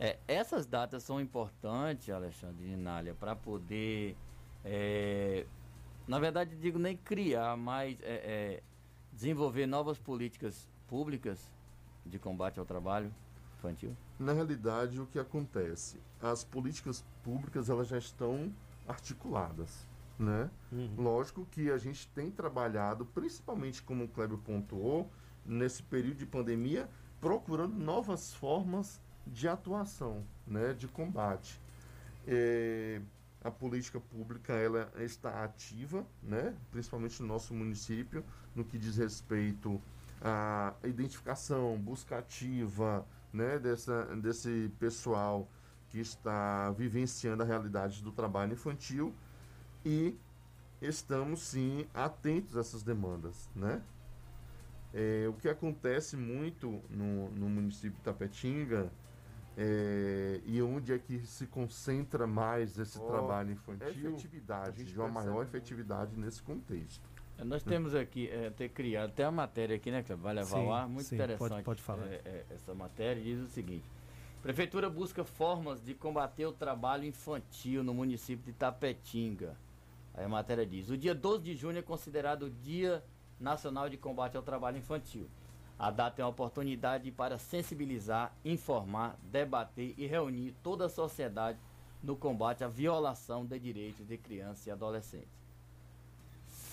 é, 0.00 0.18
essas 0.26 0.66
datas 0.66 1.04
são 1.04 1.20
importantes, 1.20 2.10
Alexandre 2.10 2.72
e 2.72 2.76
Nália, 2.76 3.14
para 3.14 3.36
poder, 3.36 4.16
é, 4.64 5.46
na 6.08 6.18
verdade, 6.18 6.56
digo 6.56 6.76
nem 6.76 6.96
criar, 6.96 7.56
mas 7.56 8.00
é, 8.02 8.14
é, 8.58 8.62
desenvolver 9.12 9.66
novas 9.66 9.98
políticas 9.98 10.68
públicas 10.88 11.38
de 12.04 12.18
combate 12.18 12.58
ao 12.58 12.64
trabalho 12.64 13.12
infantil. 13.58 13.96
Na 14.18 14.32
realidade, 14.32 15.00
o 15.00 15.06
que 15.06 15.18
acontece? 15.18 16.00
As 16.20 16.42
políticas 16.42 17.04
públicas 17.22 17.68
elas 17.68 17.88
já 17.88 17.98
estão 17.98 18.52
articuladas, 18.88 19.86
né? 20.18 20.50
Lógico 20.96 21.46
que 21.50 21.70
a 21.70 21.78
gente 21.78 22.08
tem 22.08 22.30
trabalhado, 22.30 23.06
principalmente 23.06 23.82
como 23.82 24.04
o 24.04 24.08
Kleber 24.08 24.38
pontuou, 24.38 25.10
nesse 25.44 25.82
período 25.82 26.16
de 26.18 26.26
pandemia, 26.26 26.88
procurando 27.20 27.74
novas 27.76 28.32
formas 28.34 29.00
de 29.26 29.46
atuação, 29.46 30.24
né? 30.46 30.72
De 30.72 30.88
combate. 30.88 31.60
É, 32.26 33.00
a 33.44 33.50
política 33.50 34.00
pública 34.00 34.52
ela 34.52 34.90
está 34.98 35.44
ativa, 35.44 36.06
né? 36.22 36.54
Principalmente 36.70 37.20
no 37.20 37.28
nosso 37.28 37.52
município, 37.52 38.24
no 38.54 38.64
que 38.64 38.78
diz 38.78 38.96
respeito 38.96 39.80
à 40.20 40.74
identificação, 40.84 41.76
busca 41.78 42.18
ativa, 42.18 43.06
né? 43.32 43.58
Dessa, 43.58 44.04
desse 44.16 44.70
pessoal 44.78 45.48
que 45.88 45.98
está 45.98 46.70
vivenciando 46.70 47.42
a 47.42 47.46
realidade 47.46 48.02
do 48.02 48.12
trabalho 48.12 48.52
infantil 48.52 49.12
e 49.84 50.16
estamos 50.80 51.40
sim 51.40 51.86
atentos 51.92 52.56
a 52.56 52.60
essas 52.60 52.82
demandas, 52.82 53.50
né? 53.54 53.82
É, 54.94 55.26
o 55.28 55.32
que 55.32 55.48
acontece 55.48 56.16
muito 56.16 56.82
no, 56.90 57.30
no 57.30 57.48
município 57.48 57.96
de 57.96 58.02
Tapetinga 58.02 58.92
é, 59.56 60.21
e 60.46 60.60
onde 60.62 60.92
é 60.92 60.98
que 60.98 61.18
se 61.26 61.46
concentra 61.46 62.26
mais 62.26 62.78
esse 62.78 62.98
Ó, 62.98 63.06
trabalho 63.06 63.52
infantil, 63.52 64.10
efetividade, 64.10 64.68
a 64.80 64.84
gente 64.84 64.98
uma 64.98 65.08
maior 65.08 65.42
efetividade 65.42 66.16
nesse 66.16 66.42
contexto. 66.42 67.00
É, 67.38 67.44
Nós 67.44 67.62
temos 67.62 67.94
aqui, 67.94 68.28
é, 68.28 68.50
ter 68.50 68.68
criado 68.68 69.10
até 69.10 69.24
a 69.24 69.30
matéria 69.30 69.76
aqui, 69.76 69.90
né, 69.90 70.02
que 70.02 70.14
vai 70.14 70.34
levar 70.34 70.56
Sim, 70.58 70.66
ao 70.66 70.72
ar, 70.72 70.88
muito 70.88 71.06
sim, 71.06 71.14
interessante. 71.16 71.48
pode- 71.50 71.62
pode 71.64 71.82
falar. 71.82 72.06
é, 72.06 72.20
é, 72.24 72.44
essa 72.50 72.74
matéria 72.74 73.22
diz 73.22 73.40
o 73.40 73.46
seguinte: 73.48 73.84
Prefeitura 74.42 74.90
busca 74.90 75.24
formas 75.24 75.82
de 75.82 75.94
combater 75.94 76.46
o 76.46 76.52
trabalho 76.52 77.04
infantil 77.04 77.82
no 77.84 77.94
município 77.94 78.44
de 78.44 78.52
Tapetinga. 78.52 79.56
Aí 80.14 80.24
a 80.24 80.28
matéria 80.28 80.66
diz: 80.66 80.90
o 80.90 80.96
dia 80.96 81.14
12 81.14 81.42
de 81.42 81.54
junho 81.54 81.78
é 81.78 81.82
considerado 81.82 82.44
o 82.44 82.50
Dia 82.50 83.02
Nacional 83.40 83.88
de 83.88 83.96
Combate 83.96 84.36
ao 84.36 84.42
Trabalho 84.42 84.76
Infantil. 84.78 85.26
A 85.78 85.90
data 85.90 86.22
é 86.22 86.24
uma 86.24 86.30
oportunidade 86.30 87.10
para 87.10 87.38
sensibilizar, 87.38 88.32
informar, 88.44 89.18
debater 89.22 89.94
e 89.98 90.06
reunir 90.06 90.54
toda 90.62 90.86
a 90.86 90.88
sociedade 90.88 91.58
no 92.02 92.16
combate 92.16 92.62
à 92.62 92.68
violação 92.68 93.44
de 93.44 93.58
direitos 93.58 94.06
de 94.06 94.16
crianças 94.16 94.66
e 94.66 94.70
adolescentes 94.70 95.42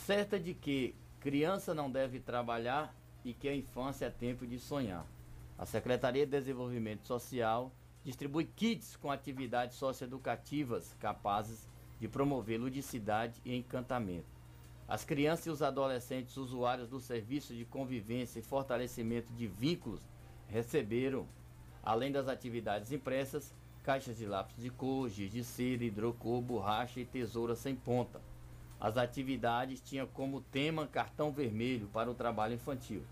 certa 0.09 0.39
de 0.39 0.55
que 0.55 0.95
criança 1.19 1.71
não 1.71 1.87
deve 1.87 2.19
trabalhar 2.19 2.95
e 3.23 3.31
que 3.31 3.47
a 3.47 3.55
infância 3.55 4.07
é 4.07 4.09
tempo 4.09 4.47
de 4.47 4.57
sonhar. 4.57 5.05
A 5.55 5.67
Secretaria 5.67 6.25
de 6.25 6.31
Desenvolvimento 6.31 7.05
Social 7.05 7.71
distribui 8.03 8.45
kits 8.45 8.95
com 8.95 9.11
atividades 9.11 9.77
socioeducativas 9.77 10.95
capazes 10.99 11.69
de 11.99 12.07
promover 12.07 12.59
ludicidade 12.59 13.39
e 13.45 13.55
encantamento. 13.55 14.38
As 14.89 15.05
crianças 15.05 15.45
e 15.45 15.49
os 15.51 15.61
adolescentes 15.61 16.35
usuários 16.35 16.89
do 16.89 16.99
serviço 16.99 17.53
de 17.53 17.63
convivência 17.63 18.39
e 18.39 18.41
fortalecimento 18.41 19.31
de 19.33 19.45
vínculos 19.45 20.01
receberam, 20.47 21.27
além 21.83 22.11
das 22.11 22.27
atividades 22.27 22.91
impressas, 22.91 23.53
caixas 23.83 24.17
de 24.17 24.25
lápis 24.25 24.55
de 24.57 24.71
cor, 24.71 25.07
giz 25.07 25.31
de 25.31 25.43
cera, 25.43 25.83
hidrocor, 25.83 26.41
borracha 26.41 26.99
e 26.99 27.05
tesoura 27.05 27.55
sem 27.55 27.75
ponta. 27.75 28.19
As 28.79 28.97
atividades 28.97 29.79
tinham 29.79 30.07
como 30.07 30.41
tema 30.41 30.87
cartão 30.87 31.31
vermelho 31.31 31.87
para 31.93 32.09
o 32.09 32.15
trabalho 32.15 32.55
infantil, 32.55 33.03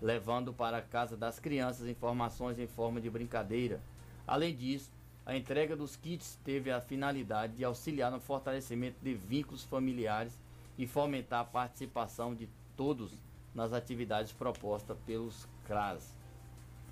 levando 0.00 0.50
para 0.50 0.78
a 0.78 0.82
casa 0.82 1.14
das 1.14 1.38
crianças 1.38 1.86
informações 1.88 2.58
em 2.58 2.66
forma 2.66 3.02
de 3.02 3.10
brincadeira. 3.10 3.82
Além 4.26 4.56
disso, 4.56 4.90
a 5.26 5.36
entrega 5.36 5.76
dos 5.76 5.94
kits 5.94 6.38
teve 6.42 6.70
a 6.70 6.80
finalidade 6.80 7.52
de 7.52 7.64
auxiliar 7.66 8.10
no 8.10 8.18
fortalecimento 8.18 8.96
de 9.02 9.12
vínculos 9.12 9.62
familiares 9.62 10.38
e 10.78 10.86
fomentar 10.86 11.40
a 11.40 11.44
participação 11.44 12.34
de 12.34 12.48
todos 12.76 13.12
nas 13.54 13.72
atividades 13.72 14.32
propostas 14.32 14.96
pelos 15.04 15.48
CRAS. 15.64 16.14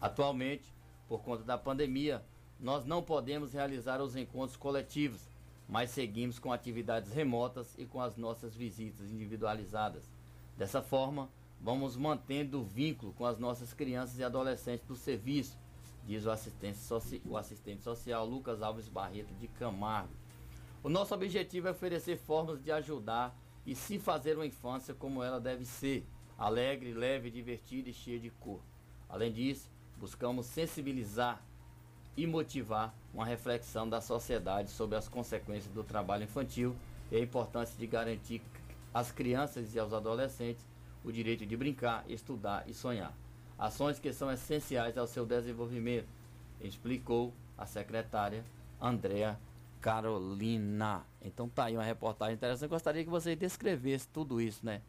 Atualmente, 0.01 0.75
por 1.09 1.23
conta 1.23 1.45
da 1.45 1.57
pandemia, 1.57 2.23
nós 2.59 2.85
não 2.85 3.03
podemos 3.03 3.53
realizar 3.53 4.03
os 4.03 4.17
encontros 4.17 4.57
coletivos, 4.57 5.21
mas 5.69 5.91
seguimos 5.91 6.39
com 6.39 6.53
atividades 6.53 7.13
remotas 7.13 7.75
e 7.79 7.87
com 7.87 8.01
as 8.01 8.17
nossas 8.17 8.55
visitas 8.55 9.11
individualizadas. 9.11 10.11
Dessa 10.57 10.83
forma, 10.83 11.29
vamos 11.61 11.97
mantendo 11.97 12.61
o 12.61 12.65
vínculo 12.65 13.13
com 13.13 13.25
as 13.25 13.39
nossas 13.39 13.73
crianças 13.73 14.19
e 14.19 14.25
adolescentes 14.25 14.87
do 14.87 14.97
serviço, 14.97 15.57
diz 16.05 16.25
o 16.25 16.31
assistente, 16.31 16.79
o 17.25 17.37
assistente 17.37 17.83
social 17.83 18.27
Lucas 18.27 18.63
Alves 18.63 18.89
Barreto 18.89 19.35
de 19.35 19.49
Camargo. 19.49 20.13
O 20.83 20.89
nosso 20.89 21.15
objetivo 21.15 21.69
é 21.69 21.73
oferecer 21.73 22.17
formas 22.17 22.63
de 22.63 22.71
ajudar 22.71 23.37
e 23.67 23.75
se 23.75 23.99
fazer 23.99 24.37
uma 24.37 24.47
infância 24.47 24.95
como 24.95 25.23
ela 25.23 25.41
deve 25.41 25.65
ser, 25.65 26.07
alegre, 26.39 26.95
leve, 26.95 27.31
divertida 27.31 27.91
e 27.91 27.93
cheia 27.93 28.19
de 28.19 28.31
cor. 28.31 28.61
Além 29.09 29.33
disso, 29.33 29.69
buscamos 29.99 30.47
sensibilizar 30.47 31.43
e 32.17 32.27
motivar 32.27 32.95
uma 33.13 33.27
reflexão 33.27 33.89
da 33.89 34.01
sociedade 34.01 34.71
sobre 34.71 34.97
as 34.97 35.09
consequências 35.09 35.73
do 35.73 35.83
trabalho 35.83 36.25
infantil 36.25 36.75
e 37.11 37.17
a 37.17 37.21
importância 37.21 37.77
de 37.79 37.87
garantir 37.87 38.41
às 38.95 39.11
crianças 39.11 39.75
e 39.75 39.79
aos 39.79 39.93
adolescentes 39.93 40.65
o 41.05 41.13
direito 41.13 41.45
de 41.45 41.57
brincar, 41.57 42.05
estudar 42.09 42.65
e 42.67 42.75
sonhar. 42.75 43.15
Ações 43.59 43.99
que 43.99 44.13
são 44.13 44.31
essenciais 44.31 44.99
ao 44.99 45.07
seu 45.07 45.25
desenvolvimento, 45.25 46.09
explicou 46.61 47.33
a 47.57 47.67
secretária 47.67 48.45
Andréa 48.81 49.39
Carolina. 49.87 51.07
Então 51.23 51.49
tá 51.49 51.67
aí 51.67 51.77
uma 51.77 51.85
reportagem 51.85 52.35
interessante. 52.35 52.65
Eu 52.65 52.69
gostaria 52.69 53.05
que 53.05 53.11
você 53.11 53.37
descrevesse 53.37 54.09
tudo 54.09 54.41
isso, 54.41 54.67
né? 54.67 54.83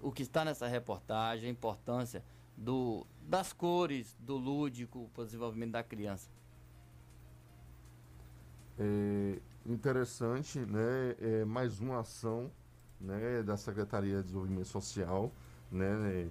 O 0.00 0.10
que 0.10 0.22
está 0.22 0.42
nessa 0.42 0.66
reportagem, 0.66 1.50
a 1.50 1.52
importância 1.52 2.24
do, 2.56 3.06
das 3.20 3.52
cores, 3.52 4.16
do 4.18 4.38
lúdico 4.38 5.10
para 5.12 5.24
o 5.24 5.26
desenvolvimento 5.26 5.72
da 5.72 5.82
criança. 5.82 6.30
É 8.78 9.38
interessante, 9.66 10.60
né? 10.60 11.14
É 11.20 11.44
mais 11.44 11.78
uma 11.78 12.00
ação, 12.00 12.50
né, 12.98 13.42
da 13.42 13.56
Secretaria 13.56 14.16
de 14.16 14.22
Desenvolvimento 14.22 14.68
Social, 14.68 15.30
né, 15.70 16.30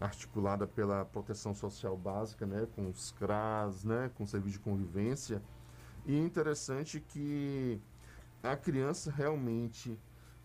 articulada 0.00 0.66
pela 0.66 1.04
Proteção 1.04 1.54
Social 1.54 1.96
Básica, 1.96 2.44
né, 2.44 2.66
com 2.74 2.88
os 2.88 3.12
CRAS, 3.12 3.84
né, 3.84 4.10
com 4.16 4.24
o 4.24 4.26
Serviço 4.26 4.58
de 4.58 4.64
Convivência. 4.64 5.40
E 6.04 6.16
é 6.16 6.18
interessante 6.18 7.00
que 7.00 7.80
a 8.42 8.56
criança 8.56 9.10
realmente 9.10 9.98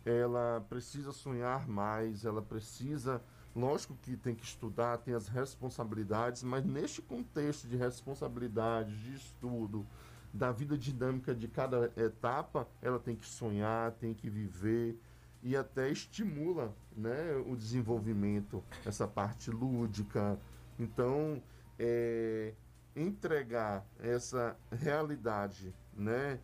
ela 0.05 0.65
precisa 0.69 1.11
sonhar 1.11 1.67
mais, 1.67 2.23
ela 2.23 2.41
precisa, 2.41 3.21
lógico 3.55 3.97
que 4.01 4.15
tem 4.15 4.35
que 4.35 4.45
estudar, 4.45 4.99
tem 4.99 5.13
as 5.13 5.27
responsabilidades, 5.27 6.43
mas 6.43 6.63
neste 6.63 7.01
contexto 7.01 7.67
de 7.67 7.75
responsabilidades, 7.75 8.97
de 8.99 9.15
estudo, 9.15 9.85
da 10.33 10.51
vida 10.51 10.77
dinâmica 10.77 11.33
de 11.33 11.47
cada 11.47 11.91
etapa, 11.97 12.67
ela 12.81 12.99
tem 12.99 13.15
que 13.15 13.25
sonhar, 13.25 13.91
tem 13.93 14.13
que 14.13 14.29
viver 14.29 14.97
e 15.41 15.55
até 15.55 15.89
estimula 15.89 16.73
né, 16.95 17.35
o 17.47 17.55
desenvolvimento, 17.55 18.63
essa 18.85 19.07
parte 19.07 19.49
lúdica. 19.49 20.39
Então, 20.79 21.41
é, 21.79 22.53
entregar 22.97 23.85
essa 23.99 24.57
realidade, 24.71 25.73
né, 25.95 26.39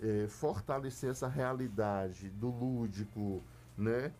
é, 0.00 0.26
fortalecer 0.28 1.10
essa 1.10 1.28
realidade 1.28 2.28
do 2.30 2.48
lúdico, 2.50 3.42
né, 3.76 4.12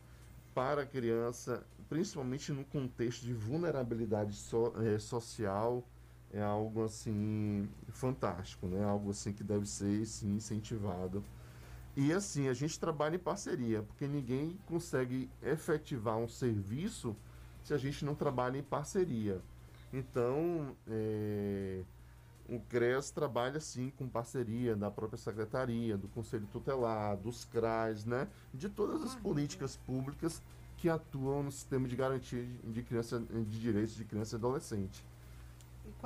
para 0.55 0.83
a 0.83 0.87
criança, 0.87 1.65
principalmente 1.89 2.53
no 2.53 2.65
contexto 2.65 3.23
de 3.25 3.33
vulnerabilidade 3.33 4.35
so- 4.35 4.73
é, 4.83 4.99
social, 4.99 5.85
é 6.33 6.43
algo 6.43 6.85
assim 6.85 7.69
fantástico, 7.89 8.67
né? 8.67 8.85
Algo 8.85 9.11
assim 9.11 9.33
que 9.33 9.45
deve 9.45 9.67
ser 9.67 10.05
sim 10.07 10.35
incentivado. 10.37 11.23
E 11.97 12.13
assim, 12.13 12.49
a 12.49 12.53
gente 12.55 12.79
trabalha 12.79 13.17
em 13.17 13.19
parceria, 13.19 13.83
porque 13.83 14.07
ninguém 14.07 14.59
consegue 14.67 15.31
efetivar 15.43 16.17
um 16.19 16.29
serviço 16.29 17.17
se 17.63 17.73
a 17.73 17.79
gente 17.79 18.05
não 18.05 18.15
trabalha 18.15 18.59
em 18.59 18.63
parceria. 18.63 19.41
Então, 19.97 20.77
é, 20.87 21.81
o 22.47 22.61
CRES 22.61 23.11
trabalha 23.11 23.59
sim 23.59 23.91
com 23.97 24.07
parceria 24.07 24.77
da 24.77 24.91
própria 24.91 25.17
secretaria, 25.17 25.97
do 25.97 26.07
Conselho 26.09 26.47
Tutelar, 26.53 27.17
dos 27.17 27.47
CRAs, 27.47 28.05
né? 28.05 28.29
De 28.53 28.69
todas 28.69 29.03
as 29.03 29.15
políticas 29.15 29.79
públicas 29.87 30.43
que 30.77 30.91
atuam 30.91 31.45
no 31.45 31.51
sistema 31.51 31.89
de 31.89 31.97
garantia 31.97 32.47
de, 32.65 32.83
criança, 32.83 33.19
de 33.19 33.59
direitos 33.59 33.97
de 33.97 34.05
criança 34.05 34.37
e 34.37 34.39
adolescente. 34.39 35.03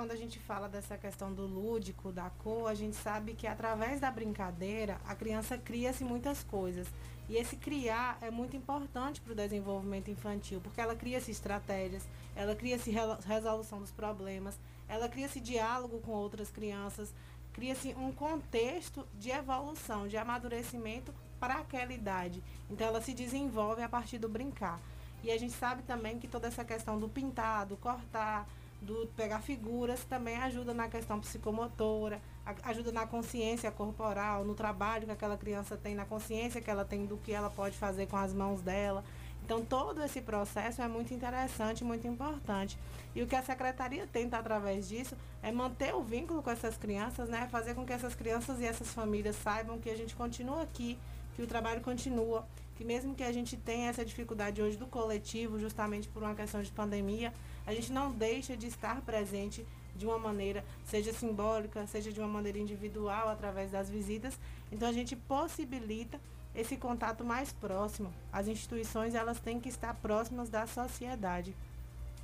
Quando 0.00 0.12
a 0.12 0.16
gente 0.16 0.38
fala 0.38 0.66
dessa 0.66 0.96
questão 0.96 1.30
do 1.30 1.44
lúdico, 1.44 2.10
da 2.10 2.30
cor, 2.30 2.70
a 2.70 2.74
gente 2.74 2.96
sabe 2.96 3.34
que 3.34 3.46
através 3.46 4.00
da 4.00 4.10
brincadeira 4.10 4.98
a 5.06 5.14
criança 5.14 5.58
cria-se 5.58 6.02
muitas 6.04 6.42
coisas. 6.42 6.88
E 7.28 7.36
esse 7.36 7.54
criar 7.54 8.16
é 8.22 8.30
muito 8.30 8.56
importante 8.56 9.20
para 9.20 9.34
o 9.34 9.36
desenvolvimento 9.36 10.10
infantil, 10.10 10.58
porque 10.62 10.80
ela 10.80 10.96
cria-se 10.96 11.30
estratégias, 11.30 12.08
ela 12.34 12.56
cria-se 12.56 12.90
resolução 13.26 13.78
dos 13.80 13.90
problemas, 13.90 14.58
ela 14.88 15.06
cria-se 15.06 15.38
diálogo 15.38 16.00
com 16.00 16.12
outras 16.12 16.50
crianças, 16.50 17.12
cria-se 17.52 17.94
um 17.94 18.10
contexto 18.10 19.06
de 19.18 19.28
evolução, 19.28 20.08
de 20.08 20.16
amadurecimento 20.16 21.12
para 21.38 21.56
aquela 21.56 21.92
idade. 21.92 22.42
Então 22.70 22.86
ela 22.86 23.02
se 23.02 23.12
desenvolve 23.12 23.82
a 23.82 23.88
partir 23.88 24.16
do 24.16 24.30
brincar. 24.30 24.80
E 25.22 25.30
a 25.30 25.38
gente 25.38 25.52
sabe 25.52 25.82
também 25.82 26.18
que 26.18 26.26
toda 26.26 26.48
essa 26.48 26.64
questão 26.64 26.98
do 26.98 27.06
pintar, 27.06 27.66
do 27.66 27.76
cortar, 27.76 28.48
do 28.80 29.06
pegar 29.16 29.40
figuras 29.40 30.04
também 30.04 30.36
ajuda 30.36 30.72
na 30.72 30.88
questão 30.88 31.20
psicomotora, 31.20 32.20
ajuda 32.62 32.90
na 32.90 33.06
consciência 33.06 33.70
corporal, 33.70 34.44
no 34.44 34.54
trabalho 34.54 35.06
que 35.06 35.12
aquela 35.12 35.36
criança 35.36 35.76
tem, 35.76 35.94
na 35.94 36.04
consciência 36.04 36.60
que 36.60 36.70
ela 36.70 36.84
tem 36.84 37.04
do 37.04 37.16
que 37.18 37.32
ela 37.32 37.50
pode 37.50 37.76
fazer 37.76 38.06
com 38.06 38.16
as 38.16 38.32
mãos 38.32 38.60
dela. 38.62 39.04
Então 39.44 39.64
todo 39.64 40.02
esse 40.02 40.20
processo 40.20 40.80
é 40.80 40.88
muito 40.88 41.12
interessante, 41.12 41.82
muito 41.82 42.06
importante. 42.06 42.78
E 43.14 43.22
o 43.22 43.26
que 43.26 43.34
a 43.34 43.42
secretaria 43.42 44.06
tenta 44.06 44.38
através 44.38 44.88
disso 44.88 45.16
é 45.42 45.50
manter 45.50 45.94
o 45.94 46.02
vínculo 46.02 46.42
com 46.42 46.50
essas 46.50 46.76
crianças, 46.76 47.28
né? 47.28 47.48
Fazer 47.50 47.74
com 47.74 47.84
que 47.84 47.92
essas 47.92 48.14
crianças 48.14 48.60
e 48.60 48.64
essas 48.64 48.92
famílias 48.92 49.36
saibam 49.36 49.78
que 49.78 49.90
a 49.90 49.96
gente 49.96 50.14
continua 50.14 50.62
aqui, 50.62 50.96
que 51.34 51.42
o 51.42 51.46
trabalho 51.46 51.80
continua, 51.80 52.46
que 52.76 52.84
mesmo 52.84 53.14
que 53.14 53.24
a 53.24 53.32
gente 53.32 53.56
tenha 53.56 53.90
essa 53.90 54.04
dificuldade 54.04 54.62
hoje 54.62 54.76
do 54.76 54.86
coletivo, 54.86 55.58
justamente 55.58 56.08
por 56.08 56.22
uma 56.22 56.34
questão 56.34 56.62
de 56.62 56.70
pandemia, 56.70 57.32
a 57.66 57.72
gente 57.74 57.92
não 57.92 58.10
deixa 58.10 58.56
de 58.56 58.66
estar 58.66 59.00
presente 59.02 59.66
de 59.94 60.06
uma 60.06 60.18
maneira, 60.18 60.64
seja 60.84 61.12
simbólica, 61.12 61.86
seja 61.86 62.12
de 62.12 62.20
uma 62.20 62.28
maneira 62.28 62.58
individual, 62.58 63.28
através 63.28 63.70
das 63.70 63.90
visitas. 63.90 64.38
Então 64.70 64.88
a 64.88 64.92
gente 64.92 65.14
possibilita 65.14 66.20
esse 66.54 66.76
contato 66.76 67.24
mais 67.24 67.52
próximo. 67.52 68.12
As 68.32 68.48
instituições 68.48 69.14
elas 69.14 69.38
têm 69.40 69.60
que 69.60 69.68
estar 69.68 69.94
próximas 69.94 70.48
da 70.48 70.66
sociedade. 70.66 71.54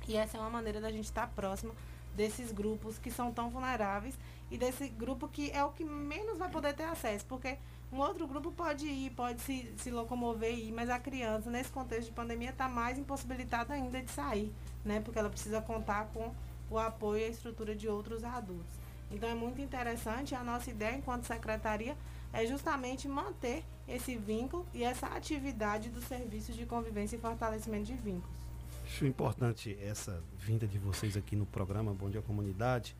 E 0.07 0.15
essa 0.15 0.37
é 0.37 0.39
uma 0.39 0.49
maneira 0.49 0.81
da 0.81 0.91
gente 0.91 1.05
estar 1.05 1.27
próximo 1.27 1.73
desses 2.15 2.51
grupos 2.51 2.97
que 2.97 3.11
são 3.11 3.31
tão 3.31 3.49
vulneráveis 3.49 4.17
e 4.49 4.57
desse 4.57 4.87
grupo 4.89 5.27
que 5.27 5.51
é 5.51 5.63
o 5.63 5.71
que 5.71 5.83
menos 5.83 6.37
vai 6.37 6.49
poder 6.49 6.73
ter 6.73 6.85
acesso, 6.85 7.25
porque 7.25 7.57
um 7.91 7.99
outro 7.99 8.27
grupo 8.27 8.51
pode 8.51 8.85
ir, 8.85 9.11
pode 9.11 9.41
se, 9.41 9.73
se 9.77 9.89
locomover 9.89 10.53
e 10.53 10.69
ir, 10.69 10.71
mas 10.71 10.89
a 10.89 10.99
criança, 10.99 11.49
nesse 11.49 11.71
contexto 11.71 12.07
de 12.07 12.13
pandemia, 12.13 12.49
está 12.49 12.67
mais 12.67 12.97
impossibilitada 12.97 13.73
ainda 13.73 14.01
de 14.01 14.11
sair, 14.11 14.53
né? 14.83 14.99
Porque 14.99 15.17
ela 15.17 15.29
precisa 15.29 15.61
contar 15.61 16.07
com 16.13 16.33
o 16.69 16.77
apoio 16.77 17.21
e 17.21 17.25
a 17.25 17.29
estrutura 17.29 17.75
de 17.75 17.87
outros 17.87 18.23
adultos. 18.23 18.73
Então 19.09 19.29
é 19.29 19.33
muito 19.33 19.61
interessante, 19.61 20.35
a 20.35 20.43
nossa 20.43 20.69
ideia 20.69 20.97
enquanto 20.97 21.23
secretaria 21.23 21.95
é 22.33 22.45
justamente 22.45 23.07
manter 23.07 23.63
esse 23.87 24.17
vínculo 24.17 24.65
e 24.73 24.83
essa 24.83 25.07
atividade 25.07 25.89
dos 25.89 26.03
serviços 26.03 26.55
de 26.55 26.65
convivência 26.65 27.15
e 27.15 27.19
fortalecimento 27.19 27.85
de 27.85 27.93
vínculos. 27.93 28.35
Acho 28.83 29.05
importante 29.05 29.77
essa 29.81 30.21
vinda 30.37 30.67
de 30.67 30.77
vocês 30.77 31.15
aqui 31.15 31.35
no 31.35 31.45
programa 31.45 31.93
Bom 31.93 32.09
Dia 32.09 32.21
Comunidade. 32.21 32.95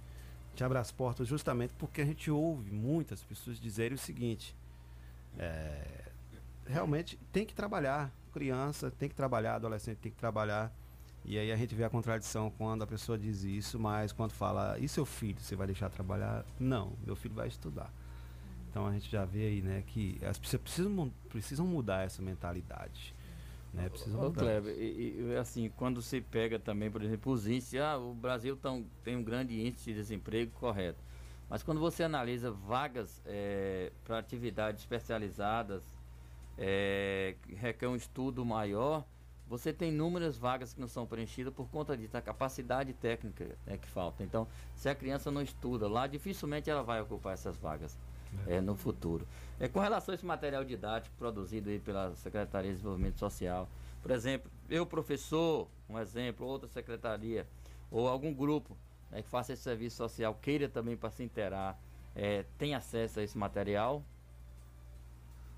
Te 0.55 0.63
abre 0.63 0.77
as 0.77 0.91
portas 0.91 1.27
justamente 1.27 1.73
porque 1.77 2.01
a 2.01 2.05
gente 2.05 2.31
ouve 2.31 2.71
muitas 2.71 3.21
pessoas 3.21 3.59
dizerem 3.59 3.95
o 3.95 3.97
seguinte: 3.97 4.55
é, 5.37 6.11
realmente 6.65 7.17
tem 7.31 7.45
que 7.45 7.53
trabalhar, 7.53 8.11
criança 8.33 8.91
tem 8.91 9.09
que 9.09 9.15
trabalhar, 9.15 9.55
adolescente 9.55 9.97
tem 9.97 10.11
que 10.11 10.17
trabalhar. 10.17 10.71
E 11.25 11.37
aí 11.37 11.51
a 11.51 11.55
gente 11.57 11.75
vê 11.75 11.83
a 11.83 11.89
contradição 11.89 12.49
quando 12.57 12.83
a 12.83 12.87
pessoa 12.87 13.17
diz 13.17 13.43
isso, 13.43 13.77
mas 13.77 14.13
quando 14.13 14.31
fala, 14.31 14.77
e 14.79 14.87
seu 14.87 15.05
filho, 15.05 15.39
você 15.39 15.55
vai 15.55 15.67
deixar 15.67 15.89
trabalhar? 15.89 16.45
Não, 16.59 16.93
meu 17.05 17.15
filho 17.15 17.35
vai 17.35 17.47
estudar. 17.47 17.91
Então 18.69 18.87
a 18.87 18.93
gente 18.93 19.09
já 19.09 19.25
vê 19.25 19.47
aí, 19.47 19.61
né, 19.61 19.83
que 19.87 20.19
as 20.25 20.37
pessoas 20.37 20.61
precisam, 20.61 21.11
precisam 21.29 21.65
mudar 21.65 22.05
essa 22.05 22.21
mentalidade. 22.21 23.13
Né? 23.73 23.89
Precisam 23.89 24.19
Ô, 24.19 24.23
mudar. 24.25 24.41
Kleber, 24.41 24.75
e, 24.77 25.19
e, 25.19 25.35
assim, 25.35 25.69
quando 25.75 26.01
você 26.01 26.21
pega 26.21 26.57
também, 26.57 26.89
por 26.89 27.01
exemplo, 27.01 27.33
os 27.33 27.45
índices, 27.45 27.79
ah, 27.79 27.97
o 27.97 28.13
Brasil 28.13 28.55
tão, 28.55 28.85
tem 29.03 29.15
um 29.15 29.23
grande 29.23 29.59
índice 29.59 29.91
de 29.91 29.95
desemprego, 29.95 30.51
correto. 30.53 31.03
Mas 31.49 31.63
quando 31.63 31.79
você 31.79 32.03
analisa 32.03 32.51
vagas 32.51 33.21
para 34.03 34.19
atividades 34.19 34.81
especializadas, 34.81 35.83
é, 36.57 37.35
que 37.43 37.53
requer 37.53 37.87
um 37.87 37.95
estudo 37.95 38.43
maior, 38.43 39.05
você 39.47 39.71
tem 39.71 39.89
inúmeras 39.89 40.37
vagas 40.37 40.73
que 40.73 40.81
não 40.81 40.87
são 40.87 41.05
preenchidas 41.05 41.53
por 41.53 41.69
conta 41.69 41.95
disso, 41.95 42.17
a 42.17 42.21
capacidade 42.21 42.91
técnica 42.93 43.55
é 43.65 43.77
que 43.77 43.87
falta. 43.87 44.23
Então, 44.23 44.47
se 44.75 44.89
a 44.89 44.95
criança 44.95 45.31
não 45.31 45.41
estuda 45.41 45.87
lá, 45.87 46.05
dificilmente 46.05 46.69
ela 46.69 46.83
vai 46.83 47.01
ocupar 47.01 47.33
essas 47.33 47.55
vagas 47.55 47.97
é, 48.45 48.59
no 48.59 48.75
futuro. 48.75 49.25
É, 49.59 49.67
com 49.69 49.79
relação 49.79 50.11
a 50.11 50.15
esse 50.15 50.25
material 50.25 50.65
didático 50.65 51.15
produzido 51.17 51.69
aí 51.69 51.79
pela 51.79 52.13
Secretaria 52.15 52.71
de 52.71 52.75
Desenvolvimento 52.75 53.19
Social, 53.19 53.69
por 54.01 54.11
exemplo, 54.11 54.51
eu 54.69 54.85
professor, 54.85 55.67
um 55.87 55.97
exemplo, 55.97 56.45
outra 56.45 56.67
secretaria, 56.67 57.47
ou 57.89 58.07
algum 58.07 58.33
grupo 58.33 58.75
né, 59.11 59.21
que 59.21 59.29
faça 59.29 59.53
esse 59.53 59.63
serviço 59.63 59.97
social, 59.97 60.35
queira 60.41 60.67
também 60.69 60.95
para 60.97 61.09
se 61.11 61.23
inteirar, 61.23 61.79
é, 62.15 62.43
tem 62.57 62.75
acesso 62.75 63.19
a 63.19 63.23
esse 63.23 63.37
material? 63.37 64.03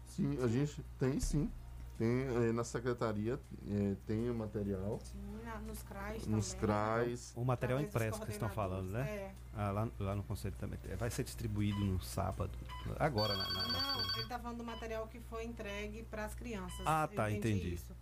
Sim, 0.05 0.37
a 0.43 0.47
gente 0.47 0.83
tem 0.97 1.19
sim. 1.19 1.51
Tem 1.97 2.07
eh, 2.21 2.53
na 2.53 2.63
secretaria, 2.63 3.37
eh, 3.69 3.95
tem 4.07 4.29
o 4.29 4.33
material. 4.33 5.01
Sim, 5.03 5.17
na- 5.43 5.59
nos 5.59 5.83
CRAs 5.83 6.25
Nos 6.27 6.53
também. 6.53 6.59
CRAs. 6.67 7.33
O 7.35 7.43
material 7.43 7.79
os 7.79 7.85
impresso 7.85 8.11
que 8.19 8.25
vocês 8.25 8.35
estão 8.35 8.47
falando, 8.49 8.89
né? 8.91 9.01
É. 9.09 9.35
Ah, 9.53 9.69
lá, 9.71 9.89
lá 9.99 10.15
no 10.15 10.23
conselho 10.23 10.55
também. 10.57 10.79
Vai 10.97 11.11
ser 11.11 11.25
distribuído 11.25 11.77
no 11.77 11.99
sábado. 11.99 12.57
Agora, 12.97 13.35
na, 13.35 13.49
na- 13.51 13.67
na- 13.67 13.81
Não, 13.97 14.17
ele 14.17 14.27
tá 14.29 14.39
falando 14.39 14.59
do 14.59 14.63
material 14.63 15.07
que 15.07 15.19
foi 15.19 15.43
entregue 15.43 16.03
para 16.03 16.23
as 16.23 16.33
crianças. 16.33 16.79
Ah, 16.85 17.05
Eu 17.11 17.15
tá, 17.17 17.29
entendi. 17.31 17.73
isso. 17.73 17.93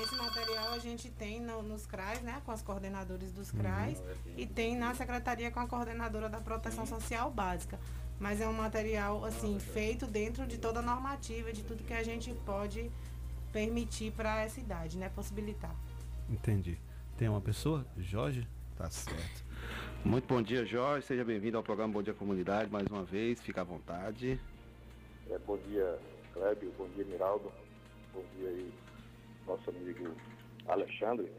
Esse 0.00 0.14
material 0.16 0.72
a 0.72 0.78
gente 0.78 1.08
tem 1.10 1.40
no- 1.40 1.62
nos 1.62 1.86
CRAs, 1.86 2.20
né? 2.22 2.42
Com 2.44 2.50
as 2.52 2.62
coordenadores 2.62 3.32
dos 3.32 3.52
Uhum. 3.52 3.60
CRAs. 3.60 4.02
E 4.36 4.44
tem 4.46 4.76
na 4.76 4.94
secretaria 4.94 5.50
com 5.50 5.60
a 5.60 5.66
coordenadora 5.68 6.28
da 6.28 6.40
proteção 6.40 6.84
social 6.84 7.30
básica. 7.30 7.78
Mas 8.18 8.40
é 8.40 8.48
um 8.48 8.52
material, 8.52 9.24
assim, 9.24 9.58
feito 9.58 10.06
dentro 10.06 10.46
de 10.46 10.58
toda 10.58 10.80
a 10.80 10.82
normativa, 10.82 11.52
de 11.52 11.62
tudo 11.62 11.82
que 11.84 11.92
a 11.92 12.02
gente 12.02 12.32
pode 12.46 12.90
permitir 13.52 14.12
para 14.12 14.42
essa 14.42 14.60
idade, 14.60 14.96
né? 14.98 15.08
Possibilitar. 15.08 15.74
Entendi. 16.28 16.78
Tem 17.16 17.28
uma 17.28 17.40
pessoa? 17.40 17.86
Jorge? 17.96 18.46
Tá 18.76 18.90
certo. 18.90 19.44
Muito 20.04 20.26
bom 20.26 20.42
dia, 20.42 20.64
Jorge. 20.66 21.06
Seja 21.06 21.24
bem-vindo 21.24 21.56
ao 21.56 21.62
programa 21.62 21.92
Bom 21.92 22.02
Dia 22.02 22.12
Comunidade 22.14 22.70
mais 22.70 22.86
uma 22.88 23.04
vez. 23.04 23.40
Fica 23.40 23.60
à 23.60 23.64
vontade. 23.64 24.40
É, 25.30 25.38
bom 25.38 25.56
dia, 25.58 25.98
Clébio. 26.32 26.72
Bom 26.76 26.88
dia, 26.88 27.04
Miraldo. 27.04 27.50
Bom 28.12 28.22
dia 28.36 28.48
aí, 28.48 28.72
nosso 29.46 29.70
amigo 29.70 30.14
Alexandre, 30.66 31.30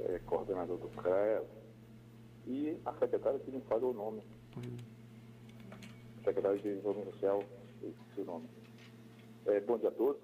é, 0.00 0.18
coordenador 0.20 0.78
do 0.78 0.88
CREA. 0.88 1.44
E 2.46 2.78
a 2.84 2.92
secretária 2.94 3.38
que 3.40 3.50
me 3.50 3.60
falou 3.62 3.90
o 3.90 3.94
nome. 3.94 4.22
Secretária 6.24 6.56
de 6.58 6.62
Desenvolvimento 6.62 7.12
Social, 7.12 7.42
eu 7.82 7.90
esqueci 7.90 8.20
o 8.20 8.24
nome. 8.24 8.48
É, 9.46 9.60
bom 9.60 9.78
dia 9.78 9.88
a 9.88 9.92
todos. 9.92 10.20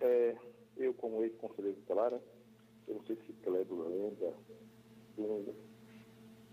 É, 0.00 0.36
eu, 0.76 0.94
como 0.94 1.22
ex-conselheiro 1.22 1.76
tutelar, 1.78 2.12
eu 2.12 2.94
não 2.94 3.02
sei 3.04 3.16
se 3.16 3.32
Clébio 3.44 3.88
lembra 3.88 4.34
de 5.16 5.22
um, 5.22 5.54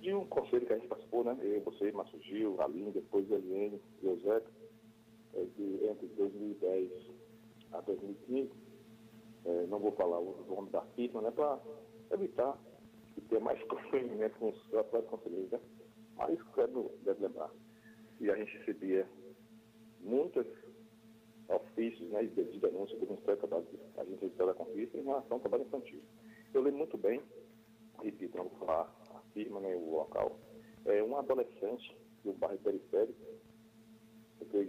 de 0.01 0.13
um 0.13 0.25
conselho 0.25 0.65
que 0.65 0.73
a 0.73 0.77
gente 0.77 0.87
participou, 0.87 1.23
né? 1.23 1.37
Eu, 1.41 1.61
você, 1.61 1.91
Márcio 1.91 2.19
Gil, 2.21 2.61
Aline, 2.61 2.91
depois 2.91 3.29
Eliane 3.29 3.81
Zeca 4.01 4.51
é, 5.33 5.43
de, 5.57 5.85
entre 5.85 6.07
2010 6.07 6.91
a 7.71 7.81
2015, 7.81 8.51
é, 9.45 9.65
não 9.67 9.79
vou 9.79 9.91
falar 9.93 10.19
o 10.19 10.45
nome 10.47 10.69
da 10.69 10.81
firma, 10.95 11.21
né, 11.21 11.31
para 11.31 11.59
evitar 12.11 12.57
que 13.13 13.21
tenha 13.21 13.41
mais 13.41 13.61
constrangimento 13.67 14.37
com 14.39 14.49
os 14.49 14.73
atuais 14.73 15.05
conselheiros, 15.05 15.51
né? 15.51 15.59
Mas 16.15 16.39
o 16.39 16.45
Cleber 16.47 16.83
deve 17.03 17.27
lembrar. 17.27 17.51
E 18.19 18.29
a 18.29 18.35
gente 18.35 18.57
recebia 18.57 19.07
muitos 20.01 20.45
ofícios 21.47 22.09
né, 22.09 22.23
de, 22.23 22.43
de 22.43 22.59
denúncia 22.59 22.97
do 22.97 23.07
a 23.97 24.03
gente 24.05 24.21
recebeu 24.21 24.47
da 24.47 24.53
conquista 24.53 24.97
em 24.97 25.03
relação 25.03 25.37
ao 25.37 25.39
trabalho 25.39 25.63
infantil. 25.63 26.01
Eu 26.53 26.61
lembro 26.61 26.79
muito 26.79 26.97
bem, 26.97 27.21
repito, 28.03 28.37
não 28.37 28.45
vou 28.45 28.59
falar 28.59 28.95
a 29.15 29.19
firma, 29.33 29.59
nem 29.59 29.75
o 29.75 29.91
local, 29.91 30.37
é 30.85 31.01
um 31.03 31.17
adolescente 31.17 31.95
do 32.23 32.33
bairro 32.33 32.57
periférico, 32.59 33.19
eu 34.51 34.63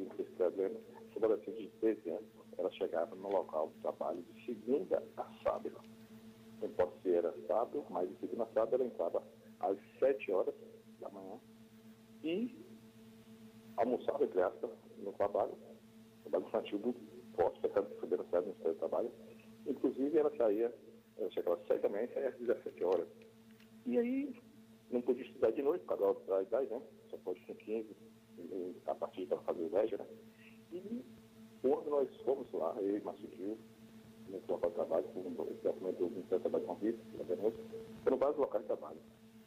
lembram, 0.56 0.80
essa 1.10 1.18
adolescente 1.18 1.62
de 1.62 1.68
13 1.80 2.10
anos, 2.10 2.28
ela 2.58 2.70
chegava 2.72 3.14
no 3.14 3.28
local 3.28 3.68
de 3.68 3.80
trabalho 3.80 4.22
de 4.22 4.44
segunda 4.44 5.02
a 5.16 5.24
sábado. 5.42 5.76
Não 6.60 6.68
pode 6.70 7.00
ser 7.02 7.16
era 7.16 7.34
sábado, 7.46 7.84
mas 7.90 8.08
de 8.08 8.16
segunda 8.18 8.44
a 8.44 8.46
sábado 8.48 8.74
ela 8.74 8.84
entrava 8.84 9.22
às 9.60 9.78
7 9.98 10.32
horas 10.32 10.54
da 11.00 11.08
manhã 11.10 11.40
e 12.22 12.54
almoçava, 13.76 14.24
entre 14.24 14.42
aspas, 14.42 14.70
no 14.98 15.12
trabalho, 15.12 15.54
trabalho 16.22 16.46
infantil 16.46 16.78
muito 16.78 17.00
forte, 17.34 17.60
pecado 17.60 17.88
de 17.88 18.00
saber 18.00 18.18
no 18.18 18.42
Ministério 18.42 18.74
do 18.74 18.78
Trabalho. 18.78 19.12
Inclusive 19.66 20.18
ela 20.18 20.36
saía, 20.36 20.74
ela 21.16 21.30
chegava 21.30 21.56
às 21.56 21.66
7 21.66 21.80
da 21.80 21.88
manhã 21.88 22.04
e 22.04 22.14
saía 22.14 22.28
às 22.28 22.38
17 22.38 22.84
horas. 22.84 23.08
E 23.86 23.98
aí 23.98 24.34
não 24.90 25.00
podia 25.00 25.24
estudar 25.24 25.50
de 25.52 25.62
noite 25.62 25.84
por 25.84 25.96
causa 25.96 26.20
da 26.26 26.42
idade, 26.42 26.70
né? 26.70 26.82
Só 27.08 27.16
pode 27.18 27.40
com 27.46 27.54
15, 27.54 27.96
e 28.38 28.76
a 28.86 28.94
partir 28.94 29.26
para 29.26 29.38
fazer 29.38 29.62
o 29.62 29.70
né? 29.70 30.06
E 30.72 31.04
quando 31.62 31.90
nós 31.90 32.08
fomos 32.22 32.50
lá, 32.52 32.74
eu 32.80 32.96
e 32.96 33.00
Márcio 33.00 33.28
Gil, 33.36 33.58
local 34.48 34.70
de 34.70 34.76
trabalho, 34.76 35.04
com 35.08 35.20
o 35.20 35.44
departamento 35.44 35.98
do 35.98 36.10
Ministério 36.10 36.38
do 36.38 36.50
Trabalho 36.50 36.64
com 36.64 37.24
denúncia, 37.24 37.64
foram 38.04 38.16
vários 38.16 38.38
locais 38.38 38.62
de 38.62 38.68
trabalho. 38.68 38.98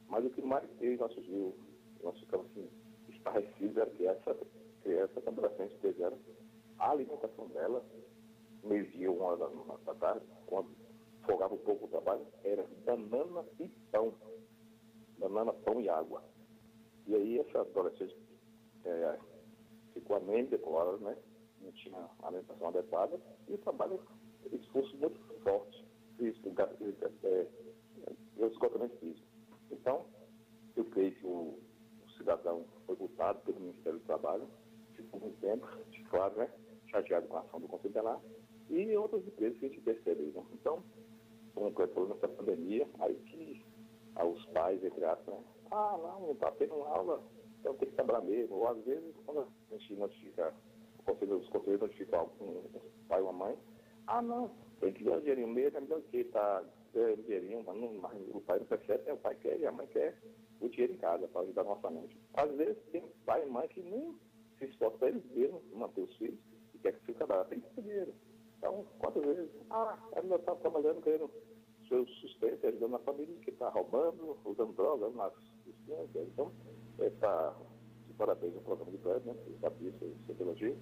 Mas 0.09 0.26
o 0.26 0.30
que 0.30 0.41
mais 0.41 0.64
eu 0.82 0.93
e 0.93 0.97
Márcio 0.97 1.24
Gil, 1.24 1.55
nós 2.03 2.20
ficamos 2.20 2.45
assim, 2.51 2.70
estarrecidos 3.09 3.78
era 3.78 3.89
que 3.91 4.05
essa 4.05 4.38
criança, 4.84 5.20
essa 5.20 5.30
adolescente 5.30 5.72
de 5.72 5.78
13 5.80 6.03
anos, 6.03 6.20
a 6.78 6.91
alimentação 6.91 7.47
dela, 7.47 7.84
meio-dia, 8.64 9.11
uma 9.11 9.26
hora 9.26 9.49
da, 9.86 9.93
tarde, 9.95 10.26
quando 10.45 10.70
folgava 11.26 11.53
um 11.53 11.59
pouco 11.59 11.86
o 11.86 11.89
trabalho, 11.89 12.26
era 12.43 12.66
banana 12.86 13.45
e 13.59 13.68
pão. 13.91 14.14
Banana, 15.18 15.53
pão 15.53 15.80
e 15.80 15.89
água. 15.89 16.22
E 17.07 17.16
aí 17.16 17.39
essa 17.39 17.61
adolescente 17.61 18.16
é, 18.86 19.18
ficou 19.93 20.18
anêmica 20.18 20.59
horas, 20.68 20.99
né? 21.01 21.18
Não 21.64 21.72
tinha 21.72 22.09
alimentação 22.22 22.68
adequada 22.68 23.20
e 23.47 23.53
o 23.53 23.57
trabalho, 23.57 23.99
esforço 24.51 24.95
muito 24.97 25.20
forte, 25.43 25.86
físico, 26.18 26.49
é, 26.49 27.28
é, 27.28 27.47
é, 28.39 28.45
esgotamento 28.47 28.97
físico. 28.97 29.26
Então, 29.72 30.05
eu 30.76 30.86
creio 30.86 31.16
que 31.16 31.26
o, 31.26 31.59
o 32.05 32.09
cidadão 32.18 32.66
foi 32.86 32.95
multado 32.97 33.39
pelo 33.41 33.59
Ministério 33.59 33.99
do 33.99 34.05
Trabalho, 34.05 34.47
ficou 34.95 35.20
muito 35.20 35.39
tempo, 35.39 35.68
claro, 36.09 36.36
né? 36.36 36.49
Chateado 36.88 37.28
com 37.28 37.38
a 37.38 37.39
ação 37.39 37.59
do 37.59 37.68
Conselho 37.68 37.93
Tutelar 37.93 38.22
e 38.70 38.95
outras 38.95 39.26
empresas 39.26 39.57
que 39.57 39.66
a 39.66 39.70
gente 39.70 39.82
percebe. 39.82 40.24
Né? 40.24 40.43
Então, 40.53 40.84
como 41.53 41.72
foi 41.72 41.88
falou 41.88 42.09
nessa 42.09 42.28
pandemia, 42.28 42.88
aí 42.99 43.16
que 43.16 43.66
aos 44.16 44.45
pais, 44.47 44.84
entre 44.84 45.03
aspas, 45.05 45.34
né? 45.34 45.43
ah, 45.72 45.97
não, 46.01 46.28
não 46.28 46.32
está 46.34 46.51
tendo 46.51 46.76
aula, 46.84 47.24
então 47.59 47.74
tem 47.76 47.89
que 47.89 47.95
trabalhar 47.95 48.22
mesmo. 48.22 48.55
Ou 48.55 48.68
às 48.68 48.84
vezes, 48.84 49.16
quando 49.26 49.39
a 49.39 49.78
gente 49.78 49.95
notifica, 49.95 50.53
conselho, 51.04 51.38
os 51.38 51.49
conselheiros 51.49 51.82
notificam 51.82 52.30
um, 52.39 52.45
um 52.45 53.08
pai 53.08 53.22
ou 53.22 53.30
uma 53.30 53.45
mãe, 53.45 53.58
ah, 54.08 54.22
não, 54.22 54.51
tem 54.80 54.93
que 54.93 55.04
ganhar 55.04 55.18
um 55.18 55.22
dinheirinho 55.22 55.47
mesmo, 55.47 55.78
é 55.78 55.82
melhor 55.82 56.01
que 56.01 56.18
está 56.18 56.64
ganhando 56.93 57.24
dinheirinho, 57.24 57.64
mas, 57.66 57.78
não, 57.78 57.93
mas 57.95 58.22
o 58.34 58.41
pai 58.41 58.60
não 58.60 58.66
percebe, 58.66 59.04
né? 59.04 59.14
o 59.14 59.18
pai 59.18 59.36
quer 59.36 59.60
e 59.60 59.66
a 59.66 59.72
mãe 59.72 59.88
quer 59.88 60.18
o 60.60 60.70
dinheiro 60.70 60.93
em 60.93 60.97
casa 60.97 61.28
para 61.28 61.41
ajudar 61.41 61.64
no 61.64 61.72
orçamento. 61.72 62.16
Às 62.34 62.51
vezes 62.56 62.78
tem 62.91 63.04
pai 63.26 63.45
e 63.45 63.49
mãe 63.49 63.68
que 63.68 63.82
nem 63.82 64.16
se 64.58 64.66
esforçam 64.66 64.99
para 64.99 65.10
eles 65.10 65.26
mesmos 65.32 65.62
manter 65.74 66.01
os 66.01 66.16
filhos 66.18 66.39
e 66.74 66.78
quer 66.80 66.93
que 66.93 66.99
fique 67.06 67.18
trabalhando, 67.18 67.49
tem 67.49 67.60
que 67.60 67.70
ter 67.76 67.82
dinheiro. 67.82 68.14
Então, 68.58 68.86
quantas 68.99 69.24
vezes? 69.24 69.49
Ah, 69.70 69.97
ela 70.14 70.36
está 70.36 70.56
trabalhando, 70.56 71.01
ganhando 71.01 71.30
seu 71.88 72.08
sustento, 72.08 72.66
ajudando 72.66 72.91
na 72.91 72.99
família 72.99 73.36
que 73.41 73.49
está 73.49 73.70
roubando, 73.70 74.38
usando 74.45 74.74
drogas 74.74 75.14
piscinas. 75.66 76.10
Então, 76.16 76.51
essa, 76.99 77.56
de 77.72 77.72
parabéns 78.18 78.55
ao 78.55 78.61
programa 78.61 78.91
de 78.91 78.97
Cléber, 78.99 79.34
né? 79.34 79.36
Eu 79.47 79.59
sabia 79.59 79.89
isso, 79.89 80.16
sociologia, 80.28 80.76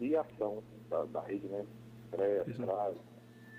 e 0.00 0.16
a 0.16 0.20
ação 0.20 0.62
da, 0.88 1.04
da 1.04 1.20
rede, 1.22 1.46
né? 1.48 1.66
CREA, 2.10 2.44
CRAS, 2.44 2.96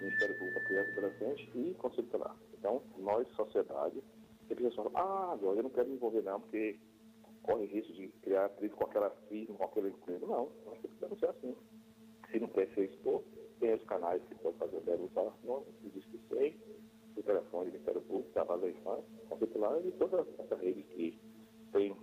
Ministério 0.01 0.35
Público 0.37 0.59
da 0.59 0.65
Criança 0.65 0.89
e 0.89 0.91
Adolescente 0.91 1.51
e 1.55 1.73
Conselho 1.75 2.03
Tutelar. 2.03 2.35
Então, 2.57 2.81
nós, 2.97 3.27
sociedade, 3.35 4.03
sempre 4.47 4.63
pensamos, 4.63 4.91
ah, 4.95 5.31
agora 5.33 5.59
eu 5.59 5.63
não 5.63 5.69
quero 5.69 5.87
me 5.87 5.95
envolver 5.95 6.21
não, 6.21 6.39
porque 6.39 6.77
corre 7.43 7.65
risco 7.65 7.93
de 7.93 8.07
criar 8.21 8.45
atrito 8.45 8.75
com 8.75 8.85
aquela 8.85 9.09
firma, 9.29 9.55
com 9.55 9.63
aquele 9.63 9.89
emprego. 9.89 10.27
Não, 10.27 10.49
nós 10.65 10.79
temos 10.81 10.95
que 10.95 11.01
denunciar 11.01 11.31
assim. 11.31 11.55
Se 12.31 12.39
não 12.39 12.47
quer 12.47 12.67
ser 12.73 12.85
exposto, 12.85 13.29
tem 13.59 13.73
os 13.73 13.83
canais 13.83 14.21
que 14.27 14.35
pode 14.35 14.57
fazer 14.57 14.79
denúncia 14.81 15.31
no 15.45 15.63
Disque 15.93 16.19
100, 16.29 16.55
o 17.15 17.23
telefone 17.23 17.65
do 17.65 17.71
Ministério 17.71 18.01
Público, 18.01 18.29
Trabalho 18.31 18.61
da 18.61 18.69
Infância, 18.69 19.05
Conselho 19.29 19.47
Tutelar 19.47 19.85
e 19.85 19.91
toda 19.93 20.27
essa 20.39 20.55
rede 20.55 20.83
que 20.83 21.17
tem 21.71 21.95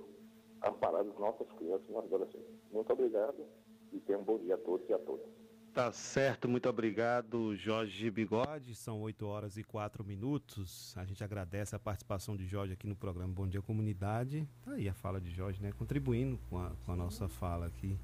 amparado 0.65 1.11
as 1.11 1.19
nossas 1.19 1.51
crianças 1.53 1.89
e 1.89 1.97
adolescentes. 1.97 2.51
Muito 2.71 2.93
obrigado 2.93 3.45
e 3.93 4.01
tenham 4.01 4.21
um 4.21 4.25
bom 4.25 4.39
dia 4.39 4.55
a 4.55 4.59
todos 4.59 4.89
e 4.89 4.93
a 4.93 4.99
todas. 4.99 5.27
Tá 5.73 5.91
certo, 5.91 6.51
muito 6.51 6.69
obrigado, 6.69 7.57
Jorge 7.57 8.11
Bigode. 8.11 8.75
São 8.75 9.01
8 9.01 9.27
horas 9.27 9.57
e 9.57 9.65
4 9.65 10.05
minutos. 10.05 10.95
A 10.99 11.05
gente 11.07 11.25
agradece 11.25 11.75
a 11.75 11.79
participação 11.79 12.37
de 12.37 12.47
Jorge 12.47 12.75
aqui 12.75 12.87
no 12.87 12.95
programa 12.95 13.33
Bom 13.33 13.49
Dia 13.49 13.63
Comunidade. 13.63 14.47
Tá 14.63 14.73
aí 14.73 14.87
a 14.87 14.93
fala 14.93 15.19
de 15.19 15.31
Jorge, 15.31 15.63
né? 15.63 15.73
Contribuindo 15.79 16.39
com 16.51 16.59
a, 16.59 16.73
com 16.85 16.93
a 16.93 16.97
nossa 16.97 17.27
fala 17.27 17.67
aqui. 17.67 17.99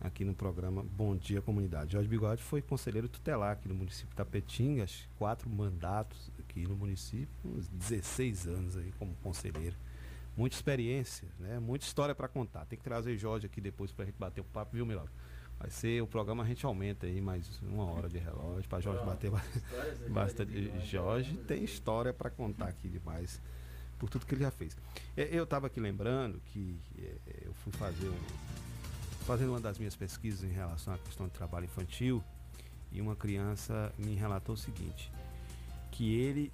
aqui 0.00 0.24
no 0.24 0.32
programa 0.32 0.84
Bom 0.84 1.16
Dia 1.16 1.42
Comunidade. 1.42 1.94
Jorge 1.94 2.08
Bigode 2.08 2.40
foi 2.40 2.62
conselheiro 2.62 3.08
tutelar 3.08 3.50
aqui 3.50 3.66
no 3.66 3.74
município 3.74 4.10
de 4.10 4.14
Tapetinga, 4.14 4.84
acho 4.84 5.02
que 5.02 5.08
quatro 5.16 5.50
mandatos 5.50 6.30
aqui 6.38 6.68
no 6.68 6.76
município, 6.76 7.28
uns 7.44 7.68
16 7.68 8.46
anos 8.46 8.76
aí 8.76 8.92
como 8.96 9.12
conselheiro. 9.16 9.76
Muita 10.38 10.54
experiência, 10.54 11.28
né? 11.38 11.58
Muita 11.58 11.84
história 11.84 12.14
para 12.14 12.28
contar. 12.28 12.64
Tem 12.64 12.78
que 12.78 12.84
trazer 12.84 13.16
Jorge 13.18 13.46
aqui 13.46 13.60
depois 13.60 13.90
para 13.90 14.04
a 14.04 14.06
gente 14.06 14.16
bater 14.16 14.40
o 14.40 14.44
papo, 14.44 14.76
viu, 14.76 14.86
Milagre? 14.86 15.10
Vai 15.58 15.68
ser 15.70 16.00
o 16.00 16.06
programa, 16.06 16.44
a 16.44 16.46
gente 16.46 16.64
aumenta 16.64 17.06
aí 17.06 17.20
mais 17.20 17.60
uma 17.60 17.84
hora 17.90 18.08
de 18.08 18.18
relógio 18.18 18.68
para 18.68 18.78
Jorge 18.80 19.04
bater 19.04 19.32
ba- 19.32 19.42
bastante. 20.08 20.86
Jorge 20.86 21.36
tem 21.48 21.64
história 21.64 22.12
para 22.14 22.30
contar 22.30 22.68
aqui 22.68 22.88
demais 22.88 23.42
por 23.98 24.08
tudo 24.08 24.24
que 24.24 24.34
ele 24.36 24.42
já 24.42 24.52
fez. 24.52 24.76
É, 25.16 25.28
Eu 25.36 25.42
estava 25.42 25.66
aqui 25.66 25.80
lembrando 25.80 26.40
que 26.46 26.78
é, 26.96 27.42
eu 27.46 27.52
fui 27.54 27.72
fazer 27.72 28.08
um, 28.08 28.16
fazendo 29.26 29.48
uma 29.50 29.60
das 29.60 29.76
minhas 29.76 29.96
pesquisas 29.96 30.44
em 30.48 30.52
relação 30.52 30.94
à 30.94 30.98
questão 30.98 31.26
de 31.26 31.32
trabalho 31.32 31.64
infantil 31.64 32.22
e 32.92 33.00
uma 33.00 33.16
criança 33.16 33.92
me 33.98 34.14
relatou 34.14 34.54
o 34.54 34.58
seguinte, 34.58 35.10
que 35.90 36.14
ele 36.14 36.52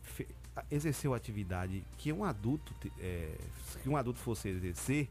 exerceu 0.71 1.15
atividade 1.15 1.85
que 1.97 2.13
um 2.13 2.25
adulto, 2.25 2.75
é, 3.01 3.37
que 3.83 3.89
um 3.89 3.97
adulto 3.97 4.19
fosse 4.19 4.49
exercer, 4.49 5.09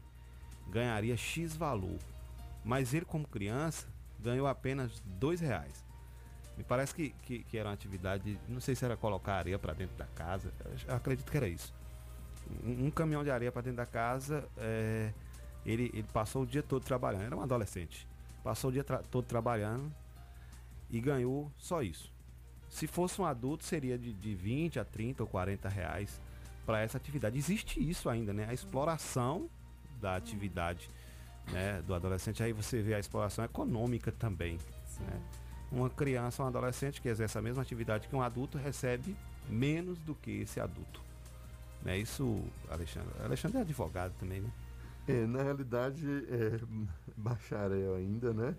ganharia 0.68 1.16
X 1.16 1.54
valor. 1.56 1.98
Mas 2.64 2.94
ele, 2.94 3.04
como 3.04 3.26
criança, 3.26 3.86
ganhou 4.18 4.46
apenas 4.46 5.00
dois 5.04 5.40
reais. 5.40 5.84
Me 6.56 6.64
parece 6.64 6.94
que, 6.94 7.10
que, 7.22 7.42
que 7.42 7.58
era 7.58 7.68
uma 7.68 7.74
atividade, 7.74 8.38
não 8.48 8.60
sei 8.60 8.74
se 8.74 8.84
era 8.84 8.96
colocar 8.96 9.34
areia 9.34 9.58
para 9.58 9.74
dentro 9.74 9.96
da 9.96 10.06
casa, 10.06 10.54
acredito 10.88 11.30
que 11.30 11.36
era 11.36 11.48
isso. 11.48 11.74
Um, 12.62 12.86
um 12.86 12.90
caminhão 12.90 13.24
de 13.24 13.30
areia 13.30 13.50
para 13.50 13.62
dentro 13.62 13.78
da 13.78 13.86
casa, 13.86 14.48
é, 14.56 15.12
ele, 15.66 15.90
ele 15.92 16.06
passou 16.12 16.42
o 16.42 16.46
dia 16.46 16.62
todo 16.62 16.84
trabalhando, 16.84 17.24
era 17.24 17.36
um 17.36 17.42
adolescente. 17.42 18.06
Passou 18.44 18.70
o 18.70 18.72
dia 18.72 18.84
tra- 18.84 19.02
todo 19.02 19.24
trabalhando 19.24 19.92
e 20.88 21.00
ganhou 21.00 21.50
só 21.58 21.82
isso. 21.82 22.13
Se 22.74 22.88
fosse 22.88 23.20
um 23.20 23.24
adulto, 23.24 23.64
seria 23.64 23.96
de, 23.96 24.12
de 24.12 24.34
20 24.34 24.80
a 24.80 24.84
30 24.84 25.22
ou 25.22 25.28
40 25.28 25.68
reais 25.68 26.20
para 26.66 26.80
essa 26.80 26.96
atividade. 26.96 27.38
Existe 27.38 27.78
isso 27.78 28.08
ainda, 28.08 28.32
né? 28.32 28.46
A 28.48 28.52
exploração 28.52 29.48
da 30.00 30.16
atividade 30.16 30.88
né, 31.52 31.80
do 31.82 31.94
adolescente. 31.94 32.42
Aí 32.42 32.52
você 32.52 32.82
vê 32.82 32.94
a 32.96 32.98
exploração 32.98 33.44
econômica 33.44 34.10
também. 34.10 34.58
Né? 34.98 35.20
Uma 35.70 35.88
criança 35.88 36.42
um 36.42 36.48
adolescente 36.48 37.00
que 37.00 37.08
exerce 37.08 37.38
a 37.38 37.40
mesma 37.40 37.62
atividade 37.62 38.08
que 38.08 38.16
um 38.16 38.22
adulto 38.22 38.58
recebe 38.58 39.14
menos 39.48 39.96
do 40.00 40.12
que 40.12 40.40
esse 40.40 40.58
adulto. 40.58 41.00
Né? 41.80 41.98
Isso, 41.98 42.42
Alexandre. 42.68 43.08
Alexandre 43.22 43.58
é 43.58 43.60
advogado 43.60 44.14
também, 44.18 44.40
né? 44.40 44.50
É, 45.06 45.24
na 45.26 45.44
realidade, 45.44 46.04
é 46.28 46.58
bacharel 47.16 47.94
ainda, 47.94 48.34
né? 48.34 48.52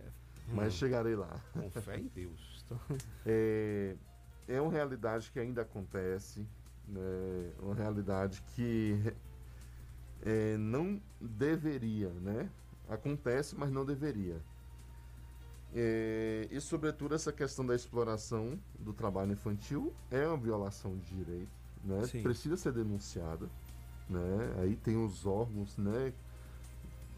Mas 0.54 0.68
Hum. 0.68 0.78
chegarei 0.78 1.18
lá. 1.18 1.42
Com 1.52 1.70
fé 1.70 1.98
em 1.98 2.10
Deus. 2.16 2.55
É, 3.26 3.96
é 4.48 4.62
uma 4.62 4.72
realidade 4.72 5.32
que 5.32 5.40
ainda 5.40 5.64
acontece, 5.64 6.46
né? 6.88 7.52
uma 7.60 7.74
realidade 7.74 8.44
que 8.54 9.14
é, 10.22 10.58
não 10.58 11.02
deveria, 11.20 12.10
né? 12.10 12.50
Acontece, 12.88 13.56
mas 13.56 13.72
não 13.72 13.84
deveria. 13.86 14.40
É, 15.74 16.48
e 16.52 16.62
sobretudo 16.62 17.14
essa 17.16 17.34
questão 17.34 17.66
da 17.66 17.76
exploração 17.76 18.58
do 18.80 18.94
trabalho 18.94 19.34
infantil 19.34 19.94
é 20.10 20.26
uma 20.26 20.38
violação 20.38 20.98
de 20.98 21.16
direito, 21.16 21.52
né? 21.84 22.06
Sim. 22.06 22.24
Precisa 22.24 22.56
ser 22.56 22.72
denunciada, 22.72 23.50
né? 24.10 24.56
Aí 24.60 24.76
tem 24.76 24.96
os 24.96 25.26
órgãos, 25.26 25.78
né? 25.78 26.14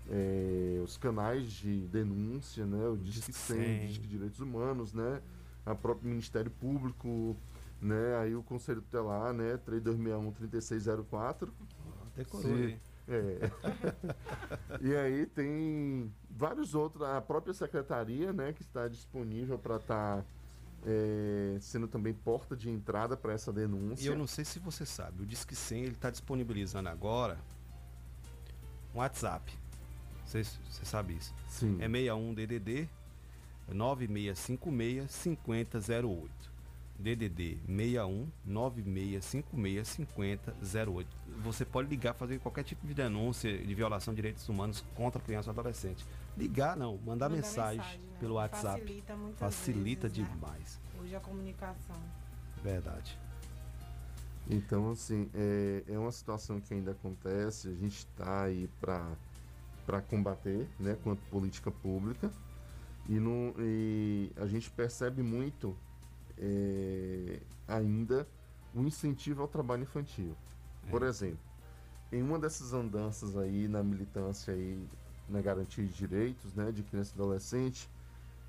É, 0.10 0.82
os 0.84 0.98
canais 0.98 1.52
de 1.52 1.82
denúncia, 1.88 2.66
né? 2.66 2.88
O 2.88 2.98
Disque 2.98 3.32
100, 3.32 3.88
Disque 3.88 4.08
Direitos 4.08 4.40
Humanos, 4.40 4.94
né? 4.94 5.22
A 5.70 5.76
próprio 5.76 6.10
Ministério 6.10 6.50
Público, 6.52 7.36
né? 7.82 8.18
Aí 8.22 8.36
o 8.36 8.42
Conselho 8.44 8.82
Tutelar, 8.82 9.34
né? 9.34 9.60
3261-3604. 9.68 11.50
Decorou, 12.16 12.42
Se- 12.56 12.80
é. 13.10 13.52
e 14.82 14.96
aí 14.96 15.26
tem 15.28 16.12
vários 16.30 16.74
outros, 16.76 17.04
a 17.04 17.22
própria 17.22 17.54
secretaria, 17.54 18.34
né, 18.34 18.52
que 18.54 18.62
está 18.62 18.88
disponível 18.88 19.58
para 19.58 19.78
estar 19.78 20.26
sendo 21.60 21.88
também 21.88 22.14
porta 22.14 22.56
de 22.56 22.70
entrada 22.70 23.16
para 23.18 23.34
essa 23.34 23.52
denúncia. 23.52 24.06
E 24.06 24.08
eu 24.08 24.18
não 24.18 24.28
sei 24.28 24.46
se 24.46 24.58
você 24.60 24.86
sabe, 24.86 25.24
o 25.24 25.26
Disque 25.26 25.56
100 25.56 25.84
ele 25.84 25.92
está 25.94 26.10
disponibilizando 26.10 26.90
agora 26.90 27.38
um 28.94 29.00
WhatsApp. 29.00 29.54
Você 30.26 30.44
você 30.44 30.86
sabe 30.86 31.16
isso? 31.16 31.34
Sim. 31.50 31.78
É 31.82 31.88
61 31.88 32.34
DDD 32.34 32.90
9656 33.74 35.12
5008. 35.12 36.58
DDD 37.00 37.60
61 37.68 38.28
9656 38.44 39.88
5008. 39.88 41.18
Você 41.44 41.64
pode 41.64 41.88
ligar, 41.88 42.14
fazer 42.14 42.40
qualquer 42.40 42.64
tipo 42.64 42.88
de 42.88 42.94
denúncia 42.94 43.56
de 43.56 43.76
violação 43.76 44.14
de 44.14 44.18
direitos 44.18 44.48
humanos 44.50 44.84
contra 44.96 45.22
criança 45.22 45.50
ou 45.50 45.54
adolescente. 45.54 46.04
Ligar 46.36 46.76
não, 46.76 46.94
mandar, 46.94 47.06
Mandar 47.06 47.30
mensagem, 47.30 47.78
mensagem, 47.78 48.00
né? 48.00 48.18
pelo 48.20 48.36
WhatsApp. 48.36 48.82
Facilita 48.82 49.16
muitas 49.16 49.40
Facilita 49.40 50.08
vezes, 50.08 50.24
né? 50.24 50.34
demais. 50.34 50.80
Hoje 51.00 51.16
a 51.16 51.20
comunicação. 51.20 52.02
Verdade. 52.64 53.18
Então, 54.50 54.92
assim, 54.92 55.30
é, 55.34 55.84
é 55.88 56.00
uma 56.00 56.12
situação 56.12 56.60
que 56.60 56.74
ainda 56.74 56.92
acontece, 56.92 57.68
a 57.68 57.76
gente 57.76 57.98
está 57.98 58.44
aí 58.44 58.70
para 58.80 60.02
combater, 60.10 60.68
né, 60.80 60.98
quanto 61.04 61.22
política 61.24 61.70
pública, 61.70 62.32
e, 63.08 63.20
não, 63.20 63.54
e 63.58 64.32
a 64.36 64.46
gente 64.46 64.70
percebe 64.70 65.24
muito 65.24 65.76
é, 66.38 67.40
ainda 67.68 68.28
o 68.74 68.82
incentivo 68.82 69.42
ao 69.42 69.48
trabalho 69.48 69.84
infantil. 69.84 70.36
Por 70.90 71.04
exemplo, 71.04 71.40
em 72.12 72.22
uma 72.22 72.40
dessas 72.40 72.74
andanças 72.74 73.36
aí 73.38 73.68
na 73.68 73.84
militância 73.84 74.54
aí 74.54 74.88
na 75.28 75.42
garantia 75.42 75.86
de 75.86 75.94
direitos, 75.94 76.54
né, 76.54 76.72
de 76.72 76.84
criança 76.84 77.12
e 77.14 77.20
adolescente, 77.20 77.90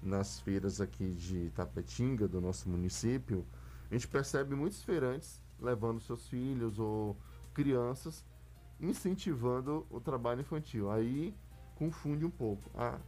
nas 0.01 0.41
feiras 0.41 0.81
aqui 0.81 1.13
de 1.13 1.51
Tapetinga, 1.51 2.29
do 2.29 2.41
nosso 2.41 2.69
município, 2.69 3.45
a 3.91 3.95
gente 3.95 4.07
percebe 4.07 4.55
muitos 4.55 4.83
feirantes 4.85 5.41
levando 5.61 6.01
seus 6.01 6.29
filhos 6.29 6.79
ou 6.79 7.17
crianças 7.53 8.25
incentivando 8.81 9.85
o 9.91 10.01
trabalho 10.01 10.41
infantil. 10.41 10.91
Aí 10.91 11.35
confunde 11.75 12.25
um 12.25 12.31
pouco. 12.31 12.71
Ah, 12.77 13.01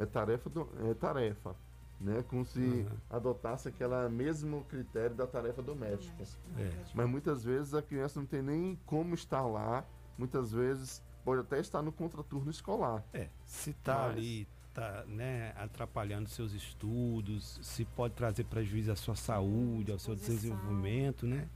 é 0.00 0.06
tarefa 0.06 0.48
do, 0.50 0.68
é 0.90 0.94
tarefa, 0.94 1.54
né? 2.00 2.24
Como 2.28 2.44
se 2.44 2.58
Uhum. 2.60 2.86
adotasse 3.10 3.68
aquele 3.68 4.08
mesmo 4.08 4.64
critério 4.64 5.14
da 5.14 5.26
tarefa 5.26 5.62
doméstica. 5.62 6.24
É. 6.58 6.70
Mas 6.94 7.08
muitas 7.08 7.44
vezes 7.44 7.74
a 7.74 7.82
criança 7.82 8.18
não 8.18 8.26
tem 8.26 8.42
nem 8.42 8.78
como 8.86 9.14
estar 9.14 9.42
lá. 9.46 9.84
Muitas 10.18 10.52
vezes 10.52 11.02
pode 11.24 11.42
até 11.42 11.60
estar 11.60 11.82
no 11.82 11.92
contraturno 11.92 12.50
escolar. 12.50 13.04
É, 13.12 13.28
se 13.44 13.72
tá 13.74 13.94
Mas- 14.08 14.16
ali, 14.16 14.48
tá, 14.72 15.04
né, 15.06 15.52
atrapalhando 15.56 16.28
seus 16.28 16.52
estudos, 16.52 17.58
se 17.62 17.84
pode 17.84 18.14
trazer 18.14 18.44
prejuízo 18.44 18.90
à 18.92 18.96
sua 18.96 19.14
saúde, 19.16 19.92
ao 19.92 19.98
seu 19.98 20.14
desenvolvimento, 20.14 21.26
né? 21.26 21.48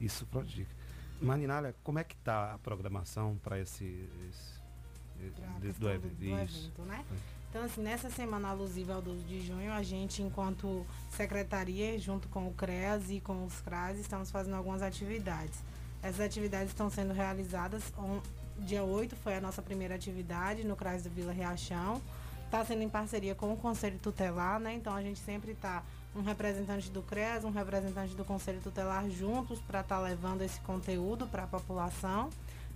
Isso 0.00 0.24
prejudica. 0.26 0.74
Marinália, 1.20 1.74
como 1.82 1.98
é 1.98 2.04
que 2.04 2.14
tá 2.18 2.52
a 2.54 2.58
programação 2.58 3.36
para 3.42 3.58
esse, 3.58 3.84
esse- 4.28 4.56
do, 5.16 5.30
do- 5.30 5.70
do 5.70 6.24
isso. 6.26 6.66
evento, 6.66 6.82
né? 6.82 7.04
Então, 7.50 7.64
assim, 7.64 7.80
nessa 7.80 8.10
semana 8.10 8.48
alusiva 8.48 8.94
ao 8.94 9.02
12 9.02 9.22
de 9.24 9.46
junho, 9.46 9.72
a 9.72 9.82
gente, 9.82 10.22
enquanto 10.22 10.86
secretaria, 11.10 11.98
junto 11.98 12.28
com 12.28 12.46
o 12.48 12.52
CREAS 12.52 13.10
e 13.10 13.20
com 13.20 13.44
os 13.44 13.60
CRAS, 13.60 13.98
estamos 13.98 14.30
fazendo 14.30 14.56
algumas 14.56 14.82
atividades. 14.82 15.58
Essas 16.02 16.20
atividades 16.20 16.68
estão 16.68 16.90
sendo 16.90 17.12
realizadas. 17.12 17.82
On, 17.96 18.20
dia 18.58 18.84
8 18.84 19.16
foi 19.16 19.36
a 19.36 19.40
nossa 19.40 19.62
primeira 19.62 19.94
atividade 19.94 20.64
no 20.64 20.76
CRAS 20.76 21.02
do 21.02 21.10
Vila 21.10 21.32
Riachão. 21.32 22.02
Está 22.44 22.64
sendo 22.64 22.82
em 22.82 22.88
parceria 22.88 23.34
com 23.34 23.52
o 23.52 23.56
Conselho 23.56 23.98
Tutelar, 23.98 24.60
né? 24.60 24.74
Então, 24.74 24.94
a 24.94 25.02
gente 25.02 25.18
sempre 25.18 25.52
está 25.52 25.82
um 26.14 26.22
representante 26.22 26.90
do 26.90 27.02
CREAS, 27.02 27.44
um 27.44 27.50
representante 27.50 28.14
do 28.14 28.24
Conselho 28.24 28.60
Tutelar 28.60 29.08
juntos 29.10 29.60
para 29.60 29.80
estar 29.80 29.98
levando 29.98 30.42
esse 30.42 30.60
conteúdo 30.60 31.26
para 31.26 31.44
a 31.44 31.46
população. 31.46 32.30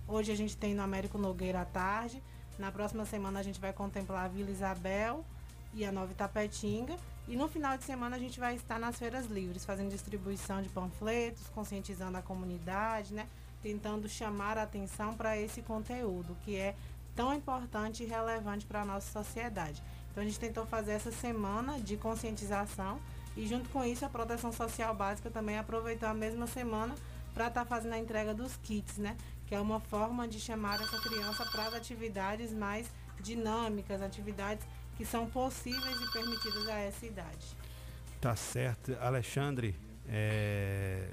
Hoje 0.07 0.31
a 0.31 0.35
gente 0.35 0.57
tem 0.57 0.75
no 0.75 0.81
Américo 0.81 1.17
Nogueira 1.17 1.61
à 1.61 1.65
tarde. 1.65 2.21
Na 2.57 2.71
próxima 2.71 3.05
semana 3.05 3.39
a 3.39 3.43
gente 3.43 3.59
vai 3.59 3.73
contemplar 3.73 4.25
a 4.25 4.27
Vila 4.27 4.51
Isabel 4.51 5.25
e 5.73 5.85
a 5.85 5.91
Nova 5.91 6.11
Itapetinga. 6.11 6.95
E 7.27 7.35
no 7.35 7.47
final 7.47 7.77
de 7.77 7.83
semana 7.83 8.15
a 8.15 8.19
gente 8.19 8.39
vai 8.39 8.55
estar 8.55 8.79
nas 8.79 8.97
feiras 8.97 9.27
livres, 9.27 9.63
fazendo 9.63 9.89
distribuição 9.89 10.61
de 10.61 10.69
panfletos, 10.69 11.47
conscientizando 11.53 12.17
a 12.17 12.21
comunidade, 12.21 13.13
né? 13.13 13.27
Tentando 13.61 14.09
chamar 14.09 14.57
a 14.57 14.63
atenção 14.63 15.13
para 15.13 15.37
esse 15.37 15.61
conteúdo 15.61 16.35
que 16.43 16.55
é 16.55 16.75
tão 17.15 17.33
importante 17.33 18.03
e 18.03 18.05
relevante 18.05 18.65
para 18.65 18.81
a 18.81 18.85
nossa 18.85 19.11
sociedade. 19.11 19.81
Então 20.11 20.23
a 20.23 20.25
gente 20.25 20.39
tentou 20.39 20.65
fazer 20.65 20.93
essa 20.93 21.11
semana 21.11 21.79
de 21.79 21.95
conscientização 21.95 22.99
e 23.35 23.47
junto 23.47 23.69
com 23.69 23.83
isso 23.83 24.05
a 24.05 24.09
Proteção 24.09 24.51
Social 24.51 24.93
Básica 24.93 25.29
também 25.29 25.57
aproveitou 25.57 26.09
a 26.09 26.13
mesma 26.13 26.47
semana 26.47 26.93
para 27.33 27.47
estar 27.47 27.65
fazendo 27.65 27.93
a 27.93 27.99
entrega 27.99 28.33
dos 28.33 28.57
kits, 28.57 28.97
né? 28.97 29.17
Que 29.47 29.55
é 29.55 29.59
uma 29.59 29.79
forma 29.79 30.27
de 30.27 30.39
chamar 30.39 30.81
essa 30.81 30.99
criança 30.99 31.45
para 31.45 31.67
as 31.67 31.73
atividades 31.73 32.53
mais 32.53 32.89
dinâmicas, 33.19 34.01
atividades 34.01 34.65
que 34.97 35.05
são 35.05 35.27
possíveis 35.29 35.99
e 36.01 36.11
permitidas 36.11 36.67
a 36.67 36.79
essa 36.79 37.05
idade. 37.05 37.55
Tá 38.19 38.35
certo. 38.35 38.95
Alexandre, 38.99 39.75
é, 40.07 41.11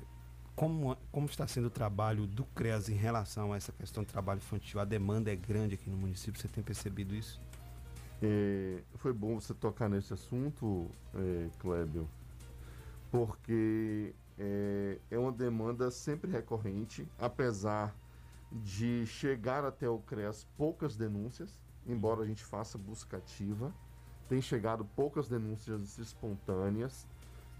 como, 0.55 0.97
como 1.13 1.27
está 1.27 1.47
sendo 1.47 1.69
o 1.69 1.71
trabalho 1.71 2.27
do 2.27 2.45
CREAS 2.45 2.89
em 2.89 2.95
relação 2.95 3.53
a 3.53 3.57
essa 3.57 3.73
questão 3.73 4.03
do 4.03 4.07
trabalho 4.07 4.39
infantil? 4.39 4.81
A 4.81 4.85
demanda 4.85 5.33
é 5.33 5.37
grande 5.37 5.75
aqui 5.75 5.89
no 5.89 5.97
município, 5.97 6.41
você 6.41 6.49
tem 6.49 6.63
percebido 6.63 7.15
isso? 7.15 7.41
É, 8.21 8.83
foi 8.97 9.13
bom 9.13 9.41
você 9.41 9.55
tocar 9.55 9.89
nesse 9.89 10.13
assunto, 10.13 10.91
é, 11.15 11.49
Clébio, 11.61 12.09
porque 13.11 14.13
é, 14.39 14.99
é 15.11 15.19
uma 15.19 15.33
demanda 15.33 15.91
sempre 15.91 16.31
recorrente, 16.31 17.07
apesar 17.19 17.95
de 18.51 19.05
chegar 19.07 19.65
até 19.65 19.89
o 19.89 19.99
CREAS 19.99 20.47
poucas 20.57 20.97
denúncias, 20.97 21.59
embora 21.87 22.23
a 22.23 22.27
gente 22.27 22.45
faça 22.45 22.79
busca 22.79 23.17
ativa, 23.17 23.75
tem 24.29 24.41
chegado 24.41 24.85
poucas 24.85 25.29
denúncias 25.29 25.99
espontâneas, 25.99 27.07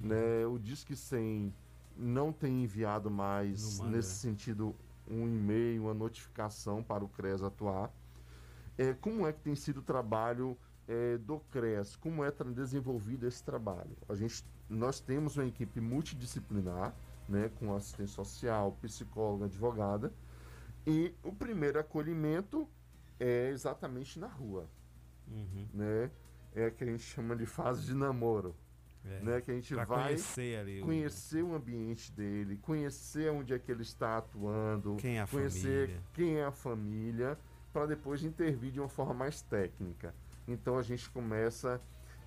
né? 0.01 0.47
O 0.47 0.59
Disque 0.59 0.95
100 0.95 1.53
não 1.97 2.33
tem 2.33 2.63
enviado 2.63 3.11
mais, 3.11 3.81
manda. 3.81 3.97
nesse 3.97 4.15
sentido, 4.17 4.75
um 5.07 5.27
e-mail, 5.27 5.85
uma 5.85 5.95
notificação 5.95 6.83
para 6.83 7.05
o 7.05 7.09
CREAS 7.09 7.43
atuar. 7.43 7.93
É, 8.77 8.95
como 8.95 9.27
é 9.27 9.33
que 9.33 9.41
tem 9.41 9.57
sido 9.57 9.79
o 9.79 9.83
trabalho 9.83 10.57
é, 10.89 11.19
do 11.19 11.39
CREAS? 11.51 11.95
Como 11.97 12.25
é 12.25 12.31
desenvolvido 12.53 13.27
esse 13.27 13.43
trabalho? 13.45 13.97
A 14.09 14.15
gente, 14.15 14.43
nós 14.69 14.99
temos 15.01 15.37
uma 15.37 15.47
equipe 15.47 15.81
multidisciplinar, 15.81 16.95
né, 17.29 17.51
com 17.59 17.75
assistente 17.77 18.11
social, 18.11 18.73
psicóloga, 18.81 19.45
advogada, 19.45 20.13
e 20.87 21.15
o 21.23 21.31
primeiro 21.33 21.79
acolhimento 21.79 22.67
é 23.21 23.51
exatamente 23.51 24.19
na 24.19 24.27
rua, 24.29 24.67
né? 25.75 26.11
É 26.55 26.71
que 26.71 26.83
a 26.83 26.87
gente 26.87 27.03
chama 27.03 27.37
de 27.37 27.45
fase 27.45 27.85
de 27.85 27.95
namoro, 27.95 28.55
É, 29.05 29.21
né? 29.21 29.41
Que 29.41 29.51
a 29.51 29.55
gente 29.55 29.75
vai 29.75 29.85
conhecer 29.87 31.43
o- 31.43 31.49
o 31.49 31.55
ambiente 31.55 32.11
dele, 32.13 32.57
conhecer 32.59 33.31
onde 33.31 33.53
é 33.55 33.59
que 33.59 33.71
ele 33.71 33.83
está 33.83 34.19
atuando, 34.19 34.97
Quem 34.97 35.19
é 35.19 35.23
a 35.23 35.27
conhecer 35.27 35.87
família. 35.89 36.03
quem 36.15 36.37
é 36.37 36.45
a 36.45 36.51
família, 36.51 37.39
para 37.73 37.87
depois 37.87 38.25
intervir 38.25 38.73
de 38.73 38.81
uma 38.81 38.89
forma 38.89 39.15
mais 39.15 39.41
técnica. 39.43 40.15
Então 40.49 40.79
a 40.79 40.83
gente 40.83 41.09
começa 41.11 41.81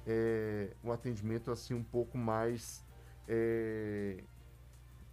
é, 0.05 0.69
um 0.83 0.91
atendimento 0.91 1.51
assim 1.51 1.73
um 1.73 1.83
pouco 1.83 2.17
mais 2.17 2.85
é, 3.27 4.23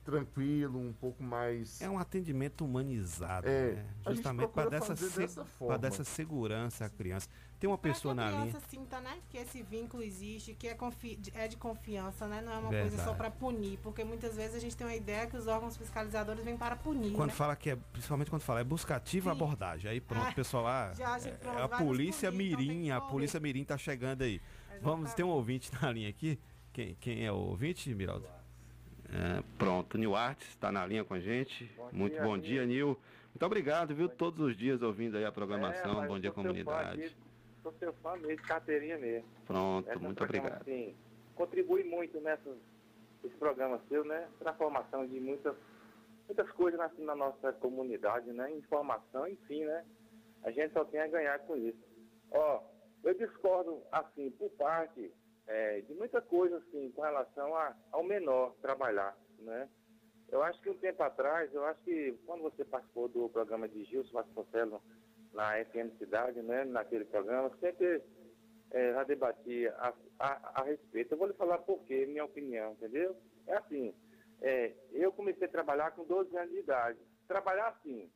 tranquilo, 0.05 0.79
um 0.79 0.93
pouco 0.93 1.23
mais 1.23 1.81
É 1.81 1.89
um 1.89 1.99
atendimento 1.99 2.65
humanizado, 2.65 3.47
É, 3.47 3.75
né? 3.75 3.87
Justamente 4.09 4.51
para 4.53 4.71
dessa, 4.71 4.87
fazer 4.87 5.11
se- 5.11 5.19
dessa 5.21 5.43
pra 5.43 5.51
forma. 5.53 5.79
dar 5.79 5.89
essa 5.89 6.05
segurança 6.05 6.85
à 6.85 6.89
criança. 6.89 7.29
Tem 7.61 7.69
uma 7.69 7.77
pessoa 7.79 8.15
que 8.15 8.21
a 8.21 8.25
na 8.25 8.31
linha. 8.31 8.43
criança 8.51 8.67
sinta, 8.69 9.01
né, 9.01 9.19
que 9.31 9.37
esse 9.37 9.63
vínculo 9.63 10.03
existe, 10.03 10.55
que 10.55 10.69
é, 10.69 10.75
confi- 10.75 11.17
de- 11.17 11.33
é 11.35 11.49
de 11.49 11.57
confiança, 11.57 12.29
né? 12.29 12.41
Não 12.41 12.53
é 12.53 12.59
uma 12.59 12.69
coisa 12.71 12.91
só 12.91 12.97
Verdade. 12.97 13.17
para 13.17 13.31
punir, 13.33 13.79
porque 13.83 14.05
muitas 14.05 14.37
vezes 14.37 14.55
a 14.55 14.61
gente 14.61 14.77
tem 14.77 14.87
uma 14.87 14.95
ideia 14.95 15.27
que 15.27 15.37
os 15.37 15.47
órgãos 15.49 15.77
fiscalizadores 15.77 16.45
vêm 16.45 16.57
para 16.57 16.77
punir, 16.77 17.13
Quando 17.15 17.31
né? 17.31 17.35
fala 17.35 17.57
que 17.57 17.71
é, 17.71 17.77
principalmente 17.93 18.31
quando 18.31 18.43
fala, 18.43 18.61
é 18.61 18.65
buscativa 18.65 19.33
abordagem. 19.33 19.91
Aí 19.91 20.01
pronto, 20.01 20.27
Ah, 20.27 20.31
o 20.31 20.35
pessoal 20.35 20.63
lá. 20.63 20.93
que 20.95 21.03
é, 21.03 21.33
pronto, 21.33 21.59
a 21.59 21.69
polícia 21.69 22.31
punir, 22.31 22.53
então 22.53 22.59
Mirim, 22.65 22.83
que 22.85 22.91
a 22.93 23.01
polícia 23.01 23.41
Mirim 23.41 23.65
tá 23.65 23.77
chegando 23.77 24.23
aí. 24.23 24.41
Vamos, 24.81 25.13
tem 25.15 25.25
um 25.25 25.31
ouvinte 25.31 25.73
na 25.83 25.91
linha 25.91 26.09
aqui. 26.11 26.39
Quem, 26.73 26.95
quem 27.01 27.27
é 27.27 27.33
o 27.33 27.37
ouvinte, 27.37 27.93
Miraldo? 27.93 28.25
É, 29.11 29.43
pronto, 29.59 29.99
Nil 29.99 30.15
Artes 30.15 30.47
está 30.51 30.71
na 30.71 30.87
linha 30.87 31.03
com 31.05 31.15
a 31.15 31.19
gente. 31.19 31.69
Muito 31.93 32.13
dia, 32.13 32.23
bom 32.23 32.39
dia, 32.39 32.65
Nil. 32.65 32.97
Muito 33.31 33.45
obrigado, 33.45 33.95
viu? 33.95 34.09
Todos 34.09 34.39
os 34.41 34.57
dias 34.57 34.81
ouvindo 34.83 35.17
aí 35.17 35.25
a 35.25 35.33
programação. 35.33 36.05
É, 36.05 36.07
bom 36.07 36.21
dia, 36.21 36.31
comunidade. 36.31 37.17
Sou 37.63 37.73
seu 37.79 37.93
fã 37.95 38.17
mesmo, 38.17 38.37
de 38.37 38.43
carteirinha 38.43 38.99
mesmo. 38.99 39.29
Pronto, 39.47 39.89
Essa 39.89 39.99
muito 39.99 40.17
programa, 40.17 40.49
obrigado. 40.49 40.63
Assim, 40.63 40.97
contribui 41.35 41.85
muito 41.85 42.21
nessa, 42.21 42.57
esse 43.25 43.35
programa 43.37 43.81
seu, 43.89 44.05
né? 44.05 44.29
Para 44.39 44.53
a 44.53 44.55
formação 44.55 45.07
de 45.07 45.21
muitas, 45.21 45.57
muitas 46.27 46.51
coisas 46.53 46.79
na, 46.79 46.91
na 47.05 47.15
nossa 47.15 47.53
comunidade, 47.55 48.31
né? 48.33 48.51
Informação, 48.53 49.27
enfim, 49.27 49.65
né? 49.65 49.85
A 50.45 50.51
gente 50.51 50.73
só 50.73 50.85
tem 50.85 51.01
a 51.01 51.09
ganhar 51.09 51.39
com 51.41 51.57
isso. 51.57 51.79
Ó, 52.31 52.63
eu 53.05 53.15
discordo, 53.15 53.83
assim, 53.91 54.31
por 54.31 54.51
parte 54.51 55.13
é, 55.47 55.81
de 55.81 55.95
muita 55.95 56.21
coisa, 56.21 56.59
assim, 56.59 56.91
com 56.93 57.03
relação 57.03 57.55
a, 57.57 57.75
ao 57.91 58.03
menor 58.03 58.55
trabalhar, 58.61 59.17
né? 59.39 59.69
Eu 60.31 60.43
acho 60.43 60.61
que 60.61 60.69
um 60.69 60.77
tempo 60.77 61.03
atrás, 61.03 61.53
eu 61.55 61.65
acho 61.65 61.81
que 61.83 62.13
quando 62.27 62.43
você 62.43 62.63
participou 62.65 63.09
do 63.09 63.29
programa 63.31 63.67
de 63.67 63.85
Gilson 63.85 64.13
Vasconcelos 64.13 64.81
na 65.33 65.64
FM 65.64 65.97
Cidade, 65.99 66.43
né, 66.43 66.64
naquele 66.64 67.05
programa, 67.05 67.51
sempre 67.61 68.03
é, 68.70 68.93
já 68.93 69.05
debati 69.05 69.66
a, 69.68 69.95
a, 70.18 70.61
a 70.61 70.64
respeito. 70.64 71.12
Eu 71.12 71.18
vou 71.18 71.26
lhe 71.26 71.35
falar 71.35 71.59
por 71.59 71.85
quê, 71.85 72.07
minha 72.07 72.24
opinião, 72.24 72.72
entendeu? 72.72 73.16
É 73.47 73.57
assim, 73.57 73.95
é, 74.41 74.72
eu 74.93 75.12
comecei 75.12 75.47
a 75.47 75.51
trabalhar 75.51 75.93
com 75.93 76.05
12 76.05 76.37
anos 76.37 76.51
de 76.51 76.59
idade. 76.59 76.99
Trabalhar 77.26 77.68
assim, 77.68 78.11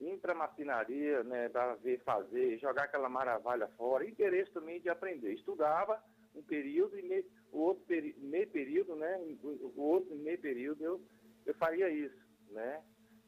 ir 0.00 0.18
para 0.18 0.34
marcenaria, 0.34 1.22
né, 1.24 1.48
para 1.48 1.74
ver 1.76 2.00
fazer, 2.00 2.58
jogar 2.58 2.84
aquela 2.84 3.08
maravilha 3.08 3.68
fora, 3.76 4.06
interesse 4.06 4.50
também 4.52 4.80
de 4.80 4.88
aprender. 4.88 5.32
Estudava 5.32 6.02
um 6.34 6.42
período 6.42 6.98
e 6.98 7.02
meio, 7.02 7.24
o 7.52 7.60
outro 7.60 7.84
meio 8.18 8.48
período, 8.50 8.96
né, 8.96 9.18
o, 9.42 9.72
o 9.76 9.82
outro 9.82 10.14
meio 10.16 10.38
período 10.40 10.84
eu, 10.84 11.00
eu 11.46 11.54
faria 11.54 11.88
isso, 11.88 12.16
né? 12.50 12.82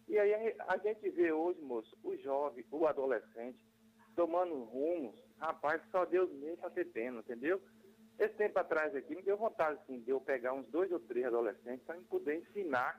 E 0.08 0.18
aí 0.18 0.32
a- 0.34 0.74
a 0.74 0.76
gente 0.78 1.08
vê 1.10 1.32
hoje, 1.32 1.60
moço, 1.60 1.96
o 2.02 2.16
jovem, 2.16 2.64
o 2.70 2.86
adolescente, 2.86 3.58
tomando 4.14 4.54
rumos, 4.64 5.14
rapaz, 5.38 5.82
só 5.90 6.04
Deus 6.04 6.30
mesmo 6.32 6.56
para 6.58 6.70
ter 6.70 6.86
pena, 6.86 7.20
entendeu? 7.20 7.60
Esse 8.18 8.34
tempo 8.34 8.58
atrás 8.58 8.94
aqui 8.94 9.14
me 9.14 9.22
deu 9.22 9.36
vontade 9.36 9.78
assim, 9.82 10.00
de 10.00 10.10
eu 10.10 10.20
pegar 10.20 10.54
uns 10.54 10.66
dois 10.68 10.90
ou 10.90 11.00
três 11.00 11.26
adolescentes 11.26 11.84
para 11.84 12.00
poder 12.08 12.36
ensinar 12.36 12.98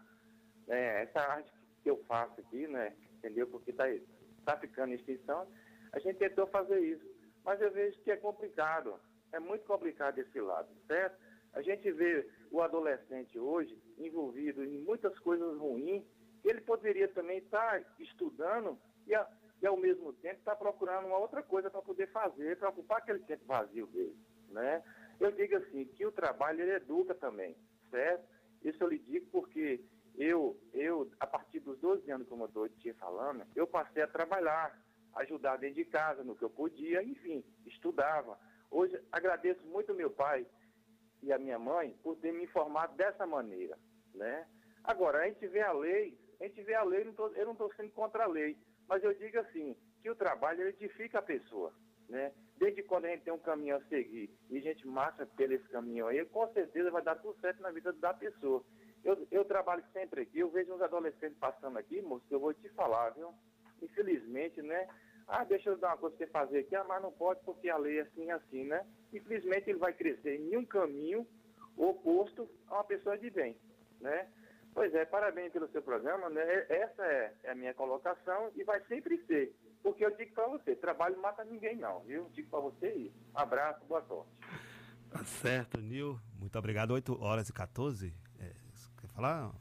né, 0.68 1.03
essa 1.03 1.20
arte 1.20 1.51
que 1.82 1.89
eu 1.89 1.97
faço 2.05 2.39
aqui, 2.41 2.68
né? 2.68 2.95
Entendeu? 3.18 3.47
Porque 3.47 3.72
está 3.72 3.86
tá 4.45 4.58
ficando 4.58 4.91
em 4.91 4.95
extinção. 4.95 5.47
A 5.91 5.99
gente 5.99 6.18
tentou 6.18 6.45
fazer 6.47 6.80
isso. 6.80 7.05
Mas 7.43 7.60
eu 7.62 7.72
vejo 7.72 7.99
que 8.01 8.12
é 8.12 8.18
complicado. 8.18 8.99
É 9.32 9.39
muito 9.39 9.66
complicado 9.66 10.20
esse 10.20 10.39
lado, 10.39 10.70
certo? 10.86 11.18
A 11.53 11.62
gente 11.62 11.91
vê 11.91 12.30
o 12.51 12.62
adolescente 12.62 13.39
hoje 13.39 13.76
envolvido 13.97 14.64
em 14.64 14.84
muitas 14.84 15.18
coisas 15.20 15.58
ruins, 15.58 16.03
ele 16.49 16.61
poderia 16.61 17.07
também 17.07 17.39
estar 17.39 17.83
estudando 17.99 18.79
e, 19.05 19.13
a- 19.15 19.27
e 19.61 19.67
ao 19.67 19.77
mesmo 19.77 20.13
tempo 20.13 20.39
estar 20.39 20.55
procurando 20.55 21.07
uma 21.07 21.17
outra 21.17 21.41
coisa 21.43 21.69
para 21.69 21.81
poder 21.81 22.07
fazer, 22.11 22.57
para 22.57 22.69
ocupar 22.69 22.99
aquele 22.99 23.19
tempo 23.19 23.45
vazio 23.45 23.87
dele, 23.87 24.15
né? 24.49 24.83
Eu 25.19 25.31
digo 25.31 25.55
assim, 25.57 25.85
que 25.85 26.05
o 26.05 26.11
trabalho 26.11 26.61
ele 26.61 26.73
educa 26.73 27.15
também, 27.15 27.55
certo? 27.89 28.27
Isso 28.63 28.83
eu 28.83 28.87
lhe 28.89 28.99
digo 28.99 29.25
porque 29.31 29.81
eu, 30.15 30.59
eu 30.73 31.09
a 31.19 31.27
partir 31.27 31.59
dos 31.59 31.77
12 31.79 32.09
anos, 32.11 32.27
como 32.27 32.43
eu 32.43 32.47
estou 32.47 32.69
te 32.69 32.93
falando, 32.93 33.45
eu 33.55 33.65
passei 33.67 34.03
a 34.03 34.07
trabalhar, 34.07 34.79
ajudar 35.15 35.57
dentro 35.57 35.75
de 35.75 35.85
casa, 35.85 36.23
no 36.23 36.35
que 36.35 36.43
eu 36.43 36.49
podia, 36.49 37.01
enfim, 37.03 37.43
estudava. 37.65 38.37
Hoje, 38.69 38.99
agradeço 39.11 39.63
muito 39.65 39.93
meu 39.93 40.09
pai 40.11 40.45
e 41.24 41.32
a 41.33 41.37
minha 41.39 41.57
mãe 41.57 41.97
por 42.03 42.15
ter 42.17 42.32
me 42.32 42.43
informado 42.43 42.95
dessa 42.95 43.25
maneira, 43.25 43.78
né? 44.13 44.47
Agora, 44.83 45.19
a 45.24 45.28
gente 45.28 45.45
vê 45.47 45.61
a 45.61 45.71
lei, 45.71 46.17
a 46.39 46.43
gente 46.43 46.62
vê 46.64 46.74
a 46.76 46.84
lei, 46.84 47.04
não 47.04 47.14
tô- 47.14 47.30
eu 47.30 47.46
não 47.46 47.54
estou 47.54 47.72
sendo 47.74 47.92
contra 47.92 48.24
a 48.24 48.28
lei, 48.28 48.58
mas 48.88 49.04
eu 49.04 49.14
digo 49.14 49.39
assim, 49.39 49.76
que 50.01 50.09
o 50.09 50.16
trabalho 50.16 50.68
edifica 50.68 51.20
a 51.20 51.22
pessoa, 51.22 51.74
né? 52.09 52.32
Desde 52.58 52.84
quando 52.84 53.05
a 53.05 53.09
gente 53.09 53.24
tem 53.24 53.34
um 53.34 53.39
caminho 53.39 53.76
a 53.76 53.82
seguir 53.86 54.30
e 54.50 54.58
a 54.58 54.62
gente 54.62 54.88
marcha 54.88 55.26
pelo 55.26 55.54
esse 55.54 55.68
caminho 55.70 56.08
aí, 56.08 56.24
com 56.26 56.47
certeza 56.54 56.92
vai 56.92 57.01
dar 57.01 57.16
tudo 57.16 57.39
certo 57.39 57.62
na 57.62 57.72
vida 57.72 57.92
da 57.93 58.14
pessoa. 58.14 58.64
Eu, 59.04 59.28
eu 59.32 59.46
trabalho 59.46 59.84
sempre 59.93 60.22
aqui, 60.22 60.39
eu 60.39 60.50
vejo 60.50 60.74
uns 60.74 60.82
adolescentes 60.82 61.38
passando 61.38 61.78
aqui, 61.78 62.01
moço, 62.01 62.26
que 62.28 62.34
eu 62.34 62.39
vou 62.39 62.54
te 62.54 62.68
falar, 62.70 63.12
viu? 63.12 63.34
Infelizmente, 63.82 64.62
né? 64.62 64.88
Ah, 65.28 65.43
deixa 65.43 65.70
eu 65.70 65.78
dar 65.78 65.89
uma 65.89 65.97
coisa 65.97 66.16
pra 66.16 66.26
você 66.26 66.32
fazer 66.32 66.59
aqui, 66.59 66.76
ah, 66.76 66.84
mas 66.86 67.01
não 67.01 67.12
pode 67.12 67.42
porque 67.43 67.70
a 67.70 67.78
lei 67.78 68.00
é 68.00 68.01
assim 68.01 68.32
assim, 68.32 68.64
né? 68.64 68.86
Infelizmente 69.14 69.70
ele 69.70 69.78
vai 69.80 69.93
crescer 69.93 70.36
em 70.39 70.55
um 70.58 70.66
caminho 70.66 71.28
oposto 71.76 72.50
a 72.68 72.76
uma 72.76 72.84
pessoa 72.84 73.18
de 73.18 73.30
bem, 73.30 73.55
né? 74.00 74.28
Pois 74.78 74.93
é, 74.93 75.05
parabéns 75.05 75.51
pelo 75.51 75.67
seu 75.71 75.82
programa, 75.82 76.29
né? 76.29 76.43
Essa 76.70 77.04
é, 77.04 77.33
é 77.45 77.51
a 77.51 77.55
minha 77.55 77.74
colocação 77.74 78.51
e 78.55 78.63
vai 78.63 78.79
sempre 78.86 79.17
ser. 79.25 79.51
Porque 79.82 80.05
eu 80.05 80.16
digo 80.16 80.36
pra 80.36 80.45
você, 80.49 80.75
trabalho 80.75 81.16
não 81.16 81.24
mata 81.24 81.43
ninguém 81.43 81.75
não, 81.75 82.01
viu? 82.01 82.29
Digo 82.32 82.47
pra 82.47 82.59
você 82.59 82.87
isso. 82.93 83.16
Abraço, 83.33 83.83
boa 83.86 84.05
sorte. 84.05 84.29
Tá 85.09 85.24
certo, 85.24 85.82
Nil. 85.82 86.20
Muito 86.39 86.59
obrigado. 86.59 86.91
8 86.91 87.20
horas 87.20 87.49
e 87.49 87.54
14. 87.54 88.13
É, 88.39 88.51
quer 89.01 89.08
falar? 89.08 89.51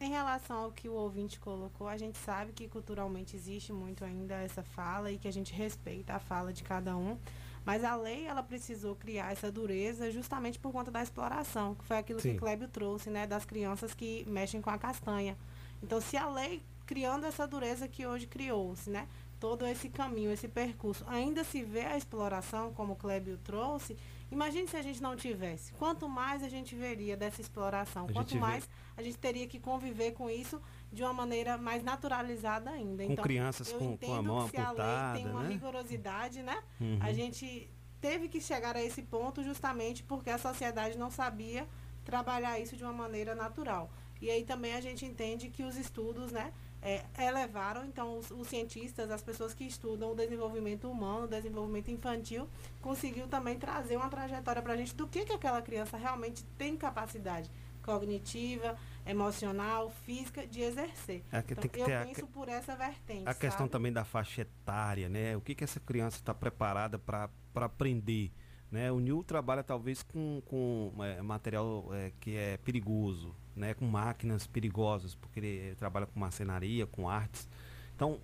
Em 0.00 0.08
relação 0.08 0.56
ao 0.56 0.72
que 0.72 0.88
o 0.88 0.94
ouvinte 0.94 1.38
colocou, 1.38 1.86
a 1.86 1.98
gente 1.98 2.16
sabe 2.16 2.54
que 2.54 2.66
culturalmente 2.66 3.36
existe 3.36 3.74
muito 3.74 4.06
ainda 4.06 4.36
essa 4.36 4.62
fala 4.62 5.12
e 5.12 5.18
que 5.18 5.28
a 5.28 5.32
gente 5.32 5.52
respeita 5.52 6.14
a 6.14 6.18
fala 6.18 6.50
de 6.50 6.62
cada 6.62 6.96
um. 6.96 7.20
Mas 7.64 7.84
a 7.84 7.94
lei, 7.94 8.26
ela 8.26 8.42
precisou 8.42 8.96
criar 8.96 9.32
essa 9.32 9.50
dureza 9.50 10.10
justamente 10.10 10.58
por 10.58 10.72
conta 10.72 10.90
da 10.90 11.02
exploração, 11.02 11.74
que 11.74 11.84
foi 11.84 11.98
aquilo 11.98 12.20
Sim. 12.20 12.32
que 12.32 12.38
Clébio 12.38 12.68
trouxe, 12.68 13.10
né? 13.10 13.26
Das 13.26 13.44
crianças 13.44 13.92
que 13.94 14.24
mexem 14.26 14.60
com 14.60 14.70
a 14.70 14.78
castanha. 14.78 15.36
Então, 15.82 16.00
se 16.00 16.16
a 16.16 16.28
lei, 16.28 16.62
criando 16.86 17.26
essa 17.26 17.46
dureza 17.46 17.86
que 17.86 18.06
hoje 18.06 18.26
criou-se, 18.26 18.90
né? 18.90 19.06
todo 19.40 19.66
esse 19.66 19.88
caminho, 19.88 20.30
esse 20.30 20.46
percurso, 20.46 21.02
ainda 21.08 21.42
se 21.42 21.62
vê 21.62 21.86
a 21.86 21.96
exploração, 21.96 22.74
como 22.74 22.92
o 22.92 22.96
Clébio 22.96 23.38
trouxe, 23.38 23.96
imagine 24.30 24.68
se 24.68 24.76
a 24.76 24.82
gente 24.82 25.02
não 25.02 25.16
tivesse. 25.16 25.72
Quanto 25.72 26.06
mais 26.06 26.42
a 26.42 26.48
gente 26.50 26.74
veria 26.74 27.16
dessa 27.16 27.40
exploração, 27.40 28.04
A 28.04 28.12
quanto 28.12 28.28
gente 28.28 28.34
vê. 28.34 28.38
mais 28.38 28.68
a 28.98 29.02
gente 29.02 29.16
teria 29.16 29.46
que 29.46 29.58
conviver 29.58 30.12
com 30.12 30.28
isso 30.28 30.60
de 30.92 31.02
uma 31.02 31.12
maneira 31.12 31.56
mais 31.56 31.82
naturalizada 31.82 32.70
ainda. 32.70 33.04
Com 33.04 33.12
então, 33.12 33.22
crianças 33.22 33.72
com- 33.72 33.96
com 33.96 34.14
a 34.14 34.22
mão 34.22 34.48
que 34.48 34.56
se 34.56 34.56
a 34.56 34.72
lei 34.72 34.76
tem 34.76 34.84
amputada, 34.84 35.30
uma 35.30 35.42
né? 35.44 35.48
rigorosidade, 35.50 36.42
né? 36.42 36.62
Uhum. 36.80 36.98
A 37.00 37.12
gente 37.12 37.70
teve 38.00 38.28
que 38.28 38.40
chegar 38.40 38.76
a 38.76 38.82
esse 38.82 39.02
ponto 39.02 39.42
justamente 39.44 40.02
porque 40.02 40.30
a 40.30 40.38
sociedade 40.38 40.98
não 40.98 41.10
sabia 41.10 41.66
trabalhar 42.04 42.58
isso 42.58 42.76
de 42.76 42.82
uma 42.82 42.92
maneira 42.92 43.34
natural. 43.34 43.90
E 44.20 44.30
aí 44.30 44.44
também 44.44 44.74
a 44.74 44.80
gente 44.80 45.04
entende 45.04 45.48
que 45.48 45.62
os 45.62 45.76
estudos, 45.76 46.32
né, 46.32 46.52
é, 46.82 47.04
elevaram, 47.18 47.84
então 47.84 48.18
os, 48.18 48.30
os 48.30 48.48
cientistas, 48.48 49.10
as 49.10 49.22
pessoas 49.22 49.54
que 49.54 49.64
estudam 49.64 50.12
o 50.12 50.14
desenvolvimento 50.14 50.90
humano, 50.90 51.24
o 51.24 51.28
desenvolvimento 51.28 51.90
infantil, 51.90 52.48
conseguiu 52.80 53.28
também 53.28 53.58
trazer 53.58 53.96
uma 53.96 54.08
trajetória 54.08 54.60
para 54.62 54.72
a 54.72 54.76
gente 54.76 54.94
do 54.94 55.06
que, 55.06 55.24
que 55.24 55.32
aquela 55.32 55.62
criança 55.62 55.96
realmente 55.96 56.42
tem 56.58 56.76
capacidade 56.76 57.50
cognitiva, 57.82 58.76
emocional, 59.10 59.90
física 60.04 60.46
de 60.46 60.60
exercer. 60.60 61.22
É 61.30 61.42
que 61.42 61.52
então, 61.52 61.62
tem 61.62 61.70
que 61.70 61.80
eu 61.80 61.84
ter 61.84 61.94
a 61.94 62.04
penso 62.04 62.26
que- 62.26 62.32
por 62.32 62.48
essa 62.48 62.76
vertente. 62.76 63.28
A 63.28 63.34
questão 63.34 63.60
sabe? 63.66 63.70
também 63.70 63.92
da 63.92 64.04
faixa 64.04 64.42
etária, 64.42 65.08
né? 65.08 65.36
O 65.36 65.40
que, 65.40 65.54
que 65.54 65.64
essa 65.64 65.80
criança 65.80 66.16
está 66.16 66.34
preparada 66.34 66.98
para 66.98 67.30
aprender? 67.54 68.32
Né? 68.70 68.90
O 68.92 69.00
Nil 69.00 69.24
trabalha 69.24 69.64
talvez 69.64 70.02
com, 70.02 70.40
com 70.46 70.92
é, 71.00 71.20
material 71.20 71.88
é, 71.92 72.12
que 72.20 72.36
é 72.36 72.56
perigoso, 72.58 73.34
né? 73.56 73.74
com 73.74 73.84
máquinas 73.84 74.46
perigosas, 74.46 75.14
porque 75.14 75.40
ele 75.40 75.74
trabalha 75.74 76.06
com 76.06 76.18
marcenaria, 76.20 76.86
com 76.86 77.08
artes. 77.08 77.48
Então, 77.96 78.20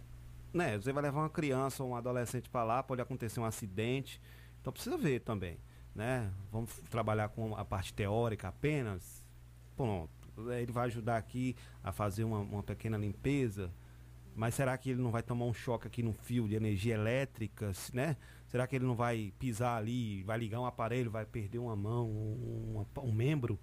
né, 0.54 0.78
você 0.78 0.92
vai 0.92 1.02
levar 1.02 1.20
uma 1.20 1.30
criança 1.30 1.82
ou 1.82 1.90
um 1.90 1.96
adolescente 1.96 2.48
para 2.48 2.64
lá, 2.64 2.82
pode 2.82 3.02
acontecer 3.02 3.40
um 3.40 3.44
acidente. 3.44 4.20
Então 4.60 4.72
precisa 4.72 4.96
ver 4.96 5.20
também. 5.20 5.58
Né? 5.94 6.30
Vamos 6.52 6.72
trabalhar 6.90 7.28
com 7.30 7.56
a 7.56 7.64
parte 7.64 7.92
teórica 7.92 8.48
apenas. 8.48 9.24
Pronto. 9.76 10.10
Ele 10.58 10.72
vai 10.72 10.86
ajudar 10.86 11.16
aqui 11.16 11.56
a 11.82 11.92
fazer 11.92 12.24
uma, 12.24 12.40
uma 12.40 12.62
pequena 12.62 12.96
limpeza. 12.96 13.72
Mas 14.34 14.54
será 14.54 14.76
que 14.76 14.90
ele 14.90 15.00
não 15.00 15.10
vai 15.10 15.22
tomar 15.22 15.46
um 15.46 15.54
choque 15.54 15.86
aqui 15.86 16.02
no 16.02 16.12
fio 16.12 16.46
de 16.46 16.54
energia 16.54 16.94
elétrica, 16.94 17.72
né? 17.94 18.16
Será 18.48 18.66
que 18.66 18.76
ele 18.76 18.84
não 18.84 18.94
vai 18.94 19.32
pisar 19.38 19.78
ali, 19.78 20.22
vai 20.24 20.38
ligar 20.38 20.60
um 20.60 20.66
aparelho, 20.66 21.10
vai 21.10 21.24
perder 21.24 21.58
uma 21.58 21.74
mão, 21.74 22.06
um, 22.06 22.84
um 22.98 23.12
membro? 23.12 23.58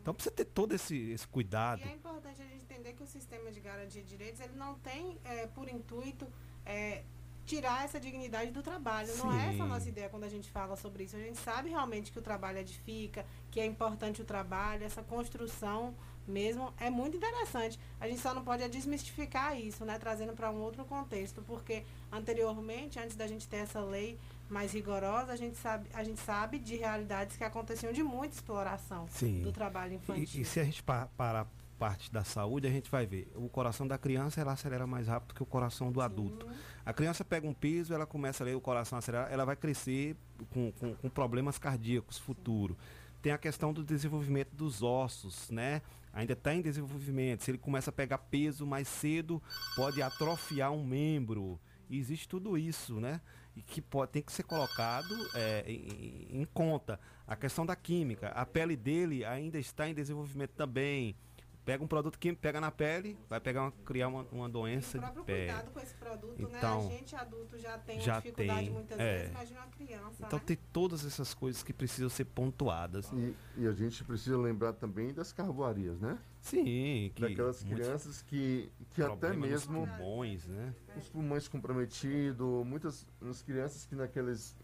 Então 0.00 0.14
precisa 0.14 0.34
ter 0.34 0.44
todo 0.44 0.74
esse, 0.74 1.10
esse 1.10 1.26
cuidado. 1.26 1.80
E 1.80 1.88
é 1.88 1.94
importante 1.94 2.40
a 2.42 2.44
gente 2.44 2.64
entender 2.64 2.92
que 2.92 3.02
o 3.02 3.06
sistema 3.06 3.50
de 3.50 3.60
garantia 3.60 4.02
de 4.02 4.08
direitos 4.08 4.40
ele 4.40 4.54
não 4.56 4.74
tem 4.74 5.18
eh, 5.24 5.46
por 5.48 5.68
intuito 5.68 6.26
eh, 6.66 7.02
tirar 7.46 7.84
essa 7.84 7.98
dignidade 7.98 8.50
do 8.50 8.62
trabalho. 8.62 9.14
Não 9.16 9.32
é 9.32 9.48
essa 9.48 9.62
a 9.62 9.66
Sim. 9.66 9.72
nossa 9.72 9.88
ideia 9.88 10.08
quando 10.08 10.24
a 10.24 10.28
gente 10.28 10.50
fala 10.50 10.76
sobre 10.76 11.04
isso. 11.04 11.16
A 11.16 11.18
gente 11.18 11.38
sabe 11.38 11.70
realmente 11.70 12.12
que 12.12 12.18
o 12.18 12.22
trabalho 12.22 12.58
edifica, 12.58 13.26
que 13.50 13.58
é 13.58 13.66
importante 13.66 14.22
o 14.22 14.24
trabalho, 14.24 14.84
essa 14.84 15.02
construção 15.02 15.94
mesmo 16.26 16.72
é 16.78 16.88
muito 16.90 17.16
interessante. 17.16 17.78
A 18.00 18.06
gente 18.08 18.20
só 18.20 18.32
não 18.34 18.42
pode 18.44 18.66
desmistificar 18.68 19.58
isso, 19.58 19.84
né? 19.84 19.98
Trazendo 19.98 20.32
para 20.32 20.50
um 20.50 20.60
outro 20.60 20.84
contexto, 20.84 21.42
porque 21.42 21.84
anteriormente, 22.10 22.98
antes 22.98 23.16
da 23.16 23.26
gente 23.26 23.48
ter 23.48 23.58
essa 23.58 23.80
lei 23.80 24.18
mais 24.48 24.72
rigorosa, 24.72 25.32
a 25.32 25.36
gente 25.36 25.56
sabe, 25.56 25.88
a 25.94 26.02
gente 26.04 26.20
sabe 26.20 26.58
de 26.58 26.76
realidades 26.76 27.36
que 27.36 27.44
aconteciam 27.44 27.92
de 27.92 28.02
muita 28.02 28.34
exploração 28.34 29.06
Sim. 29.08 29.42
do 29.42 29.52
trabalho 29.52 29.94
infantil. 29.94 30.40
E, 30.40 30.42
e 30.42 30.44
se 30.44 30.60
a 30.60 30.64
gente 30.64 30.82
pa- 30.82 31.08
parar 31.16 31.46
parte 31.78 32.12
da 32.12 32.22
saúde, 32.24 32.66
a 32.66 32.70
gente 32.70 32.90
vai 32.90 33.06
ver. 33.06 33.30
O 33.34 33.48
coração 33.48 33.86
da 33.88 33.96
criança 33.96 34.40
ela 34.40 34.52
acelera 34.52 34.86
mais 34.86 35.06
rápido 35.06 35.34
que 35.34 35.42
o 35.42 35.46
coração 35.46 35.90
do 35.90 36.00
adulto. 36.02 36.46
A 36.84 36.92
criança 36.92 37.24
pega 37.24 37.46
um 37.46 37.54
piso, 37.54 37.94
ela 37.94 38.04
começa 38.06 38.42
a 38.42 38.46
ler 38.46 38.54
o 38.54 38.60
coração 38.60 38.98
acelerar, 38.98 39.32
ela 39.32 39.44
vai 39.46 39.56
crescer 39.56 40.14
com, 40.50 40.70
com, 40.72 40.94
com 40.94 41.08
problemas 41.08 41.56
cardíacos 41.56 42.18
futuro. 42.18 42.76
Tem 43.22 43.32
a 43.32 43.38
questão 43.38 43.72
do 43.72 43.82
desenvolvimento 43.84 44.50
dos 44.54 44.82
ossos, 44.82 45.48
né? 45.50 45.80
Ainda 46.12 46.32
está 46.32 46.54
em 46.54 46.60
desenvolvimento. 46.60 47.44
Se 47.44 47.50
ele 47.50 47.58
começa 47.58 47.90
a 47.90 47.92
pegar 47.92 48.18
peso 48.18 48.66
mais 48.66 48.88
cedo, 48.88 49.42
pode 49.76 50.02
atrofiar 50.02 50.72
um 50.72 50.84
membro. 50.84 51.60
E 51.88 51.98
existe 51.98 52.28
tudo 52.28 52.56
isso, 52.56 53.00
né? 53.00 53.20
E 53.56 53.62
que 53.62 53.80
pode, 53.80 54.12
tem 54.12 54.22
que 54.22 54.32
ser 54.32 54.44
colocado 54.44 55.14
é, 55.34 55.64
em, 55.66 56.40
em 56.40 56.44
conta. 56.44 57.00
A 57.26 57.34
questão 57.36 57.66
da 57.66 57.74
química. 57.74 58.28
A 58.28 58.46
pele 58.46 58.76
dele 58.76 59.24
ainda 59.24 59.58
está 59.58 59.88
em 59.88 59.94
desenvolvimento 59.94 60.52
também. 60.52 61.16
Pega 61.64 61.84
um 61.84 61.86
produto 61.86 62.18
químico, 62.18 62.40
pega 62.40 62.60
na 62.60 62.70
pele, 62.70 63.16
vai 63.28 63.38
pegar 63.38 63.62
uma, 63.62 63.72
criar 63.84 64.08
uma, 64.08 64.26
uma 64.32 64.48
doença 64.48 64.96
o 64.96 65.00
de 65.00 65.06
próprio 65.06 65.24
pele. 65.24 65.52
cuidado 65.52 65.70
com 65.70 65.80
esse 65.80 65.94
produto, 65.94 66.34
Então, 66.38 66.80
né? 66.82 66.86
A 66.86 66.90
gente 66.98 67.14
adulto 67.14 67.58
já 67.58 67.78
tem 67.78 68.00
já 68.00 68.16
dificuldade 68.18 68.60
tem, 68.60 68.70
muitas 68.70 68.98
é. 68.98 69.16
vezes, 69.18 69.30
imagina 69.30 69.60
uma 69.60 69.68
criança, 69.68 70.24
Então 70.26 70.38
né? 70.38 70.44
tem 70.46 70.58
todas 70.72 71.04
essas 71.04 71.34
coisas 71.34 71.62
que 71.62 71.72
precisam 71.72 72.08
ser 72.08 72.24
pontuadas. 72.24 73.10
E, 73.12 73.34
e 73.58 73.66
a 73.68 73.72
gente 73.72 74.02
precisa 74.04 74.38
lembrar 74.38 74.72
também 74.72 75.12
das 75.12 75.32
carvoarias, 75.32 76.00
né? 76.00 76.18
Sim, 76.40 77.12
que 77.14 77.20
daquelas 77.20 77.62
crianças 77.62 78.22
que, 78.22 78.72
que 78.92 79.02
até 79.02 79.32
mesmo 79.34 79.86
pulmões, 79.86 80.46
né? 80.46 80.74
os 80.96 81.08
pulmões 81.10 81.46
comprometidos, 81.46 82.66
muitas 82.66 83.06
as 83.20 83.42
crianças 83.42 83.84
que 83.84 83.94
naqueles 83.94 84.56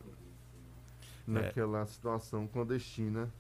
É. 1.29 1.31
naquela 1.31 1.85
situação 1.87 2.47
clandestina. 2.47 3.31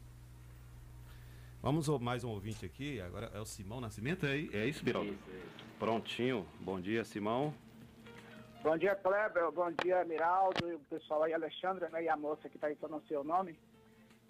Vamos 1.62 1.88
mais 2.00 2.22
um 2.22 2.30
ouvinte 2.30 2.64
aqui, 2.64 3.00
agora 3.00 3.30
é 3.34 3.40
o 3.40 3.44
Simão 3.44 3.80
Nascimento, 3.80 4.24
é, 4.26 4.36
é 4.52 4.66
isso, 4.66 4.84
Biraldo? 4.84 5.16
Prontinho, 5.78 6.46
bom 6.60 6.80
dia, 6.80 7.04
Simão. 7.04 7.52
Bom 8.62 8.76
dia, 8.76 8.96
Kleber. 8.96 9.50
Bom 9.52 9.70
dia, 9.82 10.04
Miraldo. 10.04 10.68
E 10.68 10.74
o 10.74 10.80
pessoal 10.90 11.22
aí, 11.22 11.32
Alexandra, 11.32 11.88
né? 11.90 12.02
E 12.02 12.08
a 12.08 12.16
moça 12.16 12.48
que 12.48 12.56
está 12.56 12.66
aí, 12.66 12.74
que 12.74 12.84
eu 12.84 12.88
não 12.88 13.00
sei 13.02 13.16
o 13.16 13.22
nome. 13.22 13.56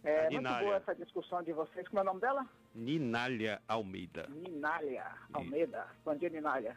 É 0.05 0.29
muito 0.29 0.49
boa 0.49 0.77
essa 0.77 0.95
discussão 0.95 1.43
de 1.43 1.53
vocês. 1.53 1.89
Como 1.89 2.01
é 2.01 2.03
o 2.03 2.05
nome 2.05 2.21
dela? 2.21 2.47
Ninália 2.75 3.63
Almeida. 3.67 4.27
Ninália 4.29 5.07
Almeida. 5.33 5.87
Bom 6.05 6.15
dia, 6.15 6.29
Ninália. 6.29 6.77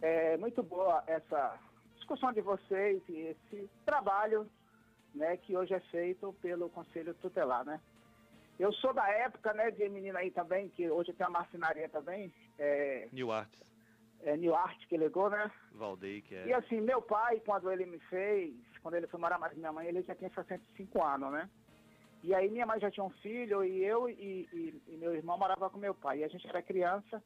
É 0.00 0.36
muito 0.36 0.62
boa 0.62 1.04
essa 1.06 1.58
discussão 1.96 2.32
de 2.32 2.40
vocês 2.40 3.02
e 3.08 3.34
esse 3.34 3.68
trabalho 3.84 4.48
né, 5.14 5.36
que 5.36 5.56
hoje 5.56 5.74
é 5.74 5.80
feito 5.80 6.34
pelo 6.40 6.68
Conselho 6.70 7.14
Tutelar, 7.14 7.64
né? 7.64 7.80
Eu 8.58 8.72
sou 8.72 8.92
da 8.94 9.08
época, 9.08 9.52
né, 9.52 9.70
de 9.70 9.88
menina 9.88 10.18
aí 10.20 10.30
também, 10.30 10.68
que 10.70 10.88
hoje 10.90 11.12
tem 11.12 11.26
a 11.26 11.30
marcenaria 11.30 11.88
também, 11.88 12.32
é, 12.58 13.08
New 13.12 13.30
Arts, 13.30 13.60
é 14.22 14.36
New 14.36 14.54
Art 14.54 14.86
que 14.88 14.96
ligou, 14.96 15.28
né? 15.28 15.50
Valdei, 15.72 16.22
que 16.22 16.34
é. 16.34 16.46
E 16.46 16.52
assim, 16.54 16.80
meu 16.80 17.02
pai, 17.02 17.40
quando 17.44 17.70
ele 17.70 17.84
me 17.84 17.98
fez, 18.00 18.54
quando 18.82 18.94
ele 18.94 19.06
foi 19.08 19.20
morar 19.20 19.38
mais 19.38 19.52
com 19.52 19.58
minha 19.58 19.72
mãe, 19.72 19.86
ele 19.86 20.02
já 20.02 20.14
tinha 20.14 20.30
65 20.30 21.02
anos, 21.04 21.30
né? 21.32 21.50
E 22.22 22.34
aí 22.34 22.48
minha 22.50 22.66
mãe 22.66 22.80
já 22.80 22.90
tinha 22.90 23.04
um 23.04 23.10
filho 23.10 23.62
e 23.62 23.84
eu 23.84 24.08
e, 24.08 24.48
e- 24.52 24.82
e 24.88 24.96
meu 24.96 25.14
irmão 25.14 25.38
morava 25.38 25.68
com 25.70 25.78
meu 25.78 25.94
pai. 25.94 26.20
E 26.20 26.24
a 26.24 26.28
gente 26.28 26.48
era 26.48 26.62
criança. 26.62 27.22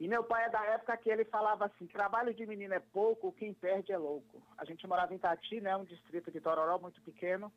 E 0.00 0.08
meu 0.08 0.24
pai 0.24 0.46
é 0.46 0.50
da 0.50 0.64
época 0.64 0.96
que 0.96 1.08
ele 1.10 1.24
falava 1.26 1.66
assim, 1.66 1.86
trabalho 1.86 2.34
de 2.34 2.44
menino 2.46 2.74
é 2.74 2.80
pouco, 2.80 3.30
quem 3.32 3.52
perde 3.54 3.92
é 3.92 3.98
louco. 3.98 4.42
A 4.58 4.64
gente 4.64 4.84
morava 4.88 5.14
em 5.14 5.18
Tati, 5.18 5.60
né? 5.60 5.76
Um 5.76 5.84
distrito 5.84 6.32
de 6.32 6.40
Tororó 6.40 6.78
muito 6.78 7.00
pequeno. 7.02 7.52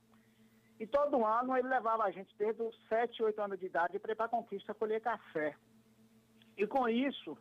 E 0.80 0.86
todo 0.86 1.26
ano 1.26 1.58
ele 1.58 1.68
levava 1.68 2.04
a 2.04 2.12
gente 2.12 2.36
desde 2.38 2.62
os 2.62 2.76
7, 2.88 3.24
8 3.24 3.42
anos 3.42 3.60
de 3.60 3.66
idade 3.66 3.98
para 4.00 4.12
ir 4.12 4.16
para 4.16 4.26
a 4.26 4.30
Conquista 4.30 4.74
colher 4.74 5.02
café. 5.02 5.56
E 6.56 6.68
com 6.68 6.88
isso, 6.88 7.38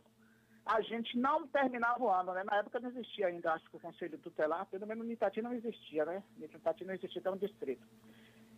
a 0.65 0.81
gente 0.81 1.17
não 1.17 1.47
terminava 1.47 2.03
o 2.03 2.09
ano, 2.09 2.33
né? 2.33 2.43
Na 2.43 2.57
época 2.57 2.79
não 2.79 2.89
existia 2.89 3.27
ainda, 3.27 3.53
acho 3.53 3.69
que 3.69 3.77
o 3.77 3.79
Conselho 3.79 4.17
Tutelar, 4.17 4.65
pelo 4.65 4.87
menos 4.87 5.05
no 5.05 5.11
Itati 5.11 5.41
não 5.41 5.53
existia, 5.53 6.03
né? 6.05 6.23
No 6.35 6.45
Itati 6.45 6.83
não 6.83 6.93
existia 6.93 7.21
até 7.21 7.31
um 7.31 7.37
distrito. 7.37 7.85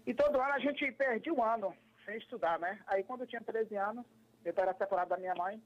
E 0.07 0.13
todo 0.13 0.41
ano 0.41 0.53
a 0.53 0.59
gente 0.59 0.91
perdia 0.93 1.33
um 1.33 1.43
ano 1.43 1.75
sem 2.05 2.17
estudar, 2.17 2.57
né? 2.57 2.79
Aí 2.87 3.03
quando 3.03 3.21
eu 3.21 3.27
tinha 3.27 3.41
13 3.41 3.75
anos, 3.75 4.05
eu 4.43 4.53
era 4.55 4.73
separado 4.73 5.09
da 5.09 5.17
minha 5.17 5.35
mãe, 5.35 5.61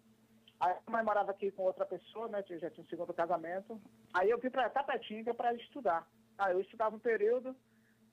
aí 0.60 0.76
a 0.86 0.92
mãe 0.92 1.04
morava 1.04 1.32
aqui 1.32 1.52
com 1.52 1.64
outra 1.64 1.86
pessoa, 1.86 2.28
né? 2.28 2.44
Já 2.48 2.70
tinha 2.70 2.84
um 2.84 2.90
segundo 2.90 3.14
casamento. 3.14 3.80
Aí 4.14 4.30
eu 4.30 4.40
vim 4.40 4.50
para 4.50 4.70
Tapetinga 4.70 5.34
para 5.34 5.54
estudar. 5.54 6.06
Aí 6.38 6.52
eu 6.54 6.62
estudava 6.62 6.96
um 6.96 7.00
período 7.00 7.56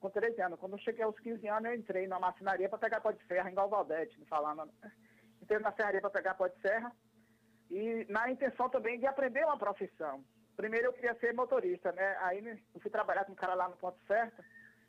com 0.00 0.10
13 0.10 0.40
anos. 0.40 0.58
Quando 0.58 0.72
eu 0.72 0.78
cheguei 0.78 1.04
aos 1.04 1.18
15 1.20 1.46
anos, 1.46 1.70
eu 1.70 1.76
entrei 1.76 2.06
na 2.06 2.18
marcenaria 2.18 2.68
para 2.68 2.78
pegar 2.78 3.00
pó 3.00 3.12
de 3.12 3.22
ferro 3.24 3.48
em 3.48 3.54
Galvaldete, 3.54 4.18
me 4.18 4.26
falando. 4.26 4.68
Entrei 5.42 5.60
na 5.60 5.72
ferraria 5.72 6.00
para 6.00 6.10
pegar 6.10 6.34
pó 6.34 6.48
de 6.48 6.60
serra 6.60 6.92
e 7.70 8.06
na 8.08 8.30
intenção 8.30 8.68
também 8.68 8.98
de 8.98 9.06
aprender 9.06 9.44
uma 9.44 9.58
profissão. 9.58 10.24
Primeiro 10.56 10.86
eu 10.86 10.92
queria 10.92 11.14
ser 11.14 11.34
motorista, 11.34 11.92
né? 11.92 12.16
Aí 12.20 12.44
eu 12.74 12.80
fui 12.80 12.90
trabalhar 12.90 13.24
com 13.24 13.32
um 13.32 13.36
cara 13.36 13.54
lá 13.54 13.68
no 13.68 13.76
Ponto 13.76 13.98
Certo. 14.06 14.42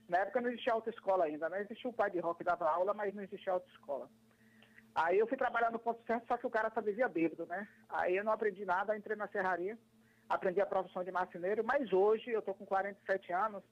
Na 0.10 0.20
época 0.20 0.42
não 0.42 0.50
existia 0.50 0.74
autoescola 0.74 1.26
ainda, 1.26 1.48
né? 1.48 1.62
Existia 1.62 1.90
o 1.90 1.94
pai 1.94 2.12
de 2.12 2.20
rock 2.20 2.40
que 2.40 2.44
dava 2.44 2.70
aula, 2.70 2.94
mas 2.94 3.14
não 3.14 3.24
existia 3.24 3.54
autoescola. 3.54 4.10
Aí 4.94 5.18
eu 5.18 5.28
fui 5.28 5.38
trabalhar 5.38 5.72
no 5.72 5.80
Ponto 5.80 6.04
Certo, 6.06 6.28
só 6.28 6.38
que 6.38 6.46
o 6.46 6.50
cara 6.50 6.70
só 6.72 6.82
vivia 6.82 7.08
bêbado, 7.08 7.46
né? 7.46 7.68
Aí 7.88 8.18
eu 8.18 8.24
não 8.24 8.34
aprendi 8.34 8.66
nada, 8.66 8.98
entrei 8.98 9.16
na 9.16 9.28
serraria, 9.30 9.78
aprendi 10.28 10.60
a 10.60 10.66
profissão 10.66 11.04
de 11.04 11.12
marceneiro, 11.12 11.64
mas 11.64 11.94
hoje 11.94 12.30
eu 12.32 12.42
tô 12.42 12.54
com 12.54 12.66
47 12.66 13.32
anos 13.32 13.64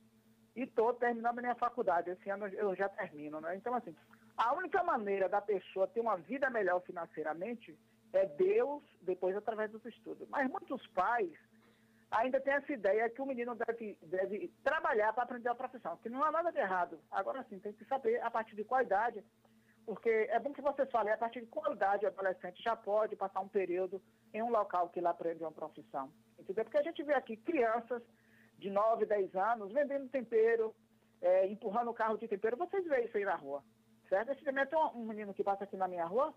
e 0.56 0.66
tô 0.66 0.94
terminando 0.94 1.40
a 1.40 1.42
minha 1.42 1.56
faculdade. 1.56 2.10
Esse 2.10 2.30
ano 2.30 2.48
eu 2.48 2.76
já 2.76 2.90
termino, 2.90 3.40
né? 3.40 3.56
Então, 3.56 3.74
assim, 3.74 3.96
a 4.38 4.54
única 4.54 4.84
maneira 4.84 5.28
da 5.28 5.42
pessoa 5.42 5.88
ter 5.88 6.00
uma 6.00 6.18
vida 6.18 6.50
melhor 6.50 6.82
financeiramente 6.82 7.78
é 8.14 8.26
Deus, 8.26 8.84
depois 9.02 9.36
através 9.36 9.72
dos 9.72 9.86
estudos. 9.86 10.28
Mas 10.30 10.50
muitos 10.50 10.86
pais 10.88 11.32
ainda 12.12 12.40
tem 12.40 12.54
essa 12.54 12.72
ideia 12.72 13.10
que 13.10 13.22
o 13.22 13.26
menino 13.26 13.56
deve, 13.56 13.98
deve 14.02 14.52
trabalhar 14.64 15.14
para 15.14 15.24
aprender 15.24 15.50
a 15.50 15.56
profissão, 15.56 15.98
que 15.98 16.10
não 16.10 16.24
há 16.24 16.32
nada 16.32 16.52
de 16.52 16.58
errado. 16.58 17.00
Agora 17.12 17.46
sim, 17.50 17.60
tem 17.60 17.74
que 17.74 17.86
saber 17.86 18.22
a 18.22 18.32
partir 18.32 18.56
de 18.56 18.64
qual 18.64 18.82
idade, 18.82 19.24
porque 19.86 20.10
é 20.10 20.40
bom 20.40 20.54
que 20.54 20.62
vocês 20.62 20.90
falem, 20.92 21.14
a 21.14 21.18
partir 21.18 21.42
de 21.42 21.48
qual 21.48 21.72
idade 21.74 22.06
o 22.06 22.08
adolescente 22.08 22.64
já 22.64 22.76
pode 22.76 23.16
passar 23.16 23.42
um 23.42 23.48
período 23.48 24.02
em 24.34 24.42
um 24.42 24.50
local 24.50 24.90
que 24.90 25.00
ele 25.00 25.08
aprende 25.08 25.44
uma 25.44 25.52
profissão. 25.52 26.12
Entendeu? 26.38 26.64
Porque 26.64 26.78
a 26.78 26.84
gente 26.84 27.04
vê 27.04 27.14
aqui 27.14 27.38
crianças 27.38 28.02
de 28.60 28.70
9, 28.70 29.06
10 29.06 29.36
anos 29.36 29.72
vendendo 29.72 30.10
tempero, 30.10 30.76
é, 31.22 31.48
empurrando 31.48 31.90
o 31.90 31.94
carro 31.94 32.18
de 32.18 32.28
tempero, 32.28 32.58
vocês 32.58 32.86
veem 32.86 33.06
isso 33.06 33.18
aí 33.18 33.26
na 33.26 33.36
rua. 33.36 33.64
Certo? 34.08 34.32
Esse 34.32 34.44
também 34.44 34.66
tem 34.66 34.80
um, 34.80 35.06
menino 35.06 35.34
que 35.34 35.44
passa 35.44 35.64
aqui 35.64 35.78
na 35.78 35.88
minha 35.88 36.06
rua, 36.06 36.34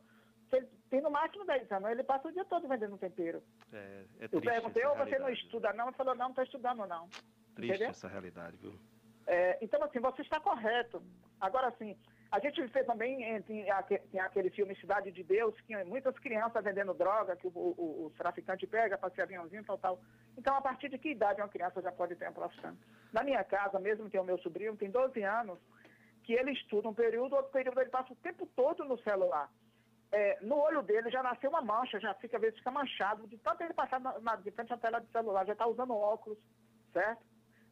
tem 0.91 1.01
no 1.01 1.11
máximo 1.11 1.47
10 1.47 1.73
anos, 1.73 1.91
ele 1.91 2.05
passa 2.05 2.29
o 2.29 2.33
dia 2.33 2.45
todo 2.45 2.69
vendendo 2.69 2.99
tempero. 2.99 3.43
É, 3.73 4.05
é 4.21 4.29
Eu 4.31 4.41
perguntei, 4.41 4.85
ô, 4.85 4.91
você 4.91 4.97
não 4.97 5.05
realidade. 5.07 5.41
estuda 5.41 5.73
não? 5.73 5.87
Ele 5.87 5.97
falou, 5.97 6.15
não, 6.15 6.25
não 6.25 6.31
estou 6.31 6.45
estudando 6.45 6.87
não. 6.87 7.09
Triste 7.55 7.75
Entendeu? 7.75 7.91
essa 7.91 8.09
realidade, 8.09 8.57
viu? 8.59 8.79
É, 9.27 9.59
então, 9.63 9.83
assim, 9.83 10.01
você 10.01 10.23
está 10.23 10.39
correto. 10.41 11.03
Agora, 11.41 11.69
assim, 11.69 11.97
a 12.33 12.39
gente 12.39 12.67
fez 12.69 12.87
também, 12.87 13.23
eh, 13.23 13.43
tem, 13.43 13.67
tem 14.11 14.21
aquele 14.21 14.49
filme 14.49 14.75
Cidade 14.77 15.13
de 15.13 15.23
Deus, 15.23 15.55
que 15.61 15.85
muitas 15.85 16.19
crianças 16.19 16.65
vendendo 16.65 16.95
droga, 16.95 17.37
que 17.37 17.47
o, 17.47 17.51
o, 17.55 18.07
o 18.07 18.13
traficante 18.17 18.67
pega, 18.67 18.97
passa 18.97 19.23
aviãozinho, 19.23 19.63
tal, 19.65 19.77
tal. 19.77 20.01
Então, 20.37 20.57
a 20.57 20.63
partir 20.63 20.89
de 20.89 20.97
que 20.97 21.11
idade 21.11 21.43
uma 21.43 21.49
criança 21.51 21.83
já 21.83 21.93
pode 21.93 22.17
ter 22.17 22.25
uma 22.25 22.33
profissão? 22.33 22.75
Na 23.13 23.23
minha 23.23 23.45
casa, 23.45 23.79
mesmo 23.79 24.09
tem 24.09 24.19
o 24.19 24.25
meu 24.25 24.39
sobrinho, 24.39 24.75
tem 24.79 24.91
12 24.91 25.23
anos, 25.23 25.59
que 26.23 26.33
ele 26.33 26.53
estuda 26.53 26.89
um 26.89 26.95
período, 26.95 27.37
outro 27.37 27.53
período 27.53 27.79
ele 27.79 27.91
passa 27.91 28.15
o 28.15 28.17
tempo 28.17 28.47
todo 28.57 28.83
no 28.83 28.97
celular. 29.03 29.51
É, 30.11 30.39
no 30.41 30.57
olho 30.57 30.83
dele 30.83 31.11
já 31.11 31.23
nasceu 31.23 31.51
uma 31.51 31.61
mancha, 31.61 32.01
já 32.01 32.15
fica, 32.15 32.39
às 32.39 32.41
vezes 32.41 32.57
fica 32.57 32.71
manchado, 32.71 33.27
de 33.27 33.37
tanto 33.37 33.63
ele 33.63 33.75
passar 33.75 34.01
na, 34.01 34.19
na, 34.21 34.37
de 34.37 34.51
frente 34.53 34.73
à 34.73 34.79
tela 34.79 35.01
de 35.01 35.11
celular, 35.13 35.45
já 35.45 35.53
está 35.53 35.67
usando 35.67 35.95
óculos, 35.95 36.39
certo? 36.95 37.23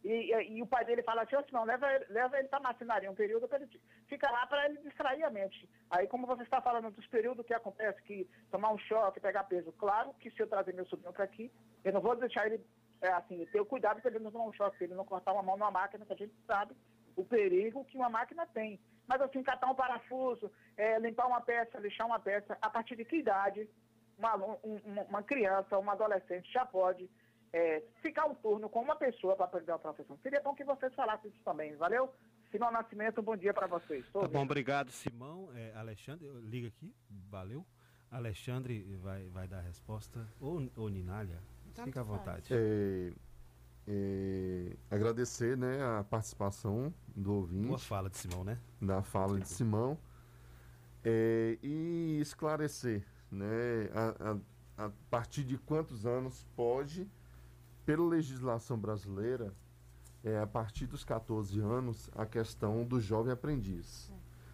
E, 0.03 0.33
e- 0.57 0.63
o 0.63 0.67
pai 0.67 0.85
dele 0.85 1.03
fala 1.03 1.23
assim, 1.23 1.37
ô 1.37 1.43
Simão, 1.45 1.65
leva, 1.65 1.87
leva 2.09 2.39
ele 2.39 2.49
para 2.49 2.61
marcenaria 2.61 3.11
um 3.11 3.15
período, 3.15 3.47
para 3.47 3.59
ele 3.61 3.81
fica 4.09 4.31
lá 4.31 4.47
para 4.47 4.65
ele 4.67 4.79
distrair 4.79 5.23
a 5.25 5.31
mente. 5.31 5.69
Aí 5.91 6.07
como 6.07 6.27
você 6.27 6.43
está 6.43 6.61
falando 6.63 6.91
dos 6.91 7.07
períodos 7.09 7.45
que 7.47 7.53
acontece, 7.53 8.01
que 8.03 8.29
tomar 8.51 8.73
um 8.73 8.79
choque, 8.79 9.21
pegar 9.21 9.45
peso, 9.45 9.73
claro 9.73 10.15
que 10.15 10.31
se 10.31 10.41
eu 10.41 10.47
trazer 10.49 10.73
meu 10.73 10.87
sobrinho 10.87 11.13
para 11.13 11.25
aqui, 11.25 11.53
eu 11.85 11.93
não 11.93 12.01
vou 12.01 12.17
deixar 12.17 12.47
ele, 12.47 12.65
é, 13.03 13.09
assim, 13.09 13.45
ter 13.47 13.61
o 13.61 13.67
cuidado 13.67 14.01
para 14.01 14.11
ele 14.11 14.25
não 14.25 14.31
tomar 14.33 14.47
um 14.47 14.53
choque, 14.55 14.83
ele 14.85 14.95
não 14.95 15.05
cortar 15.05 15.33
uma 15.35 15.43
mão 15.43 15.57
numa 15.59 15.71
máquina, 15.71 16.07
que 16.07 16.13
a 16.15 16.17
gente 16.17 16.35
sabe 16.47 16.75
o 17.15 17.25
perigo 17.25 17.85
que 17.85 17.97
uma 17.99 18.09
máquina 18.09 18.47
tem. 18.47 18.81
Mas 19.07 19.21
assim, 19.21 19.43
catar 19.43 19.71
um 19.71 19.75
parafuso, 19.75 20.51
é, 20.79 20.99
limpar 20.99 21.27
uma 21.27 21.41
peça, 21.43 21.79
lixar 21.79 22.07
uma 22.07 22.21
peça, 22.21 22.57
a 22.63 22.71
partir 22.71 22.97
de 22.97 23.05
que 23.05 23.17
idade 23.17 23.69
uma, 24.17 24.37
um- 24.37 25.05
uma 25.09 25.23
criança, 25.23 25.77
uma 25.79 25.93
adolescente 25.93 26.51
já 26.53 26.65
pode 26.65 27.11
é, 27.53 27.83
ficar 28.03 28.27
um 28.27 28.35
turno 28.35 28.69
com 28.69 28.81
uma 28.81 28.97
pessoa 28.97 29.35
para 29.37 29.47
aprender 29.47 29.73
uma 29.73 29.79
profissão. 29.79 30.17
Seria 30.23 30.41
bom 30.41 30.55
que 30.55 30.65
vocês 30.65 30.95
falassem 30.95 31.31
isso 31.31 31.41
também, 31.45 31.75
valeu? 31.77 32.13
Simão 32.51 32.71
Nascimento, 32.73 33.23
bom 33.23 33.37
dia 33.37 33.55
para 33.55 33.67
vocês. 33.67 34.05
Tá 34.13 34.27
bom, 34.27 34.43
obrigado, 34.43 34.91
Simão. 34.91 35.49
É, 35.55 35.73
Alexandre, 35.77 36.27
eu- 36.27 36.41
liga 36.41 36.69
aqui, 36.69 36.93
valeu. 37.29 37.65
Alexandre 38.11 38.83
vai, 39.03 39.29
vai 39.29 39.47
dar 39.47 39.59
a 39.59 39.63
resposta. 39.63 40.27
Ou, 40.41 40.69
ou 40.77 40.89
Ninália, 40.89 41.39
Tanto 41.75 41.87
fica 41.87 42.01
à 42.01 42.03
vontade. 42.03 42.53
É, 42.53 43.13
é, 43.87 44.77
agradecer 44.91 45.57
né, 45.57 45.79
a 45.83 46.05
participação 46.05 46.93
do 47.15 47.35
ouvinte. 47.35 47.69
Boa 47.69 47.79
fala 47.79 48.11
de 48.11 48.17
Simão, 48.19 48.43
né? 48.45 48.59
Da 48.81 49.01
fala 49.03 49.39
de 49.39 49.49
Simão. 49.49 49.97
É, 51.05 51.57
e 51.63 52.19
esclarecer, 52.21 53.07
né, 53.31 53.89
a, 53.95 54.33
a- 54.33 54.87
a 54.87 54.91
partir 55.11 55.45
de 55.45 55.57
quantos 55.57 56.05
anos 56.07 56.45
pode, 56.57 57.09
pela 57.91 58.07
legislação 58.09 58.79
brasileira, 58.79 59.53
é, 60.23 60.39
a 60.39 60.47
partir 60.47 60.87
dos 60.87 61.03
14 61.03 61.59
anos, 61.59 62.09
a 62.15 62.25
questão 62.25 62.85
do 62.85 63.01
jovem 63.01 63.33
aprendiz. 63.33 64.13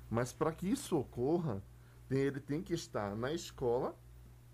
Mas 0.09 0.33
para 0.33 0.51
que 0.53 0.67
isso 0.67 0.97
ocorra, 0.97 1.63
tem- 2.09 2.19
ele 2.21 2.41
tem 2.41 2.63
que 2.63 2.73
estar 2.73 3.15
na 3.15 3.31
escola, 3.35 3.95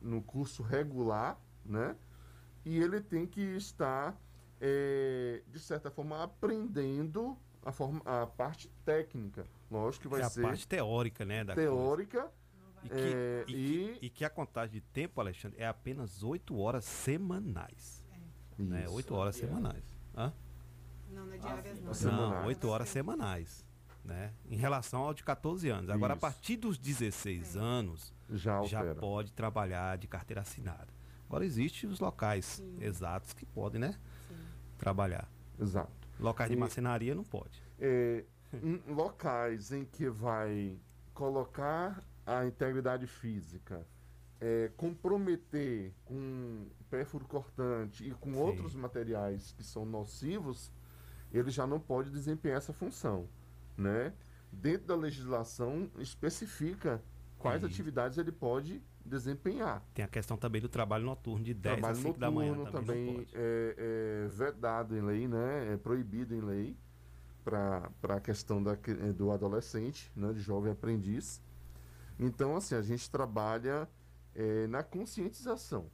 no 0.00 0.20
curso 0.20 0.64
regular, 0.64 1.38
né? 1.64 1.94
E 2.64 2.76
ele 2.76 3.00
tem 3.00 3.24
que 3.24 3.40
estar, 3.40 4.20
é, 4.60 5.42
de 5.48 5.60
certa 5.60 5.88
forma, 5.88 6.20
aprendendo 6.20 7.38
a, 7.64 7.70
forma, 7.70 8.00
a 8.04 8.26
parte 8.26 8.68
técnica. 8.84 9.46
Lógico 9.70 10.02
que 10.02 10.08
vai 10.08 10.22
é 10.22 10.24
a 10.24 10.28
ser 10.30 10.42
parte 10.42 10.66
teórica, 10.66 11.24
né? 11.24 11.44
Da 11.44 11.54
teórica. 11.54 12.32
E 12.82 12.88
que, 12.88 12.94
é, 12.96 13.44
e, 13.46 13.52
que, 13.52 13.98
e 14.06 14.10
que 14.10 14.24
a 14.24 14.30
contagem 14.30 14.72
de 14.72 14.80
tempo, 14.80 15.20
Alexandre, 15.20 15.56
é 15.60 15.68
apenas 15.68 16.24
8 16.24 16.56
horas 16.58 16.84
semanais. 16.84 18.01
Né? 18.68 18.88
8 18.88 19.14
horas 19.14 19.36
semanais. 19.36 19.82
Hã? 20.16 20.32
Não, 21.10 21.26
não 21.26 21.32
é 21.34 21.38
diárias 21.38 21.78
não. 21.80 21.86
Não, 21.86 21.94
Semanais. 21.94 22.46
8 22.46 22.68
horas 22.68 22.88
semanais. 22.88 23.64
Né? 24.04 24.32
Em 24.50 24.56
relação 24.56 25.02
ao 25.02 25.14
de 25.14 25.22
14 25.22 25.68
anos. 25.68 25.88
Agora, 25.90 26.14
Isso. 26.14 26.24
a 26.26 26.28
partir 26.30 26.56
dos 26.56 26.76
16 26.76 27.56
anos, 27.56 28.12
Já 28.30 28.54
altera. 28.56 28.94
pode 28.96 29.32
trabalhar 29.32 29.96
de 29.96 30.08
carteira 30.08 30.40
assinada. 30.40 30.88
Agora, 31.28 31.44
existem 31.44 31.88
os 31.88 32.00
locais 32.00 32.62
exatos 32.80 33.32
que 33.32 33.46
podem, 33.46 33.80
né? 33.80 33.94
Trabalhar. 34.76 35.28
Exato. 35.60 35.92
Locais 36.18 36.50
de 36.50 36.56
E- 36.56 36.58
marcenaria 36.60 37.14
não 37.14 37.24
pode. 37.24 37.62
é, 37.78 38.24
em 38.52 38.82
locais 38.92 39.70
em 39.72 39.84
que 39.84 40.08
vai 40.10 40.76
colocar 41.14 42.02
a 42.26 42.44
integridade 42.44 43.06
física, 43.06 43.86
é, 44.42 44.72
comprometer 44.76 45.94
com 46.04 46.66
pérfuro 46.90 47.24
cortante 47.26 48.08
e 48.08 48.10
com 48.10 48.34
outros 48.34 48.74
materiais 48.74 49.52
que 49.52 49.62
são 49.62 49.86
nocivos, 49.86 50.72
ele 51.32 51.48
já 51.48 51.64
não 51.64 51.78
pode 51.78 52.10
desempenhar 52.10 52.58
essa 52.58 52.72
função, 52.72 53.28
né? 53.76 54.12
Dentro 54.50 54.88
da 54.88 54.96
legislação 54.96 55.88
especifica 55.96 57.00
quais 57.38 57.62
atividades 57.62 58.18
ele 58.18 58.32
pode 58.32 58.82
desempenhar. 59.06 59.80
Tem 59.94 60.04
a 60.04 60.08
questão 60.08 60.36
também 60.36 60.60
do 60.60 60.68
trabalho 60.68 61.04
noturno 61.04 61.44
de 61.44 61.54
10 61.54 61.74
a 61.74 61.78
Trabalho 61.78 62.02
5 62.02 62.18
da 62.18 62.30
manhã. 62.30 62.54
noturno 62.54 62.84
Também, 62.84 63.06
também 63.06 63.26
é, 63.34 64.26
é 64.26 64.28
vedado 64.28 64.96
em 64.96 65.00
lei, 65.00 65.28
né? 65.28 65.72
É 65.72 65.76
proibido 65.76 66.34
em 66.34 66.40
lei 66.40 66.76
para 67.44 67.90
a 68.08 68.20
questão 68.20 68.60
da, 68.60 68.76
do 69.16 69.30
adolescente, 69.30 70.10
né? 70.16 70.32
De 70.32 70.40
jovem 70.40 70.72
aprendiz. 70.72 71.40
Então, 72.18 72.56
assim, 72.56 72.74
a 72.74 72.82
gente 72.82 73.08
trabalha 73.08 73.88
eh, 74.34 74.66
na 74.66 74.82
conscientização. 74.82 75.90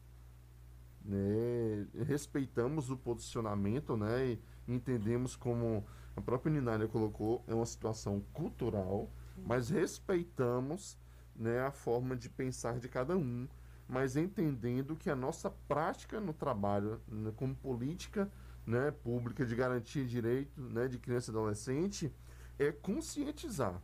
Né? 1.04 1.86
Respeitamos 2.04 2.90
o 2.90 2.96
posicionamento, 2.96 3.96
né? 3.96 4.32
E 4.32 4.40
entendemos 4.66 5.34
como 5.34 5.84
a 6.16 6.20
própria 6.20 6.52
Ninália 6.52 6.88
colocou, 6.88 7.44
é 7.46 7.54
uma 7.54 7.64
situação 7.64 8.20
cultural, 8.32 9.08
mas 9.46 9.70
respeitamos 9.70 10.98
né, 11.34 11.60
a 11.60 11.70
forma 11.70 12.16
de 12.16 12.28
pensar 12.28 12.80
de 12.80 12.88
cada 12.88 13.16
um, 13.16 13.46
mas 13.88 14.16
entendendo 14.16 14.96
que 14.96 15.08
a 15.08 15.14
nossa 15.14 15.48
prática 15.48 16.20
no 16.20 16.32
trabalho, 16.32 17.00
né, 17.06 17.32
como 17.36 17.54
política 17.54 18.30
né, 18.66 18.90
pública 18.90 19.46
de 19.46 19.54
garantia 19.54 20.02
de 20.02 20.10
direito 20.10 20.60
né, 20.60 20.88
de 20.88 20.98
criança 20.98 21.30
e 21.30 21.34
adolescente, 21.34 22.12
é 22.58 22.72
conscientizar. 22.72 23.80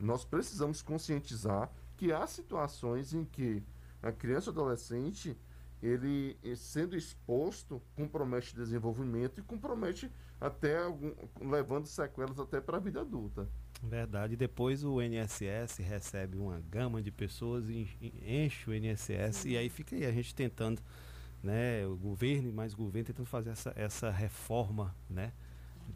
Nós 0.00 0.24
precisamos 0.24 0.82
conscientizar 0.82 1.70
que 1.96 2.12
há 2.12 2.26
situações 2.26 3.12
em 3.14 3.24
que 3.24 3.62
a 4.02 4.12
criança 4.12 4.50
e 4.50 4.50
o 4.50 4.52
adolescente, 4.52 5.36
ele 5.82 6.36
eh, 6.44 6.54
sendo 6.54 6.96
exposto, 6.96 7.82
compromete 7.94 8.52
o 8.54 8.56
desenvolvimento 8.56 9.40
e 9.40 9.42
compromete 9.42 10.10
até 10.40 10.82
algum, 10.82 11.12
levando 11.40 11.86
sequelas 11.86 12.38
até 12.38 12.60
para 12.60 12.76
a 12.76 12.80
vida 12.80 13.00
adulta. 13.00 13.48
Verdade. 13.82 14.34
E 14.34 14.36
depois 14.36 14.82
o 14.84 15.00
INSS 15.02 15.78
recebe 15.78 16.36
uma 16.38 16.60
gama 16.70 17.02
de 17.02 17.10
pessoas 17.10 17.68
e 17.68 17.88
en- 18.00 18.44
enche 18.44 18.70
o 18.70 18.74
INSS 18.74 19.44
e 19.46 19.56
aí 19.56 19.68
fica 19.68 19.94
aí 19.94 20.06
a 20.06 20.12
gente 20.12 20.34
tentando, 20.34 20.80
né, 21.42 21.86
o 21.86 21.96
governo 21.96 22.48
e 22.48 22.52
mais 22.52 22.74
governo 22.74 23.06
tentando 23.06 23.26
fazer 23.26 23.50
essa, 23.50 23.72
essa 23.76 24.10
reforma, 24.10 24.94
né, 25.08 25.32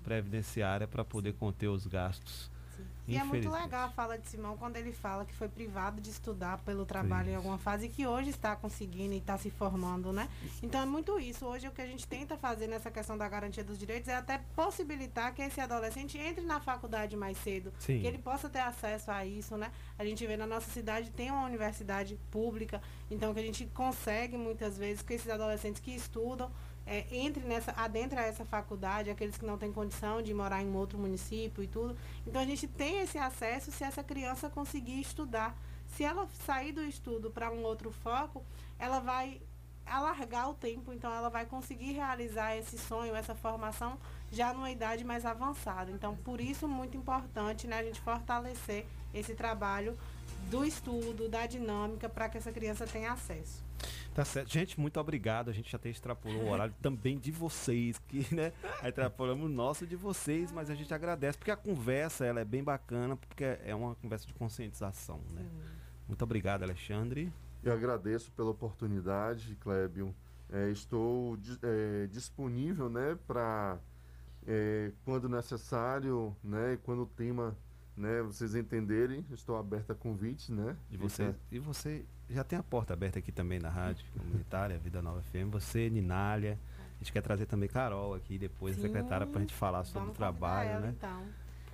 previdenciária 0.05 0.87
para 0.87 1.05
poder 1.05 1.35
conter 1.35 1.69
os 1.69 1.87
gastos. 1.87 2.51
E 3.11 3.17
é 3.17 3.25
muito 3.25 3.51
legal 3.51 3.87
a 3.87 3.91
fala 3.91 4.17
de 4.17 4.27
Simão 4.29 4.57
quando 4.57 4.77
ele 4.77 4.93
fala 4.93 5.25
que 5.25 5.35
foi 5.35 5.49
privado 5.49 6.01
de 6.01 6.11
estudar 6.11 6.59
pelo 6.59 6.87
trabalho 6.87 7.31
em 7.31 7.35
alguma 7.35 7.59
fase 7.59 7.87
e 7.87 7.89
que 7.89 8.07
hoje 8.07 8.31
está 8.31 8.55
conseguindo 8.55 9.15
e 9.15 9.19
está 9.19 9.37
se 9.37 9.51
formando, 9.51 10.13
né? 10.13 10.29
Então 10.63 10.81
é 10.81 10.87
muito 10.87 11.19
isso. 11.19 11.45
Hoje 11.47 11.67
o 11.67 11.73
que 11.73 11.83
a 11.83 11.87
gente 11.87 12.07
tenta 12.07 12.37
fazer 12.37 12.67
nessa 12.67 12.91
questão 12.91 13.19
da 13.19 13.29
garantia 13.29 13.65
dos 13.65 13.79
direitos 13.79 14.09
é 14.09 14.15
até 14.15 14.39
possibilitar 14.55 15.35
que 15.35 15.43
esse 15.43 15.61
adolescente 15.61 16.17
entre 16.19 16.45
na 16.45 16.61
faculdade 16.61 17.17
mais 17.17 17.37
cedo, 17.39 17.73
Sim. 17.79 18.01
que 18.01 18.07
ele 18.07 18.19
possa 18.19 18.49
ter 18.49 18.61
acesso 18.61 19.11
a 19.11 19.25
isso, 19.25 19.57
né? 19.57 19.71
A 19.99 20.05
gente 20.05 20.25
vê 20.27 20.37
na 20.37 20.47
nossa 20.47 20.71
cidade 20.71 21.11
tem 21.11 21.31
uma 21.31 21.45
universidade 21.45 22.19
pública, 22.31 22.81
então 23.11 23.35
que 23.35 23.41
a 23.41 23.43
gente 23.43 23.67
consegue 23.75 24.37
muitas 24.37 24.79
vezes 24.79 25.03
que 25.03 25.15
esses 25.15 25.29
adolescentes 25.29 25.81
que 25.81 25.91
estudam 25.91 26.51
é, 26.91 27.07
entre 27.13 27.45
nessa, 27.45 27.71
adentre 27.77 28.19
a 28.19 28.25
essa 28.25 28.45
faculdade, 28.45 29.11
aqueles 29.11 29.39
que 29.39 29.47
não 29.47 29.57
têm 29.57 29.73
condição 29.73 30.21
de 30.21 30.35
morar 30.35 30.61
em 30.61 30.75
outro 30.75 30.99
município 30.99 31.63
e 31.63 31.69
tudo. 31.69 31.97
Então 32.27 32.43
a 32.43 32.45
gente 32.45 32.67
tem 32.67 32.99
esse 32.99 33.17
acesso 33.17 33.71
se 33.71 33.85
essa 33.85 34.03
criança 34.03 34.51
conseguir 34.51 35.01
estudar. 35.01 35.57
Se 35.87 36.03
ela 36.03 36.29
sair 36.45 36.73
do 36.73 36.83
estudo 36.83 37.31
para 37.31 37.49
um 37.53 37.63
outro 37.63 37.93
foco, 37.93 38.45
ela 38.77 38.99
vai 38.99 39.41
alargar 39.87 40.51
o 40.51 40.55
tempo, 40.55 40.93
então 40.93 41.13
ela 41.15 41.29
vai 41.29 41.47
conseguir 41.47 41.93
realizar 41.93 42.57
esse 42.57 42.77
sonho, 42.77 43.15
essa 43.15 43.37
formação 43.37 43.97
já 44.33 44.53
numa 44.53 44.71
idade 44.71 45.05
mais 45.05 45.25
avançada. 45.25 45.93
Então, 45.93 46.17
por 46.17 46.41
isso 46.41 46.67
muito 46.67 46.97
importante, 46.97 47.69
né, 47.69 47.79
a 47.79 47.85
gente 47.85 48.01
fortalecer 48.01 48.85
esse 49.15 49.35
trabalho 49.35 49.97
do 50.51 50.65
estudo, 50.65 51.29
da 51.29 51.47
dinâmica 51.47 52.09
para 52.09 52.29
que 52.29 52.39
essa 52.39 52.51
criança 52.51 52.85
tenha 52.85 53.13
acesso. 53.13 53.70
Tá 54.15 54.25
certo. 54.25 54.53
Gente, 54.53 54.79
muito 54.79 54.99
obrigado. 54.99 55.51
A 55.51 55.53
gente 55.53 55.71
já 55.71 55.77
até 55.77 55.89
extrapolou 55.89 56.45
o 56.45 56.51
horário 56.51 56.75
também 56.83 57.19
de 57.19 57.31
vocês, 57.31 57.99
que, 58.09 58.35
né? 58.35 58.53
Extrapolamos 58.85 59.47
o 59.47 59.49
nosso 59.49 59.87
de 59.87 59.97
vocês, 59.97 60.51
mas 60.51 60.69
a 60.69 60.75
gente 60.75 60.93
agradece, 60.93 61.39
porque 61.39 61.51
a 61.51 61.57
conversa, 61.57 62.25
ela 62.25 62.41
é 62.41 62.45
bem 62.45 62.63
bacana, 62.63 63.17
porque 63.17 63.45
é 63.45 63.75
uma 63.75 63.95
conversa 63.95 64.27
de 64.27 64.35
conscientização, 64.35 65.21
né? 65.31 65.45
Muito 66.09 66.23
obrigado, 66.23 66.65
Alexandre. 66.65 67.33
Eu 67.63 67.73
agradeço 67.73 68.33
pela 68.33 68.51
oportunidade, 68.51 69.55
Clébio. 69.61 70.15
É, 70.53 70.71
estou 70.71 71.39
é, 71.63 72.09
disponível 72.09 72.91
né, 72.91 73.17
para, 73.27 73.79
quando 75.05 75.29
necessário, 75.29 76.35
né, 76.43 76.73
e 76.73 76.77
quando 76.79 77.03
o 77.03 77.07
tema 77.07 77.57
né, 77.97 78.23
vocês 78.23 78.57
entenderem, 78.57 79.25
estou 79.31 79.57
aberto 79.57 79.93
a 79.93 79.95
convites. 79.95 80.49
Né, 80.49 80.77
E 80.91 80.97
você, 80.97 81.35
e 81.53 81.59
você 81.61 82.05
já 82.31 82.45
tem 82.45 82.59
a 82.59 82.63
porta 82.63 82.93
aberta 82.95 83.19
aqui 83.19 83.33
também 83.33 83.59
na 83.59 83.69
rádio 83.69 84.05
comunitária, 84.17 84.79
Vida 84.79 85.03
Nova 85.03 85.23
FM. 85.23 85.51
Você, 85.53 85.91
Ninália. 85.91 86.59
A 86.97 87.03
gente 87.03 87.13
quer 87.13 87.23
trazer 87.23 87.47
também 87.47 87.69
Carol 87.69 88.15
aqui 88.15 88.39
depois, 88.39 88.75
a 88.75 88.77
Sim, 88.77 88.83
secretária, 88.89 89.27
para 89.27 89.39
a 89.39 89.41
gente 89.41 89.55
falar 89.55 89.85
sobre 89.85 90.11
o 90.11 90.13
trabalho, 90.13 90.71
ela, 90.71 90.81
né? 90.81 90.95
Então. 90.97 91.25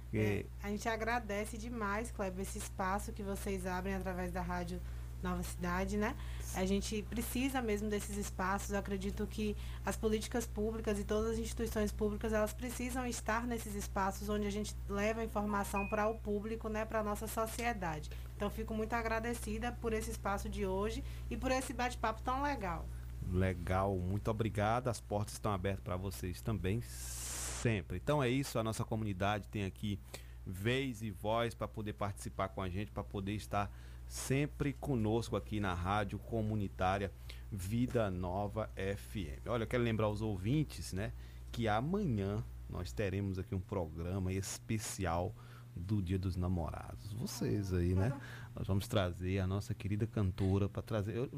Porque 0.02 0.46
É, 0.62 0.66
a 0.66 0.70
gente 0.70 0.88
agradece 0.88 1.58
demais, 1.58 2.12
Kleber, 2.12 2.42
esse 2.42 2.58
espaço 2.58 3.12
que 3.12 3.22
vocês 3.24 3.66
abrem 3.66 3.94
através 3.94 4.30
da 4.30 4.40
Rádio 4.40 4.80
Nova 5.28 5.42
Cidade, 5.42 5.96
né? 5.96 6.16
A 6.54 6.64
gente 6.64 7.02
precisa 7.02 7.60
mesmo 7.60 7.88
desses 7.88 8.16
espaços. 8.16 8.70
Eu 8.70 8.78
acredito 8.78 9.26
que 9.26 9.56
as 9.84 9.96
políticas 9.96 10.46
públicas 10.46 10.98
e 10.98 11.04
todas 11.04 11.32
as 11.32 11.38
instituições 11.38 11.92
públicas, 11.92 12.32
elas 12.32 12.52
precisam 12.52 13.06
estar 13.06 13.46
nesses 13.46 13.74
espaços 13.74 14.28
onde 14.28 14.46
a 14.46 14.50
gente 14.50 14.74
leva 14.88 15.20
a 15.20 15.24
informação 15.24 15.88
para 15.88 16.08
o 16.08 16.14
público, 16.14 16.68
né, 16.68 16.84
para 16.84 17.00
a 17.00 17.04
nossa 17.04 17.26
sociedade. 17.26 18.10
Então, 18.36 18.48
fico 18.50 18.74
muito 18.74 18.92
agradecida 18.92 19.72
por 19.72 19.92
esse 19.92 20.10
espaço 20.10 20.48
de 20.48 20.66
hoje 20.66 21.02
e 21.30 21.36
por 21.36 21.50
esse 21.50 21.72
bate-papo 21.72 22.22
tão 22.22 22.42
legal. 22.42 22.86
Legal, 23.32 23.96
muito 23.96 24.30
obrigado. 24.30 24.88
As 24.88 25.00
portas 25.00 25.34
estão 25.34 25.52
abertas 25.52 25.82
para 25.82 25.96
vocês 25.96 26.40
também, 26.40 26.80
sempre. 26.82 27.96
Então 27.96 28.22
é 28.22 28.28
isso, 28.28 28.58
a 28.58 28.62
nossa 28.62 28.84
comunidade 28.84 29.48
tem 29.48 29.64
aqui 29.64 29.98
vez 30.46 31.02
e 31.02 31.10
voz 31.10 31.54
para 31.54 31.66
poder 31.66 31.94
participar 31.94 32.48
com 32.48 32.62
a 32.62 32.68
gente, 32.68 32.92
para 32.92 33.02
poder 33.02 33.32
estar 33.32 33.70
sempre 34.06 34.72
conosco 34.72 35.36
aqui 35.36 35.60
na 35.60 35.74
rádio 35.74 36.18
comunitária 36.18 37.12
Vida 37.50 38.10
Nova 38.10 38.70
FM. 38.76 39.46
Olha, 39.46 39.64
eu 39.64 39.66
quero 39.66 39.82
lembrar 39.82 40.08
os 40.08 40.22
ouvintes, 40.22 40.92
né, 40.92 41.12
que 41.52 41.68
amanhã 41.68 42.42
nós 42.68 42.92
teremos 42.92 43.38
aqui 43.38 43.54
um 43.54 43.60
programa 43.60 44.32
especial 44.32 45.34
do 45.74 46.00
Dia 46.02 46.18
dos 46.18 46.36
Namorados. 46.36 47.12
Vocês 47.12 47.72
aí, 47.72 47.94
né? 47.94 48.18
Nós 48.54 48.66
vamos 48.66 48.88
trazer 48.88 49.38
a 49.40 49.46
nossa 49.46 49.74
querida 49.74 50.06
cantora 50.06 50.68
para 50.68 50.82
trazer. 50.82 51.14
Eu 51.14 51.30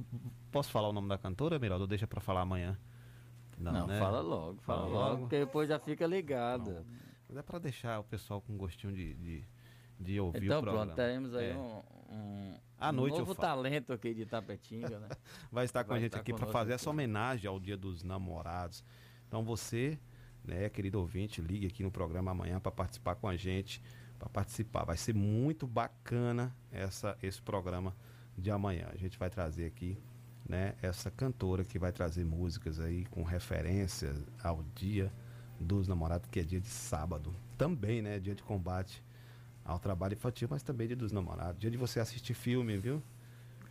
posso 0.52 0.70
falar 0.70 0.88
o 0.88 0.92
nome 0.92 1.08
da 1.08 1.18
cantora, 1.18 1.58
Miraldo? 1.58 1.82
Ou 1.82 1.88
deixa 1.88 2.06
para 2.06 2.20
falar 2.20 2.42
amanhã? 2.42 2.78
Não, 3.58 3.88
né? 3.88 3.98
fala 3.98 4.20
logo, 4.20 4.60
fala, 4.62 4.86
logo, 4.86 5.18
porque 5.22 5.40
depois 5.40 5.68
já 5.68 5.80
fica 5.80 6.06
ligado. 6.06 6.86
Mas 7.28 7.36
é 7.36 7.42
para 7.42 7.58
deixar 7.58 7.98
o 7.98 8.04
pessoal 8.04 8.40
com 8.40 8.56
gostinho 8.56 8.92
de, 8.92 9.14
de, 9.14 9.44
de 9.98 10.20
ouvir 10.20 10.44
Então 10.44 10.60
o 10.60 10.62
programa. 10.62 10.86
pronto, 10.86 10.96
teremos 10.96 11.34
aí 11.34 11.50
É. 11.50 11.56
um, 11.56 11.82
um, 12.08 12.54
À 12.78 12.90
um 12.90 12.92
noite 12.92 13.14
eu 13.14 13.20
novo 13.20 13.34
talento 13.34 13.92
aqui 13.92 14.14
de 14.14 14.24
Tapetinga, 14.24 14.98
né? 14.98 15.08
vai 15.52 15.64
estar 15.64 15.84
com 15.84 15.90
Vai 15.90 15.98
a 15.98 16.02
gente 16.02 16.16
aqui 16.16 16.32
para 16.32 16.46
fazer 16.46 16.72
essa 16.72 16.88
homenagem 16.88 17.48
ao 17.48 17.60
Dia 17.60 17.76
dos 17.76 18.02
Namorados. 18.02 18.84
Então 19.26 19.44
você, 19.44 19.98
né, 20.44 20.68
querido 20.68 20.98
ouvinte, 20.98 21.40
ligue 21.40 21.66
aqui 21.66 21.82
no 21.82 21.90
programa 21.90 22.30
amanhã 22.30 22.58
para 22.58 22.72
participar 22.72 23.14
com 23.16 23.28
a 23.28 23.36
gente, 23.36 23.82
para 24.18 24.28
participar. 24.28 24.84
Vai 24.84 24.96
ser 24.96 25.14
muito 25.14 25.66
bacana 25.66 26.54
essa 26.70 27.16
esse 27.22 27.40
programa 27.42 27.94
de 28.36 28.50
amanhã. 28.50 28.88
A 28.92 28.96
gente 28.96 29.18
vai 29.18 29.28
trazer 29.28 29.66
aqui, 29.66 29.98
né, 30.48 30.74
essa 30.80 31.10
cantora 31.10 31.64
que 31.64 31.78
vai 31.78 31.92
trazer 31.92 32.24
músicas 32.24 32.80
aí 32.80 33.04
com 33.06 33.22
referência 33.22 34.14
ao 34.42 34.62
Dia 34.74 35.12
dos 35.60 35.88
Namorados, 35.88 36.28
que 36.30 36.40
é 36.40 36.44
dia 36.44 36.60
de 36.60 36.68
sábado. 36.68 37.34
Também, 37.56 38.00
né, 38.00 38.18
dia 38.18 38.34
de 38.34 38.42
combate 38.42 39.02
ao 39.68 39.78
trabalho 39.78 40.14
infantil, 40.14 40.48
mas 40.50 40.62
também 40.62 40.86
dia 40.86 40.96
dos 40.96 41.12
namorados. 41.12 41.60
Dia 41.60 41.70
de 41.70 41.76
você 41.76 42.00
assistir 42.00 42.32
filme, 42.32 42.76
viu? 42.78 43.02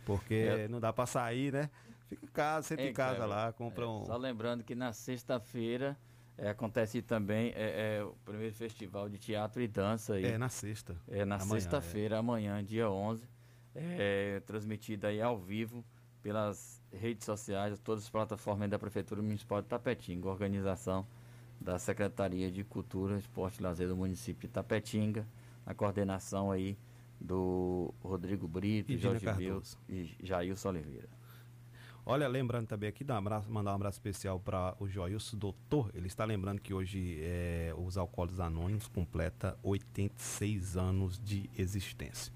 Porque 0.06 0.34
É. 0.34 0.68
não 0.68 0.78
dá 0.78 0.92
pra 0.92 1.04
sair, 1.06 1.52
né? 1.52 1.68
Fica 2.06 2.24
em 2.24 2.28
casa, 2.28 2.68
senta 2.68 2.82
É, 2.82 2.88
em 2.88 2.92
casa 2.92 3.16
Cleber, 3.16 3.28
lá, 3.28 3.52
compra 3.52 3.84
é, 3.84 3.88
um. 3.88 4.04
Só 4.06 4.16
lembrando 4.16 4.62
que 4.62 4.74
na 4.74 4.92
sexta-feira 4.92 5.98
é, 6.38 6.50
acontece 6.50 7.02
também 7.02 7.52
é, 7.54 7.98
é, 7.98 8.04
o 8.04 8.14
primeiro 8.24 8.54
festival 8.54 9.08
de 9.08 9.18
teatro 9.18 9.60
e 9.60 9.66
dança. 9.66 10.14
Aí. 10.14 10.24
É, 10.24 10.38
na 10.38 10.48
sexta. 10.48 10.96
É 11.08 11.24
na 11.24 11.40
sexta-feira, 11.40 12.16
amanhã, 12.18 12.64
dia 12.64 12.88
11. 12.88 13.28
É, 13.74 14.40
transmitido 14.46 15.06
aí 15.06 15.20
ao 15.20 15.36
vivo 15.36 15.84
pelas 16.22 16.80
redes 16.92 17.24
sociais, 17.24 17.78
todas 17.80 18.04
as 18.04 18.10
plataformas 18.10 18.70
da 18.70 18.78
Prefeitura 18.78 19.20
Municipal 19.20 19.60
de 19.62 19.68
Tapetinga, 19.68 20.28
organização 20.28 21.06
da 21.60 21.78
Secretaria 21.78 22.50
de 22.50 22.64
Cultura, 22.64 23.18
Esporte 23.18 23.60
e 23.60 23.62
Lazer 23.62 23.88
do 23.88 23.96
município 23.96 24.48
de 24.48 24.54
Tapetinga, 24.54 25.26
na 25.68 25.74
coordenação 25.74 26.50
aí 26.50 26.78
do 27.20 27.92
Rodrigo 28.02 28.48
Brito, 28.48 28.90
E 28.90 28.96
Jorge 28.96 29.20
Bill 29.20 29.34
Cardoso. 29.34 29.78
e 29.86 30.16
Jailson 30.22 30.70
Oliveira. 30.70 31.08
Olha, 32.06 32.26
lembrando 32.26 32.66
também 32.66 32.88
aqui, 32.88 33.04
dar 33.04 33.16
um 33.16 33.18
abraço, 33.18 33.50
mandar 33.50 33.72
um 33.72 33.74
abraço 33.74 33.96
especial 33.96 34.40
para 34.40 34.74
o 34.80 34.88
Joilson 34.88 35.36
Doutor. 35.36 35.90
Ele 35.94 36.06
está 36.06 36.24
lembrando 36.24 36.58
que 36.58 36.72
hoje 36.72 37.18
é, 37.20 37.74
os 37.76 37.98
Alcoólicos 37.98 38.40
Anônimos 38.40 38.88
completa 38.88 39.58
86 39.62 40.78
anos 40.78 41.20
de 41.22 41.50
existência. 41.58 42.32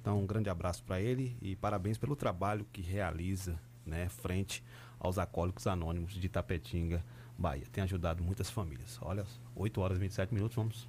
Então, 0.00 0.18
um 0.18 0.26
grande 0.26 0.50
abraço 0.50 0.82
para 0.82 1.00
ele 1.00 1.36
e 1.40 1.54
parabéns 1.54 1.98
pelo 1.98 2.16
trabalho 2.16 2.66
que 2.72 2.82
realiza, 2.82 3.56
né, 3.86 4.08
frente 4.08 4.64
aos 4.98 5.18
Alcoólicos 5.18 5.68
Anônimos 5.68 6.14
de 6.14 6.28
Tapetinga, 6.28 7.04
Bahia. 7.38 7.66
Tem 7.70 7.84
ajudado 7.84 8.24
muitas 8.24 8.50
famílias. 8.50 8.98
Olha, 9.00 9.24
8 9.54 9.80
horas 9.80 9.98
e 9.98 10.00
27 10.00 10.34
minutos, 10.34 10.56
vamos, 10.56 10.88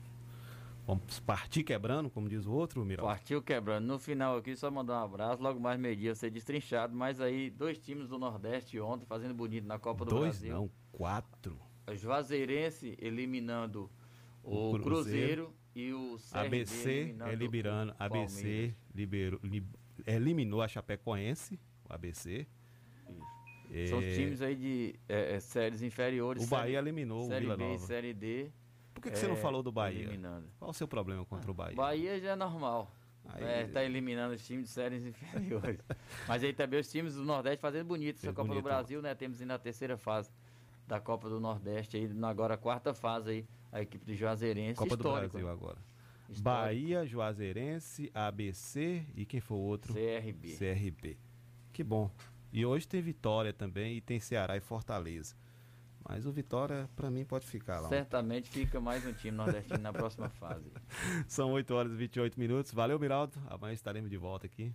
vamos 0.86 1.20
partir 1.20 1.64
quebrando, 1.64 2.10
como 2.10 2.28
diz 2.30 2.46
o 2.46 2.52
outro, 2.52 2.84
Miral. 2.86 3.06
Partiu 3.06 3.42
quebrando. 3.42 3.86
No 3.86 3.98
final 4.00 4.38
aqui, 4.38 4.56
só 4.56 4.70
mandar 4.72 5.02
um 5.02 5.06
abraço. 5.06 5.42
Logo 5.42 5.60
mais 5.60 5.80
meio-dia 5.80 6.14
ser 6.16 6.30
destrinchado. 6.30 6.96
Mas 6.96 7.20
aí, 7.22 7.50
dois 7.50 7.78
times 7.80 8.08
do 8.08 8.18
Nordeste 8.20 8.80
ontem 8.80 9.06
fazendo 9.06 9.34
bonito 9.34 9.66
na 9.66 9.80
Copa 9.80 10.04
do 10.06 10.10
Dois, 10.12 10.40
Brasil. 10.40 10.54
não, 10.54 10.70
quatro. 10.92 11.58
A 11.88 11.96
Juazeirense 11.96 12.96
eliminando 13.00 13.90
o, 14.44 14.72
O 14.76 14.80
Cruzeiro, 14.80 15.54
Cruzeiro. 15.54 15.54
e 15.76 15.92
o 15.94 16.18
CRB 16.32 16.46
ABC 16.62 16.90
eliminando 16.90 17.32
é 17.32 17.36
liberando, 17.36 17.92
o 17.92 17.96
ABC 18.00 18.74
liberou, 18.96 19.40
li- 19.44 19.68
eliminou 20.08 20.62
a 20.62 20.68
Chapecoense, 20.68 21.60
o 21.90 21.94
ABC. 21.94 22.46
São 23.90 24.00
É, 24.02 24.14
times 24.16 24.42
aí 24.42 24.56
de 24.56 24.96
é, 25.10 25.36
é, 25.36 25.40
séries 25.40 25.82
inferiores. 25.82 26.44
O 26.44 26.48
Bahia 26.48 26.66
série- 26.66 26.78
eliminou 26.78 27.24
o 27.24 27.28
série 27.28 27.42
Vila 27.46 27.58
B 27.58 27.64
e 27.64 27.68
Nova. 27.70 27.86
Série 27.88 28.14
D. 28.14 28.52
Por 29.04 29.10
que, 29.10 29.12
que 29.12 29.20
você 29.20 29.28
não 29.28 29.36
é, 29.36 29.38
falou 29.42 29.62
do 29.62 29.70
Bahia? 29.70 30.00
Eliminando. 30.00 30.48
Qual 30.58 30.72
o 30.72 30.74
seu 30.74 30.88
problema 30.88 31.26
contra 31.26 31.52
o 31.52 31.54
Bahia? 31.54 31.76
Bahia 31.76 32.20
já 32.22 32.32
é 32.32 32.36
normal. 32.38 32.90
Aí- 33.26 33.44
É, 33.44 33.68
tá 33.68 33.84
eliminando 33.84 34.34
os 34.34 34.46
times 34.46 34.66
de 34.68 34.72
séries 34.72 35.06
inferiores. 35.06 35.80
Mas 36.28 36.42
aí 36.42 36.54
também 36.54 36.80
os 36.80 36.90
times 36.90 37.16
do 37.16 37.24
Nordeste 37.26 37.60
fazendo 37.60 37.88
bonito 37.88 38.16
essa 38.16 38.28
Fez 38.28 38.36
Copa 38.36 38.48
bonito. 38.48 38.64
do 38.64 38.66
Brasil, 38.66 39.02
né? 39.02 39.14
Temos 39.14 39.42
aí 39.42 39.46
na 39.46 39.58
terceira 39.60 39.98
fase 39.98 40.30
da 40.88 41.02
Copa 41.02 41.30
do 41.30 41.40
Nordeste, 41.40 41.98
aí, 41.98 42.10
agora 42.24 42.54
a 42.54 42.58
quarta 42.58 42.94
fase 42.94 43.30
aí, 43.30 43.46
a 43.72 43.82
equipe 43.82 44.06
de 44.06 44.16
Juazeirense. 44.16 44.78
Copa 44.78 44.96
do 44.96 45.02
histórico, 45.02 45.32
Brasil 45.34 45.48
né? 45.48 45.54
agora. 45.54 45.78
Histórico. 46.30 46.44
Bahia, 46.44 47.06
Juazeirense, 47.06 48.10
ABC 48.14 49.06
e 49.16 49.26
quem 49.26 49.42
foi 49.42 49.58
o 49.58 49.62
outro? 49.62 49.94
CRB. 49.94 50.56
CRB. 50.58 51.18
Que 51.74 51.84
bom. 51.84 52.10
E 52.54 52.66
hoje 52.66 52.88
tem 52.88 53.02
Vitória 53.02 53.52
também 53.52 53.98
e 53.98 54.02
tem 54.02 54.20
Ceará 54.20 54.56
e 54.56 54.62
Fortaleza. 54.62 55.36
Mas 56.08 56.26
o 56.26 56.32
Vitória, 56.32 56.90
pra 56.96 57.10
mim, 57.10 57.24
pode 57.24 57.46
ficar 57.46 57.80
lá. 57.80 57.88
Certamente 57.90 58.50
fica 58.50 58.80
mais 58.80 59.06
um 59.06 59.14
time 59.14 59.36
nordestino 59.38 59.80
na 59.80 59.94
próxima 59.94 60.30
fase. 60.30 60.70
São 61.28 61.52
8 61.54 61.74
horas 61.74 61.92
e 61.94 61.96
28 61.96 62.40
minutos. 62.40 62.72
Valeu, 62.74 63.00
Miraldo. 63.00 63.34
Amanhã 63.48 63.74
estaremos 63.74 64.10
de 64.10 64.18
volta 64.18 64.46
aqui. 64.46 64.74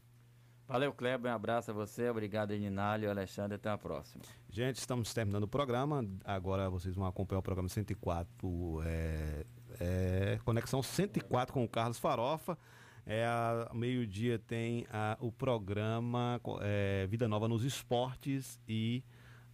Valeu, 0.67 0.93
Kleber. 0.93 1.31
Um 1.31 1.35
abraço 1.35 1.71
a 1.71 1.75
você. 1.75 2.09
Obrigado, 2.09 2.53
Eninalho, 2.53 3.11
Alexandre. 3.11 3.57
Até 3.57 3.69
a 3.71 3.77
próxima. 3.79 4.23
Gente, 4.51 4.77
estamos 4.77 5.13
terminando 5.13 5.45
o 5.45 5.49
programa. 5.49 6.05
Agora 6.25 6.69
vocês 6.71 6.95
vão 6.95 7.07
acompanhar 7.07 7.41
o 7.41 7.43
programa 7.43 7.69
104, 7.69 8.83
é, 8.85 9.47
é, 9.81 10.41
Conexão 10.45 10.83
104 10.83 11.53
com 11.55 11.65
o 11.65 11.69
Carlos 11.69 11.99
Farofa. 11.99 12.57
É, 13.07 13.27
meio-dia 13.73 14.39
tem 14.39 14.87
a- 14.93 15.17
o 15.21 15.33
programa 15.33 16.39
é, 16.61 17.07
Vida 17.07 17.27
Nova 17.27 17.49
nos 17.49 17.65
Esportes 17.65 18.61
e 18.69 19.03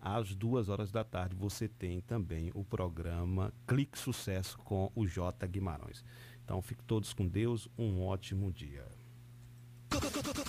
às 0.04 0.34
duas 0.34 0.68
horas 0.68 0.92
da 0.92 1.02
tarde 1.02 1.34
você 1.34 1.66
tem 1.66 2.02
também 2.02 2.50
o 2.54 2.62
programa 2.62 3.50
Clique 3.66 3.98
Sucesso 3.98 4.58
com 4.58 4.92
o 4.94 5.06
J 5.06 5.46
Guimarães. 5.46 6.04
Então 6.44 6.60
fiquem 6.60 6.84
todos 6.86 7.14
com 7.14 7.26
Deus, 7.26 7.66
um 7.78 8.02
ótimo 8.02 8.52
dia. 8.52 8.86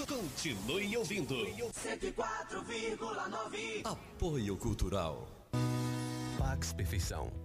Continue 0.07 0.97
ouvindo. 0.97 1.35
104,9. 1.35 3.85
Apoio 3.85 4.57
Cultural. 4.57 5.25
Pax 6.37 6.73
Perfeição. 6.73 7.44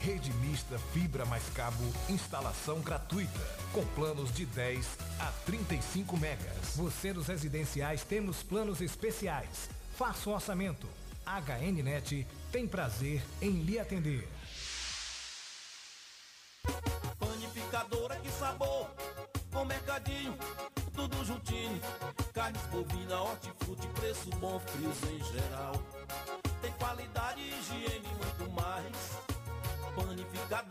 Rede 0.00 0.32
mista 0.32 0.78
fibra 0.94 1.26
mais 1.26 1.46
cabo, 1.50 1.84
instalação 2.08 2.80
gratuita, 2.80 3.38
com 3.70 3.84
planos 3.88 4.32
de 4.32 4.46
10 4.46 4.86
a 5.18 5.26
35 5.44 6.16
megas. 6.16 6.74
Você 6.74 7.12
dos 7.12 7.26
residenciais 7.26 8.02
temos 8.02 8.42
planos 8.42 8.80
especiais. 8.80 9.68
Faça 9.98 10.30
o 10.30 10.32
orçamento. 10.32 10.88
HNnet 11.26 12.26
tem 12.50 12.66
prazer 12.66 13.22
em 13.42 13.62
lhe 13.62 13.78
atender. 13.78 14.26
Panificadora, 17.18 18.16
que 18.16 18.30
sabor! 18.30 18.90
Com 19.52 19.66
mercadinho, 19.66 20.34
tudo 20.94 21.22
juntinho. 21.26 21.78
Carnes 22.32 22.62
bovina, 22.72 23.20
hortifruti, 23.20 23.86
preço 23.88 24.30
bom, 24.40 24.58
frios 24.60 24.96
em 25.10 25.22
geral. 25.30 25.74
Tem 26.62 26.72
qualidade, 26.72 27.42
higiene 27.42 28.08
e 28.08 28.14
muito 28.14 28.50
mais. 28.52 29.29
Panificadora. 30.06 30.70